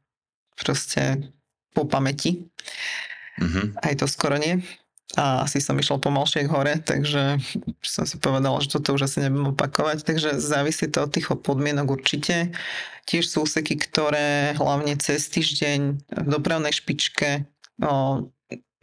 proste 0.58 1.32
po 1.70 1.86
pamäti. 1.86 2.50
Mhm. 3.38 3.78
Aj 3.78 3.94
to 3.94 4.10
skoro 4.10 4.36
nie. 4.36 4.58
A 5.18 5.42
asi 5.42 5.58
som 5.58 5.74
išla 5.74 5.98
pomalšie 5.98 6.46
k 6.46 6.52
hore, 6.54 6.78
takže 6.78 7.42
som 7.82 8.06
si 8.06 8.14
povedala, 8.22 8.62
že 8.62 8.70
toto 8.70 8.94
už 8.94 9.10
asi 9.10 9.26
nebudem 9.26 9.58
opakovať. 9.58 10.06
Takže 10.06 10.38
závisí 10.38 10.86
to 10.86 11.02
od 11.02 11.10
tých 11.10 11.34
podmienok 11.34 11.98
určite. 11.98 12.54
Tiež 13.10 13.26
sú 13.26 13.42
úseky, 13.42 13.74
ktoré 13.74 14.54
hlavne 14.54 14.94
cez 15.02 15.26
týždeň 15.26 15.80
v 16.14 16.28
dopravnej 16.30 16.70
špičke 16.70 17.42
o, 17.82 18.30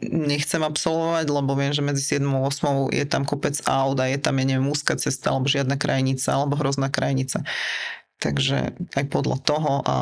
nechcem 0.04 0.60
absolvovať, 0.60 1.26
lebo 1.32 1.56
viem, 1.56 1.72
že 1.72 1.80
medzi 1.80 2.04
7 2.04 2.28
a 2.28 2.44
8 2.44 2.92
je 2.92 3.04
tam 3.08 3.24
kopec 3.24 3.56
aut 3.64 3.96
a 3.96 4.06
je 4.06 4.18
tam, 4.20 4.36
ja 4.36 4.44
neviem, 4.44 4.68
úzka 4.68 5.00
cesta, 5.00 5.32
alebo 5.32 5.48
žiadna 5.48 5.80
krajnica, 5.80 6.28
alebo 6.28 6.60
hrozná 6.60 6.92
krajnica. 6.92 7.40
Takže 8.20 8.76
aj 8.94 9.04
podľa 9.08 9.38
toho 9.42 9.72
a 9.86 9.96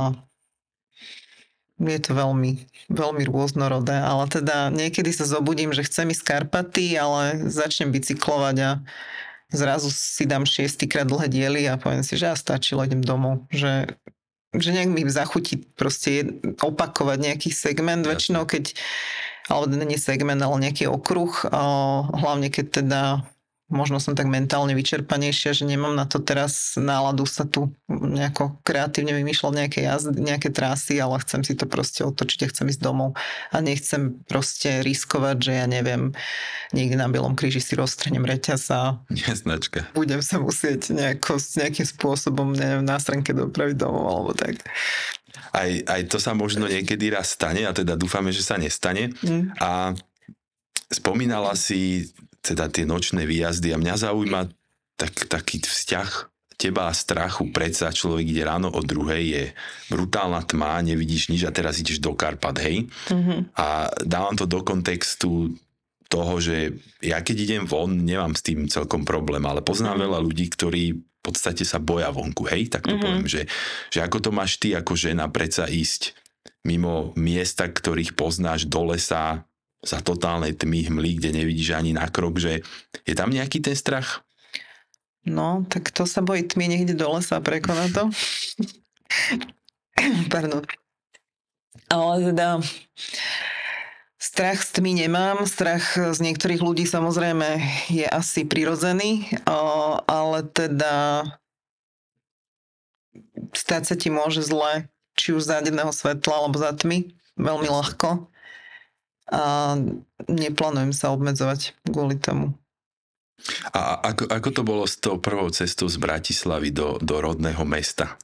je 1.77 2.01
to 2.01 2.17
veľmi, 2.17 2.57
veľmi 2.89 3.23
rôznorodé, 3.29 4.01
ale 4.01 4.25
teda 4.33 4.73
niekedy 4.73 5.13
sa 5.13 5.29
zobudím, 5.29 5.77
že 5.77 5.85
chcem 5.85 6.09
ísť 6.09 6.25
Karpaty, 6.25 6.97
ale 6.97 7.45
začnem 7.53 7.93
bicyklovať 7.93 8.57
a 8.65 8.71
zrazu 9.53 9.93
si 9.93 10.25
dám 10.25 10.49
šiestýkrát 10.49 11.05
dlhé 11.05 11.29
diely 11.29 11.63
a 11.69 11.77
poviem 11.77 12.01
si, 12.01 12.17
že 12.17 12.33
ja 12.33 12.37
stačilo, 12.37 12.81
idem 12.83 13.05
domov. 13.05 13.45
Že, 13.53 13.93
že 14.57 14.71
nejak 14.73 14.91
mi 14.91 15.05
zachutí 15.05 15.69
proste 15.77 16.41
opakovať 16.65 17.19
nejaký 17.21 17.51
segment. 17.53 18.09
Väčšinou, 18.09 18.49
keď 18.49 18.73
alebo 19.47 19.79
nie 19.79 20.01
segment, 20.01 20.43
ale 20.43 20.59
nejaký 20.59 20.91
okruh, 20.91 21.31
hlavne 22.11 22.51
keď 22.51 22.67
teda 22.83 23.01
možno 23.67 23.99
som 23.99 24.15
tak 24.15 24.31
mentálne 24.31 24.79
vyčerpanejšia, 24.79 25.51
že 25.51 25.65
nemám 25.67 25.91
na 25.99 26.07
to 26.07 26.23
teraz 26.23 26.79
náladu 26.79 27.27
sa 27.27 27.43
tu 27.43 27.75
nejako 27.91 28.63
kreatívne 28.63 29.11
vymýšľať 29.19 29.53
nejaké 29.53 29.81
jazdy, 29.83 30.19
nejaké 30.23 30.55
trasy, 30.55 31.03
ale 31.03 31.19
chcem 31.27 31.43
si 31.43 31.59
to 31.59 31.67
proste 31.67 32.07
otočiť 32.07 32.47
a 32.47 32.51
chcem 32.55 32.67
ísť 32.71 32.83
domov 32.83 33.19
a 33.51 33.57
nechcem 33.59 34.23
proste 34.31 34.87
riskovať, 34.87 35.37
že 35.43 35.53
ja 35.59 35.67
neviem, 35.67 36.15
niekde 36.71 36.95
na 36.95 37.11
Bielom 37.11 37.35
kríži 37.35 37.59
si 37.59 37.75
roztrhnem 37.75 38.23
reťaz 38.23 38.63
a 38.71 38.81
Jasnačka. 39.11 39.91
budem 39.99 40.23
sa 40.23 40.39
musieť 40.39 40.95
nejako, 40.95 41.43
nejakým 41.59 41.87
spôsobom, 41.91 42.55
neviem, 42.55 42.87
na 42.87 43.03
stránke 43.03 43.35
dopraviť 43.35 43.83
domov 43.83 44.07
alebo 44.07 44.31
tak. 44.31 44.63
Aj, 45.51 45.71
aj 45.71 46.01
to 46.07 46.23
sa 46.23 46.39
možno 46.39 46.71
niekedy 46.71 47.11
raz 47.11 47.35
stane 47.35 47.67
a 47.67 47.75
teda 47.75 47.99
dúfame, 47.99 48.31
že 48.31 48.47
sa 48.47 48.61
nestane. 48.61 49.11
Mm. 49.27 49.59
A 49.59 49.91
spomínala 50.87 51.59
si 51.59 52.13
teda 52.47 52.71
tie 52.71 52.87
nočné 52.87 53.27
výjazdy 53.27 53.75
a 53.75 53.81
mňa 53.83 53.95
zaujíma 54.07 54.41
tak, 54.95 55.27
taký 55.27 55.67
vzťah 55.67 56.11
teba 56.57 56.89
a 56.89 56.97
strachu. 56.97 57.53
Predsa 57.53 57.93
človek 57.93 58.33
ide 58.33 58.47
ráno 58.47 58.73
o 58.73 58.81
druhej, 58.81 59.23
je 59.29 59.45
brutálna 59.93 60.41
tma, 60.47 60.81
nevidíš 60.81 61.29
nič 61.29 61.45
a 61.45 61.53
teraz 61.53 61.77
ideš 61.77 62.01
do 62.01 62.17
Karpat, 62.17 62.57
hej? 62.65 62.89
Mm-hmm. 63.13 63.59
A 63.61 63.93
dávam 64.07 64.35
to 64.39 64.49
do 64.49 64.65
kontextu 64.65 65.53
toho, 66.09 66.35
že 66.41 66.81
ja 67.05 67.21
keď 67.21 67.37
idem 67.45 67.65
von, 67.69 67.93
nemám 67.93 68.33
s 68.33 68.43
tým 68.47 68.71
celkom 68.73 69.05
problém, 69.05 69.45
ale 69.45 69.61
poznám 69.61 70.01
mm-hmm. 70.01 70.07
veľa 70.09 70.19
ľudí, 70.25 70.47
ktorí 70.49 70.85
v 70.97 71.21
podstate 71.21 71.67
sa 71.67 71.77
boja 71.77 72.09
vonku, 72.09 72.49
hej? 72.49 72.73
Tak 72.73 72.89
to 72.89 72.97
mm-hmm. 72.97 73.05
poviem, 73.05 73.27
že, 73.29 73.43
že 73.93 74.01
ako 74.01 74.25
to 74.25 74.31
máš 74.33 74.57
ty 74.57 74.73
ako 74.73 74.97
žena 74.97 75.29
predsa 75.29 75.69
ísť 75.69 76.17
mimo 76.65 77.13
miesta, 77.15 77.69
ktorých 77.69 78.17
poznáš 78.17 78.67
do 78.67 78.97
lesa, 78.97 79.45
za 79.85 80.01
totálnej 80.01 80.57
tmy 80.57 80.89
hmly, 80.89 81.21
kde 81.21 81.31
nevidíš 81.43 81.77
ani 81.77 81.93
na 81.93 82.09
krok, 82.09 82.41
že 82.41 82.65
je 83.05 83.15
tam 83.15 83.31
nejaký 83.31 83.61
ten 83.61 83.77
strach? 83.77 84.27
No, 85.27 85.67
tak 85.67 85.91
to 85.91 86.07
sa 86.07 86.23
bojí 86.23 86.47
tmy, 86.47 86.71
niekde 86.71 86.95
do 86.95 87.11
lesa 87.11 87.43
prekoná 87.43 87.91
to. 87.91 88.07
Pardon. 90.33 90.63
Ale 91.91 92.31
teda 92.31 92.63
strach 94.19 94.63
z 94.63 94.71
tmy 94.79 95.07
nemám, 95.07 95.47
strach 95.51 95.99
z 95.99 96.19
niektorých 96.23 96.63
ľudí 96.63 96.87
samozrejme 96.87 97.59
je 97.91 98.07
asi 98.07 98.47
prirodzený, 98.47 99.27
ale 100.07 100.47
teda 100.51 101.27
stať 103.55 103.83
sa 103.87 103.95
ti 103.99 104.11
môže 104.11 104.47
zle, 104.47 104.87
či 105.19 105.35
už 105.35 105.47
za 105.47 105.59
denného 105.63 105.91
svetla 105.91 106.43
alebo 106.43 106.59
za 106.59 106.71
tmy, 106.75 107.11
veľmi 107.35 107.67
ľahko 107.67 108.31
a 109.31 109.75
neplánujem 110.31 110.95
sa 110.95 111.11
obmedzovať 111.11 111.75
kvôli 111.87 112.19
tomu. 112.19 112.55
A 113.75 114.01
ako, 114.01 114.33
ako 114.33 114.49
to 114.51 114.63
bolo 114.65 114.85
s 114.89 114.97
tou 114.97 115.21
prvou 115.21 115.53
cestou 115.53 115.87
z 115.87 116.01
Bratislavy 116.01 116.73
do, 116.73 116.97
do 116.99 117.21
rodného 117.21 117.63
mesta? 117.69 118.17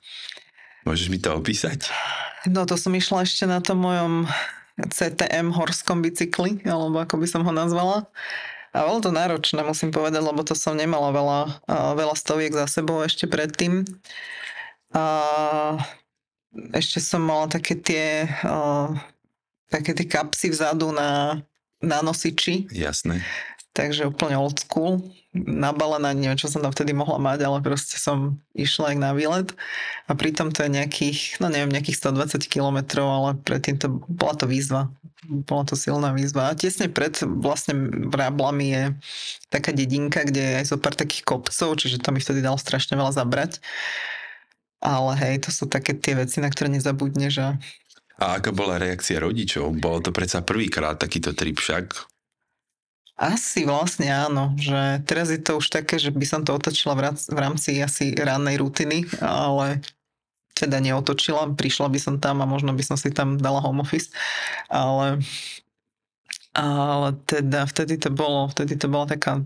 Môžeš 0.88 1.12
mi 1.12 1.18
to 1.20 1.36
opísať? 1.36 1.92
No 2.48 2.66
to 2.66 2.74
som 2.74 2.90
išla 2.96 3.22
ešte 3.22 3.46
na 3.46 3.62
tom 3.62 3.84
mojom 3.86 4.26
CTM 4.80 5.52
horskom 5.52 6.00
bicykli, 6.02 6.64
alebo 6.64 7.04
ako 7.04 7.20
by 7.20 7.26
som 7.28 7.44
ho 7.44 7.52
nazvala. 7.54 8.08
A 8.72 8.88
bolo 8.88 9.04
to 9.04 9.12
náročné, 9.12 9.60
musím 9.60 9.92
povedať, 9.92 10.24
lebo 10.24 10.40
to 10.42 10.56
som 10.56 10.72
nemala 10.72 11.12
veľa, 11.12 11.40
veľa 11.92 12.16
stoviek 12.16 12.56
za 12.56 12.64
sebou 12.64 13.04
ešte 13.04 13.28
predtým. 13.28 13.84
A 14.96 15.76
ešte 16.72 16.98
som 17.04 17.20
mala 17.20 17.52
také 17.52 17.76
tie 17.76 18.24
také 19.72 19.96
tie 19.96 20.04
kapsy 20.04 20.52
vzadu 20.52 20.92
na, 20.92 21.40
na 21.80 22.04
nosiči. 22.04 22.68
Jasné. 22.68 23.24
Takže 23.72 24.12
úplne 24.12 24.36
old 24.36 24.60
school. 24.60 25.00
Nabalená, 25.32 26.12
neviem, 26.12 26.36
čo 26.36 26.52
som 26.52 26.60
tam 26.60 26.76
vtedy 26.76 26.92
mohla 26.92 27.16
mať, 27.16 27.48
ale 27.48 27.64
proste 27.64 27.96
som 27.96 28.36
išla 28.52 28.92
aj 28.92 28.96
na 29.00 29.10
výlet. 29.16 29.48
A 30.04 30.12
pritom 30.12 30.52
to 30.52 30.68
je 30.68 30.76
nejakých, 30.76 31.40
no 31.40 31.48
neviem, 31.48 31.72
nejakých 31.72 32.04
120 32.04 32.52
kilometrov, 32.52 33.08
ale 33.08 33.30
predtým 33.40 33.80
to 33.80 33.88
bola 34.12 34.36
to 34.36 34.44
výzva. 34.44 34.92
Bola 35.24 35.64
to 35.64 35.72
silná 35.72 36.12
výzva. 36.12 36.52
A 36.52 36.58
tesne 36.58 36.92
pred 36.92 37.16
vlastne 37.24 37.72
Vráblami 38.12 38.66
je 38.68 38.82
taká 39.48 39.72
dedinka, 39.72 40.20
kde 40.28 40.42
je 40.44 40.54
aj 40.60 40.66
zo 40.68 40.76
pár 40.76 40.92
takých 40.92 41.24
kopcov, 41.24 41.80
čiže 41.80 42.04
tam 42.04 42.12
mi 42.12 42.20
vtedy 42.20 42.44
dalo 42.44 42.60
strašne 42.60 42.92
veľa 42.92 43.16
zabrať. 43.16 43.56
Ale 44.84 45.16
hej, 45.16 45.48
to 45.48 45.50
sú 45.54 45.64
také 45.64 45.96
tie 45.96 46.12
veci, 46.12 46.44
na 46.44 46.52
ktoré 46.52 46.68
nezabudneš 46.68 47.34
a 47.40 47.48
a 48.18 48.40
aká 48.40 48.50
bola 48.52 48.80
reakcia 48.80 49.20
rodičov? 49.22 49.76
Bolo 49.78 50.04
to 50.04 50.10
predsa 50.10 50.44
prvýkrát 50.44 51.00
takýto 51.00 51.32
trip 51.32 51.60
však? 51.60 52.08
Asi 53.22 53.68
vlastne 53.68 54.08
áno, 54.08 54.56
že 54.58 55.04
teraz 55.06 55.30
je 55.30 55.38
to 55.38 55.60
už 55.60 55.68
také, 55.68 56.00
že 56.00 56.10
by 56.10 56.26
som 56.26 56.42
to 56.42 56.56
otočila 56.56 56.96
v 56.98 57.38
rámci 57.38 57.78
asi 57.78 58.16
rannej 58.16 58.58
rutiny, 58.58 59.04
ale 59.20 59.84
teda 60.56 60.80
neotočila, 60.80 61.54
prišla 61.54 61.88
by 61.92 61.98
som 62.00 62.14
tam 62.18 62.40
a 62.40 62.46
možno 62.48 62.72
by 62.74 62.82
som 62.82 62.96
si 62.96 63.12
tam 63.12 63.36
dala 63.38 63.60
home 63.62 63.84
office, 63.84 64.10
ale, 64.72 65.20
ale 66.56 67.08
teda 67.28 67.68
vtedy 67.68 68.00
to 68.00 68.10
bolo, 68.10 68.48
vtedy 68.50 68.80
to 68.80 68.88
bola 68.88 69.06
taká 69.06 69.44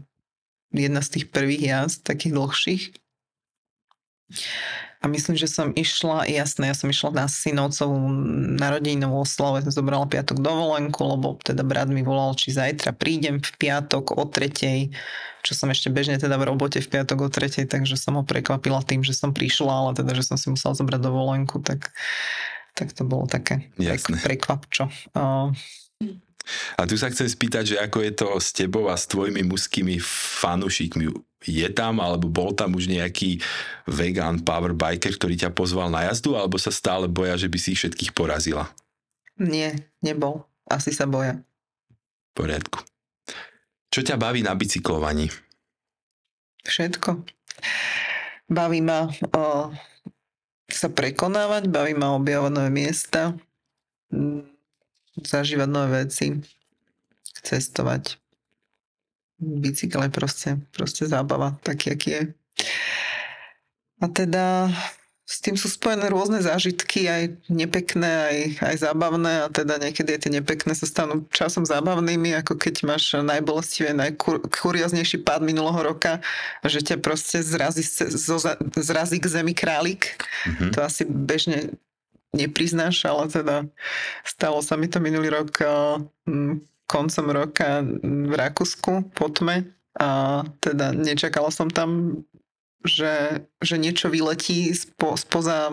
jedna 0.73 1.03
z 1.03 1.19
tých 1.19 1.27
prvých 1.31 1.62
jazd, 1.62 2.07
takých 2.07 2.33
dlhších. 2.33 2.85
A 5.05 5.12
myslím, 5.12 5.36
že 5.36 5.47
som 5.47 5.76
išla, 5.76 6.24
jasné, 6.24 6.72
ja 6.72 6.76
som 6.76 6.88
išla 6.88 7.12
na 7.12 7.26
synovcovú 7.28 7.97
narodeninovú 8.57 9.22
oslavu, 9.22 9.61
ja 9.61 9.68
som 9.68 9.84
zobrala 9.84 10.09
piatok 10.09 10.40
dovolenku, 10.40 10.99
lebo 11.05 11.36
teda 11.44 11.61
brat 11.62 11.92
mi 11.92 12.01
volal, 12.01 12.32
či 12.32 12.57
zajtra 12.57 12.97
prídem 12.97 13.38
v 13.38 13.51
piatok 13.61 14.16
o 14.16 14.24
tretej, 14.24 14.90
čo 15.44 15.53
som 15.53 15.68
ešte 15.70 15.92
bežne 15.92 16.16
teda 16.16 16.40
v 16.40 16.49
robote 16.49 16.80
v 16.80 16.88
piatok 16.88 17.18
o 17.22 17.28
tretej, 17.28 17.68
takže 17.68 17.94
som 18.01 18.16
ho 18.18 18.24
prekvapila 18.24 18.80
tým, 18.82 19.05
že 19.05 19.12
som 19.12 19.36
prišla, 19.36 19.70
ale 19.70 19.90
teda, 19.94 20.16
že 20.16 20.26
som 20.26 20.40
si 20.40 20.49
musela 20.49 20.72
zobrať 20.74 21.01
dovolenku, 21.05 21.61
tak, 21.61 21.92
tak 22.72 22.90
to 22.97 23.05
bolo 23.05 23.28
také 23.28 23.68
Jasné. 23.76 24.18
prekvapčo. 24.24 24.88
Uh, 25.12 25.53
a 26.78 26.86
tu 26.86 26.94
sa 26.94 27.11
chcem 27.11 27.26
spýtať, 27.26 27.74
že 27.74 27.76
ako 27.82 27.99
je 28.07 28.12
to 28.14 28.28
s 28.38 28.55
tebou 28.55 28.86
a 28.86 28.94
s 28.94 29.11
tvojimi 29.11 29.42
mužskými 29.42 29.99
fanúšikmi. 30.40 31.11
Je 31.45 31.68
tam, 31.68 32.01
alebo 32.01 32.32
bol 32.32 32.57
tam 32.57 32.72
už 32.72 32.89
nejaký 32.89 33.45
vegan 33.84 34.41
powerbiker, 34.41 35.12
ktorý 35.14 35.37
ťa 35.37 35.51
pozval 35.53 35.93
na 35.93 36.09
jazdu, 36.09 36.32
alebo 36.32 36.57
sa 36.57 36.72
stále 36.72 37.07
boja, 37.07 37.37
že 37.37 37.53
by 37.53 37.59
si 37.61 37.76
ich 37.76 37.80
všetkých 37.84 38.16
porazila? 38.16 38.72
Nie, 39.37 39.76
nebol. 40.01 40.49
Asi 40.64 40.97
sa 40.97 41.05
boja. 41.05 41.37
V 42.32 42.45
poriadku. 42.45 42.80
Čo 43.93 44.01
ťa 44.01 44.16
baví 44.16 44.41
na 44.41 44.57
bicyklovaní? 44.57 45.28
Všetko. 46.66 47.22
Baví 48.51 48.80
ma 48.82 49.07
o, 49.37 49.70
sa 50.66 50.89
prekonávať, 50.91 51.70
baví 51.70 51.95
ma 51.95 52.16
objavovať 52.18 52.53
nové 52.53 52.70
miesta, 52.74 53.39
zažívať 55.20 55.68
nové 55.70 56.05
veci, 56.05 56.37
cestovať. 57.45 58.18
Bicykel 59.37 60.09
je 60.09 60.12
proste, 60.12 60.51
proste 60.72 61.05
zábava, 61.05 61.61
taký, 61.61 61.93
aký 61.93 62.09
je. 62.11 62.22
A 64.01 64.07
teda 64.09 64.72
s 65.26 65.43
tým 65.43 65.59
sú 65.59 65.66
spojené 65.66 66.07
rôzne 66.07 66.39
zážitky, 66.39 67.11
aj 67.11 67.51
nepekné, 67.51 68.07
aj, 68.07 68.39
aj 68.62 68.76
zábavné 68.87 69.32
a 69.43 69.51
teda 69.51 69.74
niekedy 69.82 70.14
tie 70.22 70.30
nepekné 70.30 70.70
sa 70.70 70.87
stanú 70.87 71.26
časom 71.34 71.66
zábavnými, 71.66 72.30
ako 72.39 72.55
keď 72.55 72.87
máš 72.87 73.18
najbolestivé, 73.18 73.91
najkurióznejší 73.91 75.26
pád 75.26 75.43
minulého 75.43 75.82
roka, 75.82 76.22
že 76.62 76.78
ťa 76.78 77.03
proste 77.03 77.43
zrazí, 77.43 77.82
zrazí 78.78 79.18
k 79.18 79.26
zemi 79.26 79.51
králik. 79.51 80.14
Mm-hmm. 80.47 80.70
To 80.72 80.78
asi 80.87 81.03
bežne 81.03 81.74
nepriznáš, 82.30 83.03
ale 83.03 83.26
teda 83.26 83.57
stalo 84.22 84.62
sa 84.62 84.78
mi 84.78 84.87
to 84.87 85.03
minulý 85.03 85.34
rok 85.34 85.59
koncom 86.87 87.26
roka 87.34 87.82
v 88.03 88.32
Rakúsku 88.32 89.11
po 89.14 89.26
tme 89.30 89.70
a 89.97 90.43
teda 90.61 90.93
nečakala 90.93 91.49
som 91.51 91.72
tam, 91.72 92.22
že, 92.84 93.43
že 93.64 93.76
niečo 93.80 94.12
vyletí 94.12 94.70
spo, 94.76 95.16
spoza 95.16 95.72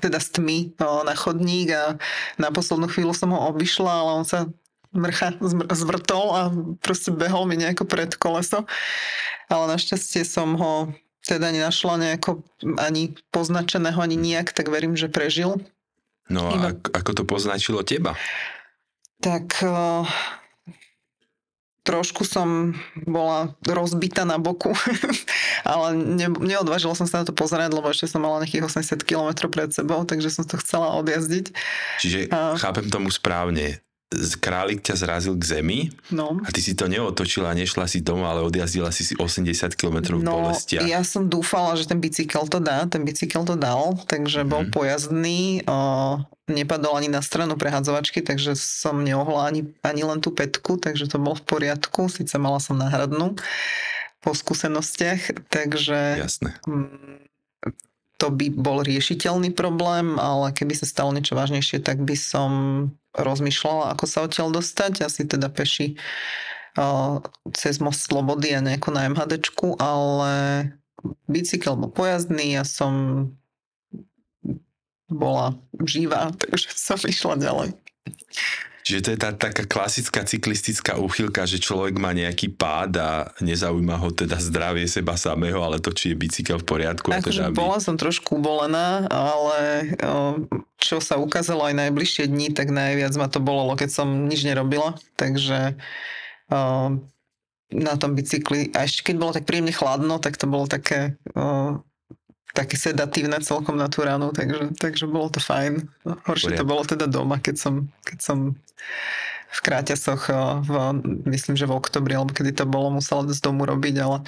teda 0.00 0.18
z 0.22 0.28
tmy 0.40 0.58
no, 0.78 1.02
na 1.02 1.14
chodník 1.18 1.74
a 1.74 1.98
na 2.38 2.48
poslednú 2.54 2.86
chvíľu 2.88 3.12
som 3.12 3.34
ho 3.34 3.50
obišla, 3.50 3.92
ale 3.92 4.10
on 4.22 4.26
sa 4.26 4.48
mrcha 4.94 5.36
zvrtol 5.76 6.26
a 6.32 6.42
proste 6.80 7.12
behol 7.12 7.44
mi 7.44 7.60
nejako 7.60 7.84
pred 7.84 8.14
koleso. 8.16 8.64
Ale 9.52 9.70
našťastie 9.76 10.24
som 10.24 10.56
ho 10.56 10.90
teda 11.26 11.50
nenašla 11.50 11.98
nejako 11.98 12.46
ani 12.78 13.18
poznačeného, 13.34 13.98
ani 13.98 14.16
nijak, 14.16 14.54
tak 14.54 14.70
verím, 14.70 14.94
že 14.94 15.10
prežil. 15.10 15.58
No 16.30 16.50
a 16.50 16.54
Iba... 16.54 16.68
ako 16.94 17.10
to 17.12 17.22
poznačilo 17.26 17.82
teba? 17.82 18.14
Tak 19.20 19.64
uh, 19.64 20.04
trošku 21.86 22.26
som 22.26 22.74
bola 23.06 23.54
rozbitá 23.62 24.26
na 24.26 24.42
boku, 24.42 24.74
ale 25.62 25.94
ne, 25.94 26.26
neodvážila 26.34 26.98
som 26.98 27.06
sa 27.06 27.22
na 27.22 27.26
to 27.30 27.30
pozerať, 27.30 27.70
lebo 27.70 27.86
ešte 27.86 28.10
som 28.10 28.26
mala 28.26 28.42
nejakých 28.42 28.66
80 28.66 29.06
km 29.06 29.46
pred 29.46 29.70
sebou, 29.70 30.02
takže 30.02 30.34
som 30.34 30.42
to 30.42 30.58
chcela 30.58 30.98
odjazdiť. 30.98 31.54
Čiže 32.02 32.18
a... 32.34 32.58
chápem 32.58 32.90
tomu 32.90 33.14
správne, 33.14 33.78
králik 34.36 34.80
ťa 34.80 34.94
zrazil 34.96 35.34
k 35.34 35.58
zemi 35.58 35.78
No. 36.08 36.38
a 36.38 36.48
ty 36.48 36.60
si 36.60 36.72
to 36.72 36.86
neotočila, 36.86 37.50
nešla 37.52 37.84
si 37.84 37.98
doma, 38.00 38.30
ale 38.30 38.40
odjazdila 38.40 38.88
si 38.88 39.02
si 39.02 39.14
80 39.14 39.42
km 39.74 40.14
v 40.14 40.22
No, 40.22 40.46
bolestiach. 40.46 40.86
ja 40.86 41.02
som 41.02 41.26
dúfala, 41.26 41.74
že 41.74 41.84
ten 41.84 41.98
bicykel 41.98 42.46
to 42.46 42.56
dá, 42.56 42.86
ten 42.86 43.02
bicykel 43.02 43.42
to 43.42 43.54
dal, 43.54 43.98
takže 44.04 44.42
bol 44.42 44.62
Mhm. 44.62 44.70
pojazdný, 44.70 45.40
o, 45.64 45.76
nepadol 46.46 46.94
ani 46.94 47.08
na 47.08 47.18
stranu 47.18 47.54
prehádzovačky, 47.54 48.22
takže 48.22 48.54
som 48.54 49.02
neohla 49.02 49.42
ani, 49.44 49.66
ani 49.82 50.02
len 50.02 50.18
tú 50.18 50.30
petku, 50.30 50.76
takže 50.76 51.08
to 51.08 51.18
bolo 51.18 51.34
v 51.34 51.42
poriadku, 51.44 52.06
síce 52.06 52.34
mala 52.36 52.62
som 52.62 52.74
náhradnú 52.74 53.34
po 54.20 54.30
skúsenostiach, 54.32 55.50
takže 55.50 56.22
Jasné. 56.22 56.54
mm, 56.62 57.26
to 58.16 58.32
by 58.32 58.48
bol 58.48 58.80
riešiteľný 58.80 59.52
problém, 59.52 60.16
ale 60.16 60.52
keby 60.56 60.72
sa 60.72 60.88
stalo 60.88 61.12
niečo 61.12 61.36
vážnejšie, 61.36 61.84
tak 61.84 62.00
by 62.00 62.16
som 62.16 62.50
rozmýšľala, 63.12 63.92
ako 63.92 64.04
sa 64.08 64.24
odtiaľ 64.24 64.48
dostať, 64.52 65.04
asi 65.04 65.28
teda 65.28 65.52
peši 65.52 66.00
uh, 66.80 67.20
cez 67.52 67.76
most 67.80 68.08
Slobody 68.08 68.56
a 68.56 68.64
nejako 68.64 68.92
na 68.96 69.08
MHDčku, 69.12 69.76
ale 69.76 70.32
bicykel 71.28 71.76
bol 71.76 71.92
pojazdný, 71.92 72.56
ja 72.56 72.64
som 72.64 73.28
bola 75.06 75.54
živá, 75.84 76.32
takže 76.34 76.72
som 76.72 76.98
išla 76.98 77.36
ďalej. 77.38 77.68
Čiže 78.86 79.02
to 79.02 79.10
je 79.10 79.18
tá 79.18 79.34
taká 79.34 79.66
klasická 79.66 80.22
cyklistická 80.22 80.94
úchylka, 81.02 81.42
že 81.42 81.58
človek 81.58 81.98
má 81.98 82.14
nejaký 82.14 82.54
pád 82.54 82.92
a 83.02 83.10
nezaujíma 83.42 83.98
ho 83.98 84.14
teda 84.14 84.38
zdravie 84.38 84.86
seba 84.86 85.18
samého, 85.18 85.58
ale 85.58 85.82
to, 85.82 85.90
či 85.90 86.14
je 86.14 86.20
bicykel 86.22 86.62
v 86.62 86.70
poriadku. 86.70 87.10
Akože 87.10 87.50
teda 87.50 87.50
by... 87.50 87.58
bola 87.58 87.82
som 87.82 87.98
trošku 87.98 88.38
ubolená, 88.38 89.10
ale 89.10 89.90
čo 90.78 91.02
sa 91.02 91.18
ukázalo 91.18 91.66
aj 91.66 91.82
najbližšie 91.82 92.30
dni, 92.30 92.54
tak 92.54 92.70
najviac 92.70 93.10
ma 93.18 93.26
to 93.26 93.42
bolelo, 93.42 93.74
keď 93.74 93.90
som 93.90 94.06
nič 94.30 94.46
nerobila. 94.46 94.94
Takže 95.18 95.74
na 97.66 97.94
tom 97.98 98.14
bicykli, 98.14 98.70
a 98.70 98.86
ešte 98.86 99.10
keď 99.10 99.16
bolo 99.18 99.34
tak 99.34 99.50
príjemne 99.50 99.74
chladno, 99.74 100.22
tak 100.22 100.38
to 100.38 100.46
bolo 100.46 100.70
také, 100.70 101.18
také 102.54 102.78
sedatívne 102.78 103.42
celkom 103.42 103.74
na 103.74 103.90
tú 103.90 104.06
ránu, 104.06 104.30
takže, 104.30 104.78
takže 104.78 105.10
bolo 105.10 105.26
to 105.26 105.42
fajn. 105.42 105.90
Horšie 106.06 106.54
to 106.54 106.62
bolo 106.62 106.86
teda 106.86 107.10
doma, 107.10 107.42
keď 107.42 107.58
som, 107.58 107.90
keď 108.06 108.18
som 108.22 108.54
v 109.46 109.58
Kráťasoch, 109.64 110.22
o, 110.28 110.60
v, 110.60 110.70
myslím, 111.32 111.56
že 111.56 111.64
v 111.64 111.76
oktobri, 111.76 112.12
alebo 112.12 112.36
kedy 112.36 112.52
to 112.52 112.64
bolo, 112.68 113.00
musela 113.00 113.24
z 113.28 113.40
domu 113.40 113.64
robiť, 113.64 113.94
ale 114.02 114.18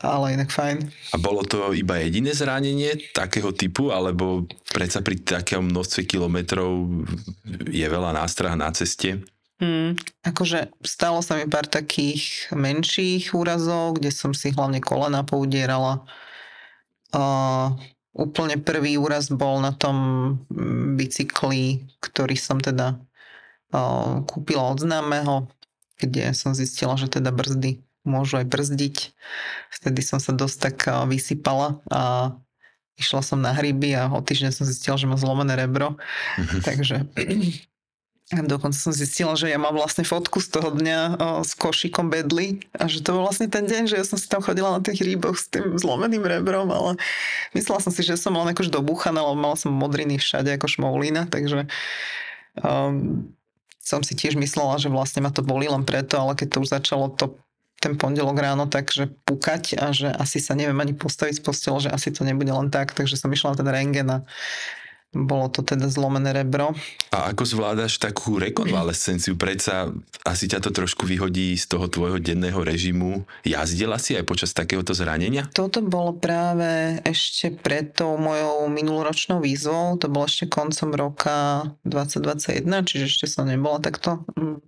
ale 0.00 0.32
inak 0.32 0.48
fajn. 0.48 0.88
A 1.12 1.16
bolo 1.20 1.44
to 1.44 1.76
iba 1.76 2.00
jediné 2.00 2.32
zranenie 2.32 3.12
takého 3.12 3.52
typu, 3.52 3.92
alebo 3.92 4.48
predsa 4.72 5.04
pri 5.04 5.20
takom 5.20 5.68
množstve 5.68 6.08
kilometrov 6.08 6.88
je 7.68 7.84
veľa 7.84 8.16
nástrah 8.16 8.56
na 8.56 8.72
ceste? 8.72 9.20
Mm, 9.60 10.00
akože 10.24 10.72
stalo 10.80 11.20
sa 11.20 11.36
mi 11.36 11.44
pár 11.44 11.68
takých 11.68 12.48
menších 12.56 13.36
úrazov, 13.36 14.00
kde 14.00 14.08
som 14.08 14.32
si 14.32 14.56
hlavne 14.56 14.80
kolena 14.80 15.20
poudierala. 15.20 16.00
Uh, 17.12 17.76
úplne 18.16 18.56
prvý 18.56 18.96
úraz 18.96 19.28
bol 19.28 19.60
na 19.60 19.76
tom 19.76 19.96
mm, 20.48 20.96
bicykli, 20.96 21.84
ktorý 22.00 22.40
som 22.40 22.56
teda 22.56 22.96
kúpila 24.26 24.74
od 24.74 24.82
známeho, 24.82 25.46
kde 26.00 26.32
som 26.34 26.56
zistila, 26.56 26.98
že 26.98 27.06
teda 27.06 27.30
brzdy 27.30 27.82
môžu 28.04 28.40
aj 28.40 28.46
brzdiť. 28.48 28.96
Vtedy 29.70 30.00
som 30.00 30.18
sa 30.18 30.32
dosť 30.32 30.56
tak 30.58 30.76
vysypala 31.06 31.84
a 31.92 32.32
išla 33.00 33.20
som 33.24 33.40
na 33.40 33.56
hryby 33.56 33.96
a 33.96 34.12
o 34.12 34.20
týždeň 34.20 34.52
som 34.52 34.68
zistila, 34.68 35.00
že 35.00 35.08
mám 35.08 35.20
zlomené 35.20 35.56
rebro. 35.56 35.96
Takže 36.64 37.08
a 38.30 38.44
dokonca 38.52 38.76
som 38.76 38.92
zistila, 38.92 39.34
že 39.34 39.48
ja 39.48 39.56
mám 39.56 39.72
vlastne 39.72 40.04
fotku 40.04 40.38
z 40.38 40.48
toho 40.52 40.70
dňa 40.70 40.98
o, 41.16 41.28
s 41.42 41.56
košíkom 41.56 42.12
bedly 42.12 42.60
a 42.76 42.86
že 42.86 43.00
to 43.00 43.16
bol 43.16 43.26
vlastne 43.26 43.48
ten 43.48 43.64
deň, 43.64 43.90
že 43.90 43.96
ja 43.98 44.04
som 44.04 44.20
si 44.20 44.28
tam 44.28 44.44
chodila 44.44 44.76
na 44.76 44.80
tých 44.84 45.00
rýboch 45.00 45.34
s 45.34 45.48
tým 45.48 45.74
zlomeným 45.80 46.22
rebrom, 46.22 46.68
ale 46.70 47.00
myslela 47.56 47.80
som 47.80 47.92
si, 47.92 48.04
že 48.04 48.20
som 48.20 48.36
len 48.36 48.52
akož 48.52 48.68
dobúchaná, 48.68 49.24
lebo 49.24 49.36
mala 49.40 49.56
som 49.56 49.72
modriny 49.72 50.20
všade 50.20 50.52
ako 50.60 50.68
šmoulína, 50.68 51.26
takže 51.32 51.66
um, 52.60 53.32
som 53.80 54.04
si 54.04 54.12
tiež 54.12 54.36
myslela, 54.36 54.76
že 54.76 54.92
vlastne 54.92 55.24
ma 55.24 55.32
to 55.32 55.40
boli 55.40 55.66
len 55.66 55.88
preto, 55.88 56.20
ale 56.20 56.36
keď 56.36 56.48
to 56.52 56.58
už 56.60 56.68
začalo 56.68 57.10
to 57.16 57.40
ten 57.80 57.96
pondelok 57.96 58.36
ráno 58.36 58.68
takže 58.68 59.08
pukať 59.24 59.80
a 59.80 59.88
že 59.96 60.12
asi 60.12 60.36
sa 60.36 60.52
neviem 60.52 60.76
ani 60.76 60.92
postaviť 60.92 61.40
z 61.40 61.42
postele, 61.42 61.78
že 61.80 61.90
asi 61.90 62.12
to 62.12 62.28
nebude 62.28 62.52
len 62.52 62.68
tak, 62.68 62.92
takže 62.92 63.16
som 63.16 63.32
išla 63.32 63.56
na 63.56 63.58
ten 63.64 63.68
rengen 63.72 64.08
a 64.12 64.18
bolo 65.10 65.50
to 65.50 65.66
teda 65.66 65.90
zlomené 65.90 66.30
rebro. 66.30 66.70
A 67.10 67.34
ako 67.34 67.42
zvládaš 67.42 67.98
takú 67.98 68.38
rekonvalescenciu? 68.38 69.34
Predsa 69.34 69.90
asi 70.22 70.46
ťa 70.46 70.62
to 70.62 70.70
trošku 70.70 71.02
vyhodí 71.02 71.58
z 71.58 71.66
toho 71.66 71.90
tvojho 71.90 72.22
denného 72.22 72.62
režimu. 72.62 73.26
Jazdila 73.42 73.98
si 73.98 74.14
aj 74.14 74.22
počas 74.22 74.54
takéhoto 74.54 74.94
zranenia? 74.94 75.50
Toto 75.50 75.82
bolo 75.82 76.14
práve 76.14 77.02
ešte 77.02 77.50
pred 77.50 77.90
tou 77.90 78.14
mojou 78.14 78.70
minuloročnou 78.70 79.42
výzvou, 79.42 79.98
to 79.98 80.06
bolo 80.06 80.30
ešte 80.30 80.46
koncom 80.46 80.94
roka 80.94 81.66
2021, 81.82 82.86
čiže 82.86 83.04
ešte 83.10 83.26
som 83.26 83.50
nebola 83.50 83.82
takto 83.82 84.22
mm, 84.38 84.62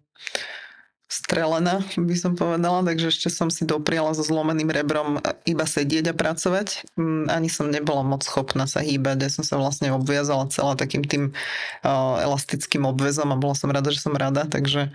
strelená, 1.13 1.85
by 2.01 2.17
som 2.17 2.33
povedala, 2.33 2.81
takže 2.89 3.13
ešte 3.13 3.29
som 3.29 3.53
si 3.53 3.69
dopriala 3.69 4.17
so 4.17 4.25
zlomeným 4.25 4.73
rebrom 4.73 5.21
iba 5.45 5.69
sedieť 5.69 6.09
a 6.09 6.15
pracovať. 6.17 6.97
Mm, 6.97 7.29
Ani 7.29 7.53
som 7.53 7.69
nebola 7.69 8.01
moc 8.01 8.25
schopná 8.25 8.65
sa 8.65 8.81
hýbať, 8.81 9.21
ja 9.21 9.29
som 9.29 9.45
sa 9.45 9.61
vlastne 9.61 9.93
obviazala 9.93 10.49
celá 10.49 10.73
takým 10.73 11.05
tým 11.05 11.37
elastickým 11.85 12.89
obvezom 12.89 13.29
a 13.29 13.37
bola 13.37 13.53
som 13.53 13.69
rada, 13.69 13.93
že 13.93 14.01
som 14.01 14.17
rada, 14.17 14.49
takže 14.49 14.89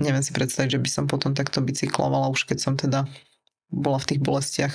neviem 0.00 0.24
si 0.24 0.32
predstaviť, 0.32 0.80
že 0.80 0.80
by 0.80 0.88
som 0.88 1.04
potom 1.04 1.36
takto 1.36 1.60
bicyklovala 1.60 2.32
už 2.32 2.48
keď 2.48 2.58
som 2.58 2.74
teda 2.80 3.04
bola 3.68 4.00
v 4.00 4.08
tých 4.08 4.20
bolestiach. 4.24 4.74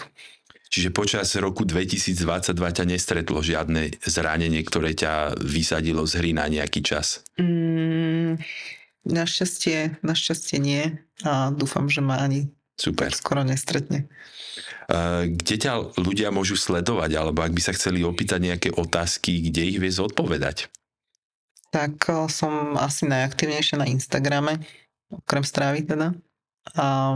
Čiže 0.67 0.91
počas 0.91 1.31
roku 1.39 1.63
2022 1.63 2.51
ťa 2.51 2.83
nestretlo 2.83 3.39
žiadne 3.39 4.03
zranenie, 4.03 4.61
ktoré 4.67 4.91
ťa 4.91 5.39
vysadilo 5.39 6.03
z 6.03 6.19
hry 6.19 6.31
na 6.35 6.51
nejaký 6.51 6.83
čas? 6.83 7.23
Mm, 7.39 8.35
našťastie, 9.07 10.03
našťastie 10.03 10.57
nie 10.59 10.99
a 11.23 11.49
dúfam, 11.49 11.87
že 11.87 12.03
ma 12.03 12.19
ani 12.19 12.51
Super. 12.77 13.09
skoro 13.15 13.41
nestretne. 13.41 14.05
Kde 15.27 15.55
ťa 15.59 15.99
ľudia 15.99 16.31
môžu 16.31 16.55
sledovať, 16.55 17.11
alebo 17.19 17.43
ak 17.43 17.51
by 17.51 17.61
sa 17.63 17.75
chceli 17.75 18.07
opýtať 18.07 18.39
nejaké 18.39 18.69
otázky, 18.71 19.51
kde 19.51 19.75
ich 19.75 19.77
vie 19.79 19.91
zodpovedať? 19.91 20.71
Tak 21.67 22.07
o, 22.07 22.31
som 22.31 22.79
asi 22.79 23.03
najaktívnejšia 23.03 23.83
na 23.83 23.89
Instagrame, 23.91 24.63
okrem 25.11 25.43
strávy 25.43 25.83
teda. 25.83 26.15
A 26.79 27.15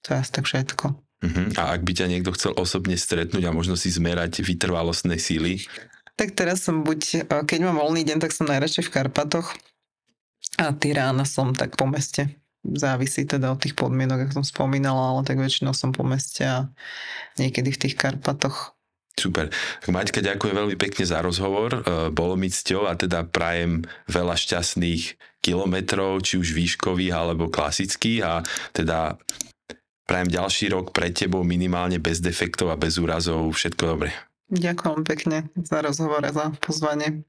to 0.00 0.06
je 0.12 0.16
asi 0.16 0.32
tak 0.32 0.48
všetko. 0.48 0.96
Uh-huh. 0.96 1.48
A 1.60 1.76
ak 1.76 1.84
by 1.84 1.92
ťa 1.92 2.06
niekto 2.08 2.32
chcel 2.32 2.56
osobne 2.56 2.96
stretnúť 2.96 3.44
a 3.44 3.52
možno 3.52 3.76
si 3.76 3.92
zmerať 3.92 4.40
vytrvalostné 4.40 5.20
síly, 5.20 5.68
Tak 6.16 6.32
teraz 6.32 6.64
som 6.64 6.80
buď, 6.80 7.28
o, 7.28 7.44
keď 7.44 7.68
mám 7.68 7.76
voľný 7.76 8.00
deň, 8.08 8.24
tak 8.24 8.32
som 8.32 8.48
najradšej 8.48 8.88
v 8.88 8.94
Karpatoch 8.96 9.52
a 10.56 10.72
ty 10.72 10.96
rána 10.96 11.24
som 11.28 11.52
tak 11.52 11.76
po 11.76 11.84
meste. 11.88 12.32
Závisí 12.66 13.28
teda 13.28 13.54
od 13.54 13.62
tých 13.62 13.78
podmienok, 13.78 14.26
ako 14.26 14.42
som 14.42 14.46
spomínala, 14.46 15.14
ale 15.14 15.22
tak 15.22 15.38
väčšinou 15.38 15.70
som 15.70 15.94
po 15.94 16.02
meste 16.02 16.42
a 16.42 16.66
niekedy 17.38 17.70
v 17.70 17.80
tých 17.86 17.94
Karpatoch 17.94 18.76
Super. 19.16 19.48
Tak 19.80 19.88
Maťka, 19.88 20.20
ďakujem 20.20 20.52
veľmi 20.52 20.76
pekne 20.76 21.08
za 21.08 21.24
rozhovor. 21.24 21.80
E, 21.80 22.12
Bolo 22.12 22.36
mi 22.36 22.52
cťou 22.52 22.84
a 22.84 22.92
teda 22.92 23.24
prajem 23.24 23.88
veľa 24.12 24.36
šťastných 24.36 25.16
kilometrov, 25.40 26.20
či 26.20 26.36
už 26.36 26.52
výškových 26.52 27.16
alebo 27.16 27.48
klasických 27.48 28.20
a 28.20 28.44
teda 28.76 29.16
prajem 30.04 30.28
ďalší 30.28 30.68
rok 30.68 30.92
pred 30.92 31.16
tebou 31.16 31.48
minimálne 31.48 31.96
bez 31.96 32.20
defektov 32.20 32.68
a 32.68 32.76
bez 32.76 33.00
úrazov. 33.00 33.56
Všetko 33.56 33.82
dobre. 33.88 34.12
Ďakujem 34.52 35.00
pekne 35.08 35.48
za 35.64 35.80
rozhovor 35.80 36.20
a 36.20 36.30
za 36.36 36.52
pozvanie. 36.60 37.24